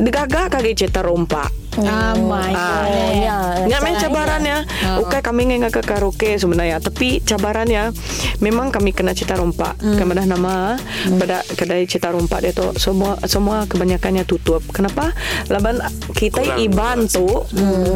Digagak 0.00 0.56
kaki 0.56 0.72
cetak 0.72 1.04
rompak. 1.04 1.59
Oh 1.70 1.84
my 2.26 2.50
Ah. 2.50 2.82
god. 2.82 2.88
Ya, 3.14 3.38
Ya, 3.68 3.78
main 3.78 3.94
caranya. 3.94 4.02
cabarannya. 4.02 4.58
Oke, 4.98 5.18
kami 5.20 5.46
nggak 5.46 5.70
ke 5.70 5.82
karaoke 5.82 6.34
sebenarnya. 6.34 6.78
Tapi 6.78 7.20
cabarannya 7.20 7.94
memang 8.38 8.68
kami 8.68 8.90
kena 8.90 9.12
cita 9.12 9.36
rompak. 9.36 9.78
Hmm. 9.78 9.94
Kemudian 9.94 10.26
nama 10.26 10.74
pada 11.16 11.46
kedai 11.46 11.86
cita 11.86 12.10
rompak 12.10 12.42
dia 12.42 12.52
tu 12.52 12.66
semua 12.76 13.14
semua 13.24 13.64
kebanyakannya 13.64 14.24
tutup. 14.24 14.66
Kenapa? 14.68 15.14
Laban 15.46 15.78
kita 16.12 16.42
Kurang 16.42 16.58
iban 16.58 16.98
tu, 17.06 17.26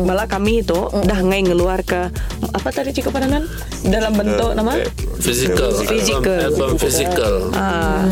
malah 0.04 0.26
kami 0.26 0.60
itu 0.60 0.78
dah 0.94 1.18
ngai 1.18 1.42
ngeluar 1.44 1.82
ke 1.82 2.12
apa 2.46 2.68
tadi 2.70 2.92
cik 2.92 3.10
padanan 3.10 3.42
dalam 3.82 4.14
bentuk 4.14 4.54
nama 4.54 4.78
Physical. 5.18 5.72
Physical. 5.80 6.38
Album, 6.44 6.60
album 6.60 6.78
physical. 6.78 7.34
ah 7.52 8.04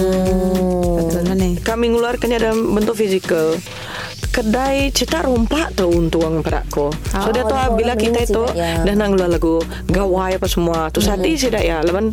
Betul 0.96 1.22
lah 1.22 1.36
kami 1.62 1.86
ngeluarkannya 1.88 2.38
dalam 2.38 2.74
bentuk 2.74 2.98
fizikal 2.98 3.54
kedai 4.32 4.88
cetak 4.88 5.22
rompak 5.22 5.76
tu 5.76 5.86
untung 5.86 6.40
perakku. 6.40 6.88
So 6.88 7.20
Oh, 7.20 7.30
dia 7.30 7.44
tu 7.44 7.52
dia 7.52 7.68
bila 7.70 7.92
kita 7.94 8.24
itu 8.24 8.42
ya. 8.52 8.80
dah 8.80 8.94
nang 8.94 9.12
lagu 9.14 9.60
gawai 9.86 10.34
apa 10.34 10.48
semua. 10.48 10.88
Tu 10.88 10.98
sati 10.98 11.30
Mm-hmm. 11.30 11.42
sidak 11.44 11.62
ya. 11.62 11.78
Leban 11.80 12.10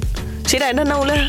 sidak 0.50 0.74
dah 0.74 0.82
nang 0.82 1.06
boleh 1.06 1.22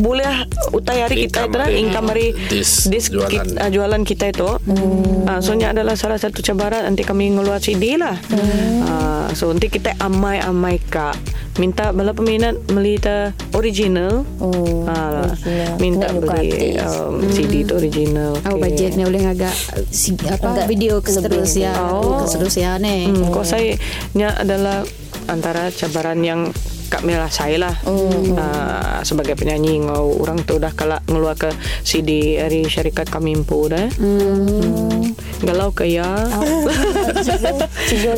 boleh 0.00 0.48
utai 0.72 1.04
hari 1.04 1.28
kita 1.28 1.44
itu 1.44 1.58
hari. 1.60 1.74
income 1.84 2.08
hari 2.08 2.26
Dis 2.48 2.88
dis 2.88 3.12
jualan. 3.12 3.28
Kita, 3.28 3.68
jualan 3.68 4.02
kita 4.08 4.32
itu. 4.32 4.48
Mm. 4.64 5.28
Ah, 5.28 5.38
soalnya 5.44 5.76
adalah 5.76 5.92
salah 5.92 6.16
satu 6.16 6.40
cabaran 6.40 6.88
nanti 6.88 7.04
kami 7.04 7.28
ngeluar 7.36 7.60
CD 7.60 8.00
lah. 8.00 8.16
Mm. 8.32 8.80
Ah, 8.88 9.28
so 9.36 9.52
nanti 9.52 9.68
kita 9.68 9.92
amai-amai 10.00 10.80
kak 10.88 11.20
minta 11.60 11.92
bala 11.92 12.16
peminat 12.16 12.56
beli 12.72 12.96
ta 12.96 13.36
original. 13.52 14.24
Oh, 14.40 14.88
original. 14.88 15.76
minta 15.76 16.08
Nak 16.08 16.24
beli 16.24 16.80
um, 16.80 17.20
CD 17.28 17.68
tu 17.68 17.76
original. 17.76 18.32
Oh 18.48 18.56
Okay. 18.56 18.68
budgetnya 18.78 19.04
boleh 19.08 19.24
agak 19.26 19.54
si, 19.90 20.14
apa 20.28 20.44
Agak 20.54 20.66
video 20.70 21.02
lebih. 21.02 21.20
terus 21.20 21.52
ya. 21.58 21.72
Oh. 21.76 22.24
Terus 22.24 22.56
ya 22.56 22.80
ni. 22.80 23.10
Hmm, 23.12 23.28
kau 23.28 23.44
saya 23.44 23.76
nya 24.16 24.32
adalah 24.32 24.86
antara 25.32 25.68
cabaran 25.68 26.20
yang 26.20 26.52
Kak 26.86 27.02
Mela 27.02 27.26
saya 27.26 27.56
lah 27.56 27.74
Hmm. 27.88 28.36
uh, 28.36 29.00
sebagai 29.00 29.32
penyanyi 29.32 29.80
ngau 29.80 30.20
orang 30.20 30.44
tu 30.44 30.60
dah 30.60 30.68
kalak 30.70 31.00
ngeluar 31.08 31.32
ke 31.32 31.48
CD 31.80 32.36
dari 32.36 32.68
syarikat 32.68 33.08
Kamimpo 33.08 33.64
dah. 33.64 33.88
Hmm. 33.96 35.16
Galau 35.40 35.72
ke 35.72 35.88
ya. 35.88 36.04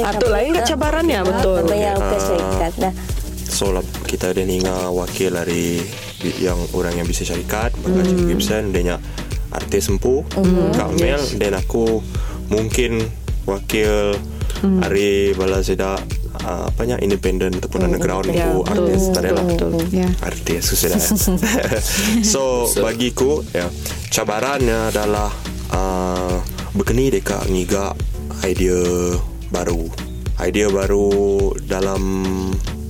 Atau 0.05 0.29
lain 0.29 0.51
ke 0.53 0.63
cabarannya 0.67 1.21
betul. 1.23 1.65
Bayar 1.65 1.97
ke 1.97 2.17
syarikat 2.19 2.73
dah. 2.81 2.95
So 3.47 3.71
lah 3.71 3.85
kita 4.05 4.35
ada 4.35 4.43
ni 4.43 4.59
ngah 4.59 4.91
wakil 4.91 5.31
dari 5.31 5.79
yang 6.43 6.59
orang 6.73 6.97
yang 6.97 7.05
bisa 7.05 7.21
syarikat 7.23 7.77
Maka 7.79 8.01
Hmm. 8.01 8.09
Cik 8.09 8.19
Gibson 8.27 8.65
dia 8.73 8.83
nya 8.83 8.97
artis 9.55 9.87
empu 9.87 10.27
Kak 10.75 10.99
Mel 10.99 11.23
dan 11.39 11.55
aku 11.55 12.03
mungkin 12.51 13.07
wakil 13.47 14.19
Hmm. 14.59 14.81
hari 14.81 15.37
bala 15.37 15.61
sida 16.35 16.51
uh, 16.51 16.71
apanya 16.71 16.97
independent 16.99 17.63
ataupun 17.63 17.87
underground 17.87 18.27
Ya, 18.35 18.51
empu 18.51 18.67
betul. 18.67 18.75
artis 18.75 19.03
tadi 19.15 19.31
lah 19.31 19.45
Betul. 19.47 19.71
Ya. 19.95 20.09
artis 20.23 20.63
sudah 20.75 20.99
so 22.33 22.67
bagiku 22.83 23.45
ya 23.55 23.71
cabarannya 24.11 24.91
adalah 24.91 25.31
uh, 25.71 26.37
berkeni 26.75 27.15
dekat 27.15 27.47
ngiga 27.47 27.95
idea 28.43 29.15
baru 29.55 29.87
idea 30.43 30.67
baru 30.67 31.55
dalam 31.63 32.03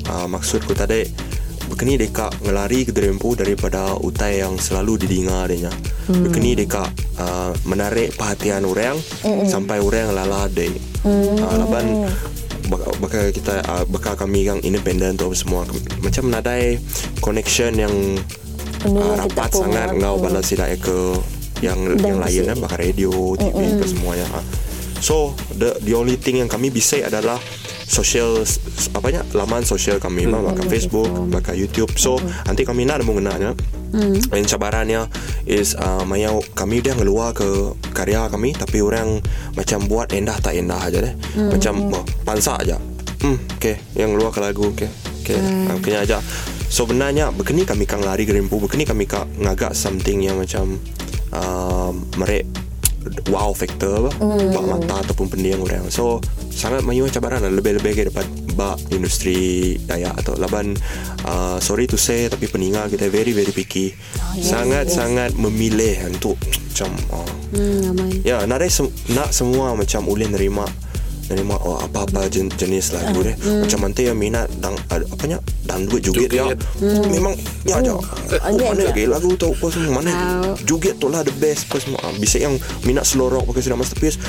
uh, 0.09 0.27
maksudku 0.31 0.73
tadi 0.73 1.05
berkeni 1.69 1.97
dekat 1.97 2.33
ngelari 2.45 2.85
ke 2.85 2.93
derempu 2.93 3.33
daripada 3.37 3.97
utai 3.97 4.45
yang 4.45 4.57
selalu 4.61 5.01
didengar 5.01 5.49
dia 5.49 5.73
hmm. 6.09 6.23
berkeni 6.29 6.53
dekat 6.57 6.89
uh, 7.21 7.53
menarik 7.65 8.13
perhatian 8.17 8.65
orang 8.65 8.97
mm 9.25 9.49
sampai 9.49 9.77
orang 9.81 10.09
lala 10.17 10.49
dek 10.49 10.73
mm. 11.05 11.37
uh, 11.37 11.57
laban 11.61 12.09
bakal, 12.69 12.91
bakal 13.01 13.23
kita 13.31 13.61
uh, 13.69 13.85
bakal 13.89 14.15
kami 14.17 14.49
yang 14.49 14.59
independent 14.65 15.21
tu 15.21 15.29
semua 15.37 15.65
macam 16.01 16.29
nadai 16.33 16.81
connection 17.21 17.77
yang 17.77 17.95
uh, 18.89 19.15
rapat 19.21 19.51
sangat 19.53 19.89
ngau 19.97 20.17
Hmm. 20.17 20.25
balas 20.25 20.47
tidak 20.49 20.81
ke 20.81 20.99
yang 21.63 21.97
Dan 21.97 22.05
yang 22.05 22.19
lain 22.21 22.43
kan 22.51 22.59
bakal 22.61 22.79
radio 22.81 23.13
TV 23.39 23.59
ke 23.81 23.85
semuanya 23.89 24.27
ha. 24.35 24.41
so 25.01 25.33
the 25.57 25.77
the 25.85 25.95
only 25.97 26.17
thing 26.19 26.43
yang 26.43 26.51
kami 26.51 26.69
bisa 26.69 27.01
adalah 27.01 27.39
social 27.85 28.43
s- 28.43 28.61
apa 28.93 29.09
nya 29.13 29.23
laman 29.37 29.63
sosial 29.63 30.01
kami 30.01 30.27
mm. 30.27 30.35
bakal 30.41 30.65
Facebook 30.67 31.09
bakal 31.31 31.55
YouTube. 31.55 31.93
So 32.01 32.19
nanti 32.49 32.65
kami 32.65 32.89
nak 32.89 33.05
mau 33.05 33.17
kenanya 33.17 33.53
mm. 33.93 34.33
dan 34.33 34.43
cabarannya 34.49 35.07
is 35.45 35.77
uh, 35.77 36.03
maya 36.09 36.33
kami 36.57 36.81
dia 36.81 36.97
ngeluar 36.97 37.37
ke 37.37 37.47
karya 37.93 38.27
kami 38.33 38.57
tapi 38.57 38.81
orang 38.81 39.21
macam 39.55 39.85
buat 39.87 40.11
endah 40.17 40.37
tak 40.41 40.57
endah 40.57 40.81
aja 40.81 40.99
deh. 41.05 41.15
Macam 41.37 41.93
oh, 41.93 42.05
pansa 42.25 42.57
aja. 42.59 42.77
Hmm 43.25 43.39
okay. 43.57 43.81
Yang 43.97 44.11
keluar 44.19 44.31
ke 44.33 44.41
lagu 44.41 44.65
okay. 44.69 44.91
Okay 45.25 45.41
mm. 45.41 45.81
uh, 45.81 46.01
aja 46.05 46.21
So 46.69 46.85
benarnya 46.85 47.31
Bekeni 47.31 47.63
kami 47.63 47.87
kang 47.87 48.03
lari 48.03 48.27
ke 48.27 48.35
rempu 48.35 48.61
Bekeni 48.61 48.85
kami 48.85 49.09
kang 49.09 49.31
ngagak 49.41 49.73
something 49.73 50.21
yang 50.21 50.37
macam 50.37 50.77
uh, 51.33 51.95
Merek 52.21 52.64
Wow 53.29 53.53
factor 53.53 54.09
apa 54.09 54.11
mm. 54.21 54.53
Bak 54.53 54.65
mata 54.65 54.95
ataupun 55.05 55.27
pendiang 55.29 55.61
orang 55.61 55.89
So 55.93 56.21
Sangat 56.49 56.85
mayu 56.85 57.05
cabaran 57.09 57.43
lah 57.45 57.53
Lebih-lebih 57.53 57.93
ke 57.93 58.03
dapat 58.09 58.27
Bak 58.55 58.81
industri 58.91 59.75
Dayak 59.85 60.21
atau 60.25 60.37
laban 60.37 60.77
uh, 61.25 61.59
Sorry 61.59 61.89
to 61.89 61.97
say 61.97 62.29
Tapi 62.29 62.49
peningat 62.49 62.93
kita 62.93 63.09
very 63.09 63.33
very 63.33 63.51
picky 63.51 63.93
Sangat-sangat 64.39 65.37
memilih 65.37 66.09
Untuk 66.09 66.37
Macam 66.41 66.91
uh, 67.13 67.31
Hmm, 67.55 67.87
ramai. 67.87 68.19
Ya, 68.27 68.43
nak 68.51 68.67
sem- 68.67 68.91
nak 69.15 69.31
semua 69.31 69.79
macam 69.79 70.11
ulin 70.11 70.35
nerima 70.35 70.67
Jadi 71.25 71.41
mak 71.41 71.61
oh, 71.61 71.81
apa-apa 71.81 72.29
jen, 72.29 72.53
jenis 72.53 72.93
lagu 72.93 73.25
deh. 73.25 73.33
Macam 73.65 73.81
mana 73.81 73.97
yang 73.97 74.19
minat 74.19 74.47
dang 74.61 74.77
ada 74.93 75.05
apanya 75.09 75.41
dangdut 75.65 76.05
joget 76.05 76.29
dia. 76.29 76.45
Joget. 76.45 76.61
Memang 77.09 77.33
ya 77.65 77.81
aja. 77.81 77.97
Ada 78.45 78.61
Mana 78.61 78.77
aja. 78.77 78.85
lagi 78.93 79.05
lagu 79.09 79.33
tu 79.35 79.49
apa 79.51 79.67
semua 79.73 79.93
mana 79.99 80.13
joget 80.69 81.01
tu 81.01 81.09
lah 81.09 81.25
the 81.25 81.33
best 81.41 81.65
apa 81.73 81.81
semua. 81.81 82.01
Ah, 82.05 82.13
Bisa 82.15 82.37
yang 82.37 82.55
minat 82.85 83.09
slow 83.09 83.33
rock 83.33 83.49
pakai 83.49 83.65
sedang 83.65 83.81
masterpiece. 83.81 84.21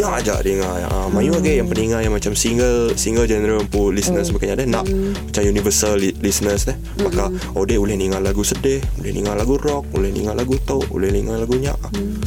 Nya 0.00 0.08
aja 0.08 0.40
dia 0.40 0.56
ngah. 0.56 0.74
Ah, 0.88 1.06
Mayu 1.12 1.36
lagi 1.36 1.60
yang 1.60 1.68
peningat 1.68 2.00
yang 2.00 2.16
macam 2.16 2.32
single 2.32 2.96
single 2.96 3.28
genre 3.28 3.60
pu 3.68 3.92
listeners 3.92 4.32
sebagainya 4.32 4.64
deh 4.64 4.68
nak 4.68 4.88
macam 4.88 5.42
universal 5.44 6.00
li- 6.00 6.16
listeners 6.18 6.64
deh. 6.64 6.76
Maka 7.04 7.28
oh 7.52 7.64
dia 7.68 7.76
boleh 7.76 7.94
ningal 7.94 8.24
lagu 8.24 8.40
sedih, 8.40 8.80
boleh 8.96 9.12
ningal 9.12 9.36
lagu 9.36 9.60
rock, 9.60 9.84
boleh 9.92 10.08
ningal 10.08 10.32
lagu 10.32 10.56
tau, 10.64 10.80
boleh 10.88 11.12
ningal 11.12 11.44
lagu 11.44 11.54
nyak. 11.60 11.76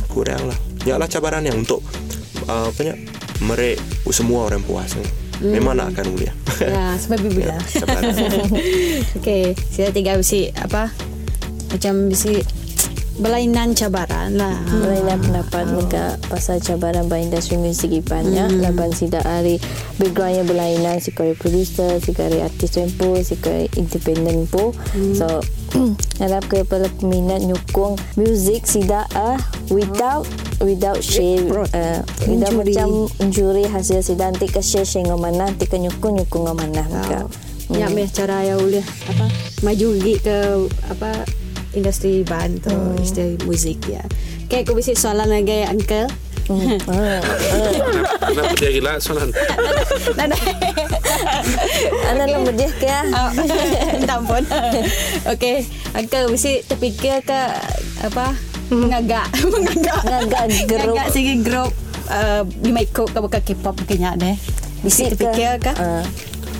Kurang 0.07 0.45
lah. 0.45 0.57
Nyak 0.85 0.97
lah 0.97 1.07
cabaran 1.09 1.41
yang 1.41 1.61
untuk 1.61 1.81
uh, 2.45 2.69
apa 2.69 2.81
nya 2.81 2.93
merek 3.41 3.81
semua 4.13 4.47
orang 4.47 4.61
puas. 4.61 4.93
Memang 5.41 5.73
nak 5.73 5.97
akan 5.97 6.13
boleh. 6.13 6.29
Ya, 6.61 6.93
sebab 7.01 7.17
ibu 7.25 7.41
cabaran. 7.41 8.13
Okey, 9.17 9.57
saya 9.73 9.89
tiga 9.89 10.13
bisi 10.13 10.53
apa? 10.53 10.93
Macam 11.73 12.13
bisi 12.13 12.37
berlainan 13.21 13.77
cabaran 13.77 14.33
lah. 14.33 14.57
Berlainan 14.67 15.21
pendapat 15.21 15.65
mereka 15.69 16.17
pasal 16.27 16.57
cabaran 16.57 17.05
pada 17.05 17.21
industri 17.21 17.55
muzik 17.61 17.93
ibannya 17.93 18.49
hmm. 18.49 18.65
laban 18.65 18.89
sida 18.89 19.21
hari 19.21 19.61
background 20.01 20.41
yang 20.41 20.47
berlainan 20.49 20.97
si 20.97 21.13
kore 21.13 21.37
producer 21.37 22.01
si 22.01 22.11
kore 22.17 22.41
artis 22.41 22.73
tempo 22.73 23.13
si 23.21 23.37
kore 23.37 23.69
independent 23.77 24.49
po 24.49 24.73
hmm. 24.97 25.13
so 25.13 25.27
harap 26.21 26.43
ke 26.49 26.65
para 26.65 26.89
peminat 26.99 27.45
nyukung 27.45 27.95
muzik 28.17 28.65
sida 28.65 29.05
ah 29.13 29.37
without 29.69 30.25
without 30.59 30.99
share 30.99 31.45
uh, 31.77 32.01
without 32.25 32.53
Injury. 32.57 32.73
macam 32.73 32.89
injury 33.21 33.63
hasil 33.69 34.01
sida 34.01 34.33
nanti 34.33 34.49
ke 34.49 34.59
share 34.59 34.87
share 34.87 35.05
ngomana 35.05 35.53
nanti 35.53 35.69
ke 35.69 35.77
nyukung 35.77 36.17
nyukung 36.17 36.49
ngomana 36.49 36.83
mereka 36.89 37.29
Ya, 37.71 37.87
meh 37.87 38.03
cara 38.11 38.43
yang 38.43 38.59
boleh 38.59 38.83
apa? 38.83 39.31
Maju 39.63 39.87
ke 40.19 40.37
apa 40.91 41.23
industri 41.73 42.23
band 42.23 42.63
tu, 42.63 42.75
industri 42.97 43.35
muzik 43.43 43.79
ya. 43.87 44.03
Okay, 44.47 44.63
aku 44.63 44.75
bisi 44.75 44.93
soalan 44.93 45.31
lagi 45.31 45.65
uncle. 45.65 46.07
Kenapa 46.41 48.51
dia 48.59 48.69
gila 48.75 48.99
soalan? 48.99 49.31
Anak 52.11 52.25
nombor 52.27 52.53
dia 52.55 52.67
ke 52.75 52.91
Ah, 53.15 53.31
Minta 53.95 54.19
ampun. 54.19 54.43
Okay, 55.27 55.63
uncle 55.95 56.27
bisi 56.27 56.59
terfikir 56.65 57.23
ke 57.23 57.39
apa? 58.03 58.35
Mengagak, 58.71 59.27
mengagak, 59.43 59.99
Mengagak 60.03 60.43
grup. 60.65 60.95
mengagak 60.95 61.07
segi 61.11 61.35
grup. 61.43 61.71
Uh, 62.11 62.43
lima 62.59 62.83
ikut 62.83 63.07
ke 63.07 63.19
bukan 63.23 63.39
K-pop 63.39 63.75
kayaknya 63.87 64.19
deh. 64.19 64.35
Bisi 64.83 65.07
terfikir 65.07 65.59
ke? 65.59 65.71
Ah. 65.75 66.03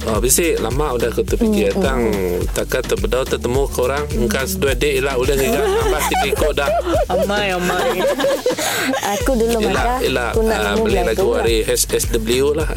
Oh, 0.01 0.17
bisi 0.17 0.57
lama 0.57 0.97
udah 0.97 1.13
aku 1.13 1.21
terfikir 1.21 1.77
tang 1.77 2.09
takkan 2.57 2.81
terbedau 2.81 3.21
tertemu 3.21 3.69
ke 3.69 3.79
orang 3.85 4.03
engkau 4.17 4.45
sedua 4.49 4.73
dek 4.73 4.97
lah 5.05 5.13
udah 5.13 5.37
ngigak 5.37 5.61
ambas 5.61 6.03
tikik 6.09 6.33
dah 6.57 6.69
Amai, 7.05 7.53
amai. 7.53 8.01
aku 9.13 9.37
dulu 9.37 9.61
Ila, 9.61 9.69
maka 9.69 9.93
ila 10.01 10.25
aku 10.33 10.41
nak 10.41 10.57
uh, 10.57 10.63
nemu 10.73 10.83
beli 10.83 10.99
lagu 11.05 11.27
lah. 11.29 11.37
hari 11.45 11.57
SSW 11.69 12.29
lah. 12.57 12.67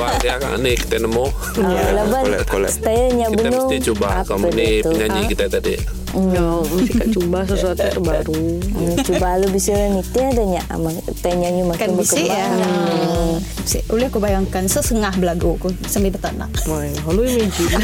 Wah, 0.00 0.12
dia 0.22 0.34
kan 0.40 0.56
ni 0.62 0.72
kita 0.72 0.96
nemu. 1.04 1.26
Ah, 1.60 1.90
laban 1.92 2.22
collab, 2.22 2.42
collab. 2.48 2.72
stylenya 2.72 3.26
Kita 3.28 3.48
mesti 3.52 3.76
cuba 3.84 4.08
kamu 4.24 4.46
ni 4.56 4.68
penyanyi 4.80 5.20
Ah, 5.20 5.28
kita 5.28 5.44
tadi. 5.52 6.03
Ya, 6.14 6.46
mesti 6.62 6.92
kat 6.94 7.08
cuba 7.10 7.42
sesuatu 7.42 7.82
yang 7.82 8.00
baru. 8.00 8.38
hmm, 8.62 8.94
cuba 9.02 9.34
lu 9.36 9.50
bisa 9.50 9.74
ni 9.74 9.98
adanya 10.14 10.62
amang 10.68 10.94
tanya 11.18 11.50
nyu 11.50 11.66
makin 11.66 11.90
Kan 11.90 11.98
bisi 11.98 12.22
ya. 12.24 12.46
berkembang. 12.46 13.42
Bisi, 13.58 13.78
boleh 13.84 14.06
aku 14.06 14.18
bayangkan 14.18 14.64
sesengah 14.64 15.10
belagu 15.14 15.58
aku 15.58 15.74
sambil 15.84 16.14
bertanah. 16.14 16.46
Mai, 16.64 16.94
halu 17.02 17.26
imagine. 17.34 17.82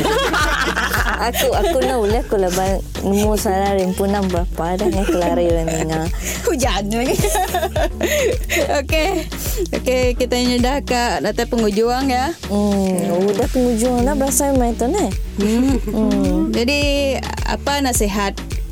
aku 1.19 1.49
aku 1.51 1.77
nak 1.81 1.99
boleh 1.99 2.21
aku 2.21 2.35
laban 2.37 2.71
nemu 3.01 3.35
salah 3.35 3.75
rimpunan 3.75 4.23
berapa 4.25 4.79
dah 4.79 4.87
ni 4.87 5.03
kelari 5.03 5.45
orang 5.49 5.67
ninga. 5.67 6.03
Hujan 6.47 6.87
lagi. 6.87 7.17
Okey. 8.81 9.11
Okey, 9.73 10.05
kita 10.15 10.35
ini 10.35 10.57
dah 10.57 10.79
ke 10.81 11.19
data 11.19 11.43
penghujung 11.45 12.07
ya. 12.07 12.31
Hmm, 12.47 13.27
udah 13.27 13.49
penghujung 13.49 14.05
dah 14.05 14.15
berasa 14.15 14.55
main 14.55 14.73
tu 14.73 14.87
ni. 14.87 15.07
Hmm. 15.41 16.53
Jadi 16.53 17.17
apa 17.47 17.81
nasihat 17.81 18.20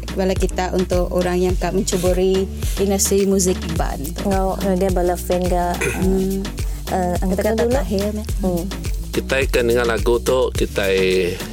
kepada 0.09 0.35
kita 0.35 0.65
untuk 0.75 1.15
orang 1.15 1.39
yang 1.39 1.55
kat 1.55 1.71
mencuburi 1.71 2.43
industri 2.83 3.23
muzik 3.23 3.55
band? 3.79 4.03
Ngau 4.27 4.59
ngau 4.59 4.75
dia 4.75 4.91
bala 4.91 5.15
fan 5.15 5.47
ga. 5.47 5.79
Hmm. 5.79 6.43
Uh, 6.89 7.15
angkatan 7.21 7.53
Kata 7.53 7.63
dulu. 7.69 7.73
terakhir 7.77 8.07
ni. 8.17 8.25
Hmm. 8.43 8.65
Kita 9.09 9.35
ikan 9.51 9.67
dengan 9.67 9.87
lagu 9.91 10.23
tu 10.23 10.53
kita 10.55 10.95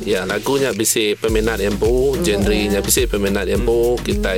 ya 0.06 0.22
lagunya 0.30 0.70
bisi 0.70 1.18
peminat 1.18 1.58
yang 1.58 1.74
bu, 1.82 2.14
genrenya 2.22 2.78
bisi 2.84 3.10
peminat 3.10 3.50
yang 3.50 3.66
bu, 3.66 3.98
kita 4.06 4.38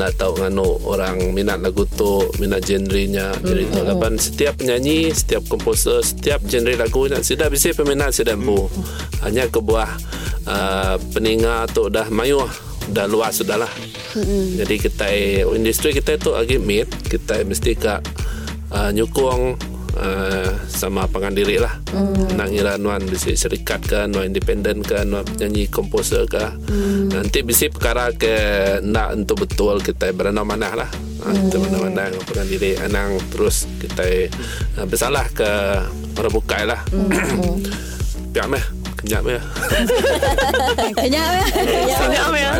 nak 0.00 0.16
tahu 0.16 0.40
ngano 0.40 0.80
orang 0.88 1.34
minat 1.36 1.60
lagu 1.60 1.84
tu, 1.84 2.24
minat 2.40 2.64
genrenya. 2.64 3.36
Jadi 3.44 3.68
tu 3.68 3.80
laban 3.84 4.16
setiap 4.16 4.56
penyanyi, 4.64 5.12
setiap 5.12 5.44
komposer, 5.50 6.00
setiap 6.00 6.40
genre 6.48 6.72
lagunya 6.72 7.20
sudah 7.20 7.52
bisi 7.52 7.76
peminat 7.76 8.16
sudah 8.16 8.38
bu. 8.38 8.64
Hanya 9.20 9.44
kebuah 9.52 9.90
uh, 10.48 10.96
peningat 11.12 11.76
tu 11.76 11.92
dah 11.92 12.08
mayu 12.08 12.40
dah 12.92 13.06
luas 13.06 13.38
sudah 13.38 13.60
lah. 13.60 13.72
Jadi 14.58 14.74
kita 14.80 15.06
industri 15.54 15.92
kita 15.92 16.16
tu 16.16 16.32
lagi 16.32 16.56
mid, 16.56 16.88
kita 17.08 17.44
mesti 17.44 17.76
kak 17.76 18.00
uh, 18.72 18.90
nyukung 18.92 19.56
uh, 19.98 20.50
sama 20.68 21.06
pengandiri 21.08 21.60
lah. 21.60 21.74
Mm. 21.92 22.38
Nak 22.38 22.48
ngira 22.52 22.72
nuan 22.80 23.02
bisi 23.04 23.34
serikat 23.34 23.84
ke, 23.84 24.06
nuan 24.10 24.32
independen 24.32 24.80
ke, 24.80 25.04
nuan 25.04 25.24
penyanyi 25.24 25.68
komposer 25.68 26.24
ke. 26.28 26.44
Mm. 26.68 27.14
Nanti 27.14 27.38
bisi 27.44 27.68
perkara 27.68 28.12
ke 28.14 28.34
nak 28.84 29.16
untuk 29.16 29.46
betul 29.46 29.80
kita 29.82 30.10
berana 30.14 30.42
mana 30.44 30.84
lah. 30.84 30.90
Ha, 31.18 31.34
Itu 31.34 31.58
mana-mana 31.58 32.14
pengandiri 32.30 32.78
anang 32.78 33.18
terus 33.34 33.66
kita 33.82 34.30
uh, 34.78 34.86
bersalah 34.86 35.26
ke 35.34 35.50
orang 36.18 36.34
bukai 36.34 36.62
lah. 36.66 36.80
Piak 38.34 38.46
meh, 38.46 38.64
kenyap 38.98 39.22
meh. 39.22 39.42
Kenyap 40.98 41.30
ya. 41.30 41.44
Sedap 41.98 42.32
ya. 42.34 42.50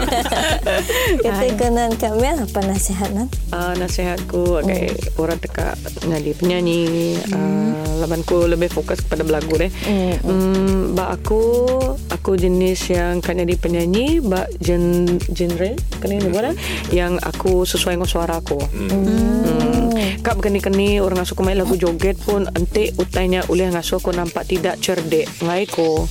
Kita 1.18 1.44
kenan 1.58 1.90
kami 1.98 2.30
apa 2.30 2.60
nasihat 2.62 3.10
nan? 3.10 3.26
Uh, 3.50 3.74
nasihatku 3.74 4.62
okay, 4.62 4.94
orang 5.18 5.38
teka 5.42 5.74
jadi 6.06 6.32
penyanyi 6.38 7.18
uh, 7.34 7.98
labanku 7.98 8.46
lebih 8.46 8.70
fokus 8.70 9.02
kepada 9.02 9.26
belagu 9.26 9.58
deh. 9.58 9.70
Hmm, 10.22 10.94
ba 10.94 11.18
aku 11.18 11.42
aku 12.08 12.38
jenis 12.38 12.94
yang 12.94 13.18
kan 13.18 13.42
jadi 13.42 13.54
penyanyi 13.58 14.22
ba 14.22 14.46
gen, 14.62 15.18
genre 15.34 15.74
kan 15.98 16.08
ini 16.14 16.30
bukan 16.30 16.54
yang 16.94 17.18
aku 17.18 17.66
sesuai 17.66 17.98
dengan 17.98 18.08
suara 18.08 18.38
aku. 18.38 18.58
Hmm. 18.70 19.67
Kak 20.24 20.40
keni-keni 20.40 20.98
orang 21.02 21.22
ngasuh 21.22 21.36
main 21.44 21.58
lagu 21.58 21.74
joget 21.74 22.16
pun 22.20 22.46
ente 22.54 22.92
utainya 22.96 23.44
ulih 23.48 23.72
ngasuh 23.72 24.00
aku 24.00 24.12
nampak 24.14 24.48
tidak 24.48 24.80
cerdik 24.80 25.28
ngai 25.44 25.64
ko. 25.68 26.08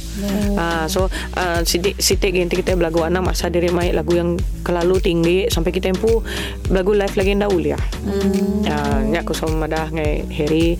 Ah 0.57 0.85
so 0.89 1.09
uh, 1.37 1.61
sidik 1.63 1.97
sidik 2.01 2.35
ganti 2.35 2.59
kita 2.59 2.77
belagu 2.77 3.01
anak 3.05 3.33
masa 3.33 3.49
diri 3.49 3.69
main 3.73 3.93
lagu 3.93 4.13
yang 4.13 4.37
kelalu 4.61 4.99
tinggi 4.99 5.47
sampai 5.47 5.71
kita 5.71 5.93
empu 5.93 6.21
belagu 6.67 6.91
live 6.93 7.15
lagi 7.15 7.31
ndak 7.37 7.51
uliah. 7.53 7.83
Hmm. 8.05 8.65
Ah 8.67 8.99
nya 9.03 9.21
aku 9.25 9.33
sama 9.33 9.67
madah 9.67 9.89
ngai 9.93 10.27
Harry 10.33 10.77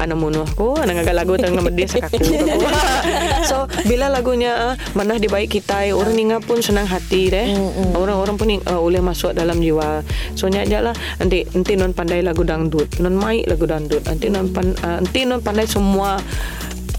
anak 0.00 0.16
munuh 0.18 0.44
aku 0.44 0.76
anak 0.80 1.06
lagu 1.12 1.36
tengah 1.36 1.62
media 1.62 1.86
sakaku 1.86 2.18
so 3.50 3.68
bila 3.84 4.08
lagunya 4.08 4.72
uh, 4.72 4.74
manah 4.96 5.20
di 5.20 5.28
baik 5.28 5.60
kita 5.60 5.92
orang 5.92 6.16
ninga 6.16 6.38
pun 6.40 6.60
senang 6.64 6.88
hati 6.88 7.32
deh 7.32 7.46
orang-orang 7.94 8.36
pun 8.36 8.48
uh, 8.66 8.80
boleh 8.80 9.06
masuk 9.06 9.32
dalam 9.36 9.62
jiwa. 9.62 10.02
So 10.34 10.50
nya 10.50 10.66
aja 10.66 10.82
lah. 10.82 10.94
Nanti 11.22 11.46
nanti 11.54 11.72
non 11.78 11.94
pandai 11.94 12.26
lagu 12.26 12.42
dangdut. 12.42 12.98
Non 12.98 13.14
mai 13.14 13.46
lagu 13.46 13.68
dangdut. 13.68 14.02
Nanti 14.02 14.26
non 14.26 14.50
pan, 14.50 14.74
uh, 14.82 14.98
nanti 14.98 15.22
non 15.22 15.38
pandai 15.38 15.70
semua 15.70 16.18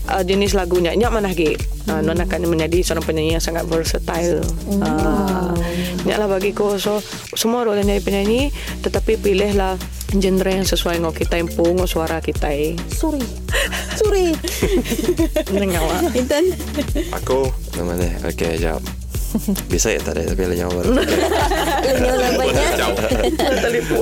uh, 0.08 0.24
jenis 0.24 0.56
lagunya 0.56 0.95
nyak 0.95 1.12
mana 1.12 1.32
lagi 1.32 1.52
uh, 1.91 1.99
non 1.99 2.16
akan 2.16 2.47
menjadi 2.47 2.80
seorang 2.80 3.04
penyanyi 3.04 3.32
yang 3.36 3.43
sangat 3.43 3.68
versatile. 3.68 4.39
Uh, 4.68 5.52
nyak 6.08 6.18
lah 6.18 6.28
bagiku 6.32 6.80
so 6.80 7.04
semua 7.36 7.68
orang 7.68 7.84
jadi 7.84 8.02
penyanyi 8.02 8.49
tetapi 8.82 9.20
pilihlah 9.22 9.76
genre 10.20 10.51
yang 10.51 10.68
sesuai 10.68 10.99
dengan 10.99 11.16
kita 11.16 11.36
empu 11.39 11.64
dengan 11.64 11.88
suara 11.88 12.20
kita 12.20 12.51
Suri. 12.91 13.24
Suri. 13.95 14.36
Nengawa. 15.55 16.12
Intan. 16.12 16.51
Aku 17.16 17.47
nama 17.80 17.95
dia. 17.95 18.12
Okey, 18.28 18.59
jap. 18.59 18.84
Bisa 19.72 19.95
ya 19.95 19.99
tak 20.03 20.20
ada 20.20 20.36
tapi 20.36 20.43
lenyap 20.43 20.76
baru. 20.76 20.91
Lenyo 21.88 22.14
labanya. 22.20 22.66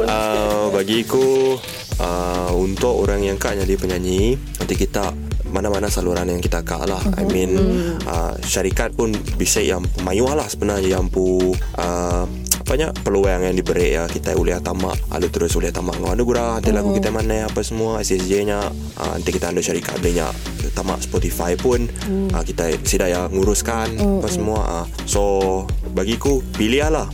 uh, 0.09 0.65
bagiku 0.73 1.57
uh, 2.01 2.51
untuk 2.57 3.05
orang 3.05 3.21
yang 3.21 3.37
kak 3.37 3.59
jadi 3.61 3.77
penyanyi 3.77 4.39
nanti 4.57 4.73
kita 4.73 5.13
mana-mana 5.49 5.89
saluran 5.89 6.29
yang 6.29 6.41
kita 6.41 6.61
kak 6.61 6.85
lah 6.85 7.01
I 7.17 7.25
mean 7.25 7.57
uh, 8.05 8.33
syarikat 8.45 8.93
pun 8.93 9.13
bisa 9.37 9.61
yang 9.61 9.81
mayuah 10.05 10.37
lah 10.37 10.47
sebenarnya 10.49 10.97
yang 10.97 11.09
pu 11.09 11.53
uh, 11.77 12.25
banyak 12.69 13.01
peluang 13.01 13.41
yang 13.49 13.57
diberi 13.57 13.97
ya. 13.97 14.05
Kita 14.05 14.37
uliah 14.37 14.61
tamak 14.61 14.93
lalu 15.09 15.27
terus 15.33 15.57
uliah 15.57 15.73
tamak 15.73 15.97
ngau 15.97 16.13
gura 16.21 16.61
nanti 16.61 16.69
lagu 16.69 16.93
kita 16.93 17.09
mana 17.09 17.49
apa 17.49 17.65
semua 17.65 18.05
SSJ 18.05 18.45
nya 18.45 18.61
uh, 19.01 19.17
nanti 19.17 19.33
kita 19.33 19.49
ada 19.49 19.57
cari 19.57 19.81
kabelnya 19.81 20.29
tamak 20.77 21.01
Spotify 21.01 21.57
pun 21.57 21.89
uh, 22.29 22.43
kita 22.45 22.69
sida 22.85 23.09
ya 23.09 23.25
nguruskan 23.33 24.21
apa 24.21 24.29
semua 24.29 24.85
uh. 24.85 24.85
so 25.09 25.65
bagiku 25.97 26.45
pilih 26.55 26.85
lah 26.93 27.09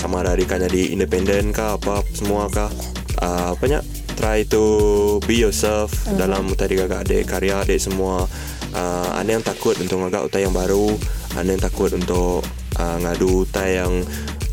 sama 0.00 0.24
ada 0.24 0.32
adiknya 0.32 0.64
di 0.64 0.96
independen 0.96 1.52
kah 1.52 1.76
apa 1.76 2.00
semua 2.16 2.48
kah. 2.48 2.72
Uh, 3.20 3.52
banyak 3.60 3.84
try 4.16 4.40
to 4.48 5.20
be 5.28 5.36
yourself 5.36 5.92
dalam 6.16 6.48
tadi 6.56 6.80
kakak 6.80 7.04
adik 7.04 7.28
karya 7.28 7.60
adik 7.60 7.76
semua. 7.76 8.24
Uh, 8.72 9.08
ada 9.12 9.28
yang 9.28 9.44
takut 9.44 9.76
untuk 9.76 10.00
ngagak 10.00 10.24
utai 10.24 10.48
yang 10.48 10.56
baru. 10.56 10.96
Ada 11.36 11.48
yang 11.52 11.60
takut 11.60 11.92
untuk 11.92 12.40
uh, 12.80 12.96
ngadu 12.96 13.44
utai 13.44 13.76
yang 13.76 13.92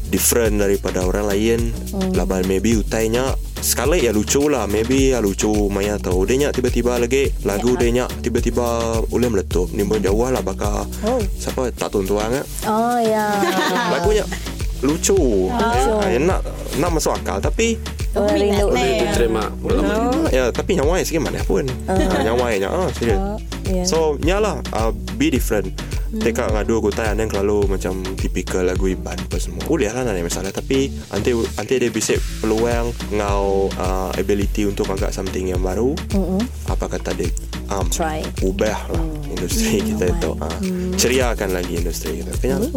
different 0.10 0.60
daripada 0.60 1.04
orang 1.04 1.28
lain. 1.32 1.60
Hmm. 1.94 2.12
laban 2.16 2.46
maybe 2.48 2.78
utainya 2.80 3.36
sekali 3.60 4.06
ya 4.06 4.12
lucu 4.16 4.48
lah. 4.48 4.66
Maybe 4.66 5.14
ya 5.16 5.20
lucu 5.20 5.50
maya 5.70 6.00
tahu 6.00 6.26
dia 6.26 6.48
nyak 6.48 6.58
tiba-tiba 6.58 7.00
lagi 7.00 7.32
lagu 7.44 7.76
dia 7.76 8.04
nyak 8.04 8.10
tiba-tiba 8.24 9.00
boleh 9.08 9.30
meletup 9.30 9.72
ni 9.76 9.84
pun 9.84 10.00
jauh 10.00 10.30
lah 10.30 10.42
bakal. 10.44 10.88
Oh. 11.04 11.20
siapa? 11.38 11.70
Tak 11.76 11.94
tuntuang 11.94 12.32
ya 12.32 12.44
Oh 12.68 12.98
ya. 13.00 13.26
lagunya 13.94 14.24
lucu. 14.86 15.50
Ya, 16.06 16.20
nak 16.22 16.46
nak 16.78 16.90
masuk 16.94 17.18
akal. 17.18 17.42
Tapi 17.42 17.78
rindu. 18.16 18.74
Boleh 18.74 19.06
diterima 19.06 19.52
malam 19.62 20.26
ya 20.34 20.50
tapi 20.50 20.78
nyawa 20.80 21.04
sikit 21.06 21.22
mana 21.22 21.42
pun. 21.46 21.68
Uh. 21.86 21.98
nyawa 22.00 22.56
nya 22.58 22.70
ah 22.70 22.90
serius. 22.96 23.20
Ya. 23.68 23.84
so 23.84 24.16
nyalah 24.24 24.64
uh, 24.72 24.96
be 25.20 25.28
different 25.28 25.76
Teka 26.08 26.56
ngadu 26.56 26.80
aku 26.80 26.90
tanya 26.96 27.20
yang 27.20 27.32
kalau 27.32 27.68
macam 27.68 28.00
tipikal 28.16 28.64
lagu 28.64 28.88
iban 28.88 29.20
apa 29.20 29.38
semua. 29.38 29.64
Boleh 29.68 29.92
lah 29.92 30.08
nak 30.08 30.16
masalah 30.24 30.56
tapi 30.56 30.88
nanti 31.12 31.36
nanti 31.36 31.74
dia 31.76 31.92
bisa 31.92 32.16
peluang 32.40 32.96
ngau 33.12 33.68
uh, 33.76 34.10
ability 34.16 34.64
untuk 34.68 34.88
agak 34.88 35.12
something 35.12 35.52
yang 35.52 35.60
baru. 35.60 35.92
Mm-mm. 36.16 36.42
Apa 36.72 36.88
kata 36.88 37.12
dia? 37.12 37.28
Um, 37.68 37.92
Try. 37.92 38.24
Ubah 38.40 38.80
lah 38.96 39.04
industri 39.28 39.84
kita 39.84 40.08
itu. 40.08 40.32
Uh, 40.40 40.60
ceriakan 40.96 41.52
lagi 41.52 41.84
industri 41.84 42.24
kita. 42.24 42.32
Kayaknya 42.40 42.72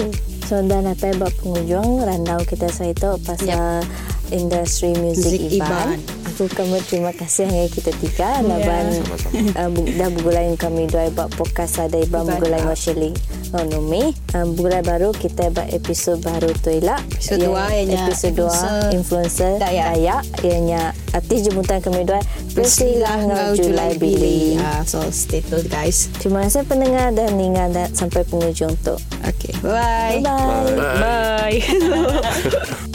So 0.51 0.59
dan 0.67 0.91
apa 0.91 1.15
buat 1.15 1.31
pengunjung 1.39 2.03
randau 2.03 2.43
kita 2.43 2.67
saya 2.75 2.91
itu 2.91 3.11
pasal 3.23 3.87
industri 4.33 4.95
muzik 4.95 5.37
Muzik 5.37 5.41
Iban. 5.53 5.95
Iban. 5.95 6.19
Aku 6.31 6.49
kamu 6.49 6.81
terima 6.83 7.13
kasih 7.13 7.45
yang 7.45 7.69
kita 7.69 7.93
tiga 7.99 8.41
laban 8.41 8.97
sama-sama. 8.97 9.53
uh, 9.53 9.69
bu- 9.69 9.93
dah 9.93 10.09
bugulai 10.09 10.49
kami 10.55 10.87
dua 10.87 11.11
buat 11.11 11.29
podcast 11.31 11.79
ada 11.79 11.97
Iban 11.97 12.25
Iban. 12.25 12.33
bugulai 12.35 12.63
Washili 12.65 13.13
Numi. 13.51 14.15
Um, 14.33 14.55
bugulai 14.55 14.81
baru 14.81 15.11
kita 15.11 15.51
buat 15.51 15.69
episod 15.69 16.17
baru 16.19 16.49
tu 16.57 16.71
ialah 16.71 16.97
Episod 17.11 17.43
dua, 17.43 17.67
ianya 17.69 18.07
episod 18.07 18.33
dua 18.33 18.57
influencer 18.91 19.59
Dayak. 19.59 19.87
Dayak 19.93 20.23
ianya 20.41 20.81
artis 21.11 21.45
jemputan 21.45 21.79
kami 21.79 22.07
dua 22.07 22.23
Priscilla 22.51 23.19
Ngau 23.21 23.53
Julai 23.53 23.99
Billy. 23.99 24.55
Ah, 24.57 24.81
so 24.83 25.03
stay 25.11 25.43
tuned 25.43 25.67
guys. 25.67 26.09
Terima 26.17 26.41
kasih 26.43 26.63
pendengar 26.63 27.11
dan 27.11 27.35
ingat 27.37 27.69
dan 27.71 27.91
sampai 27.91 28.23
penghujung 28.25 28.73
tu. 28.81 28.95
Okay. 29.21 29.53
Bye. 29.61 30.23
Bye. 30.23 30.73
Bye. 30.79 31.59
Bye. 31.61 32.81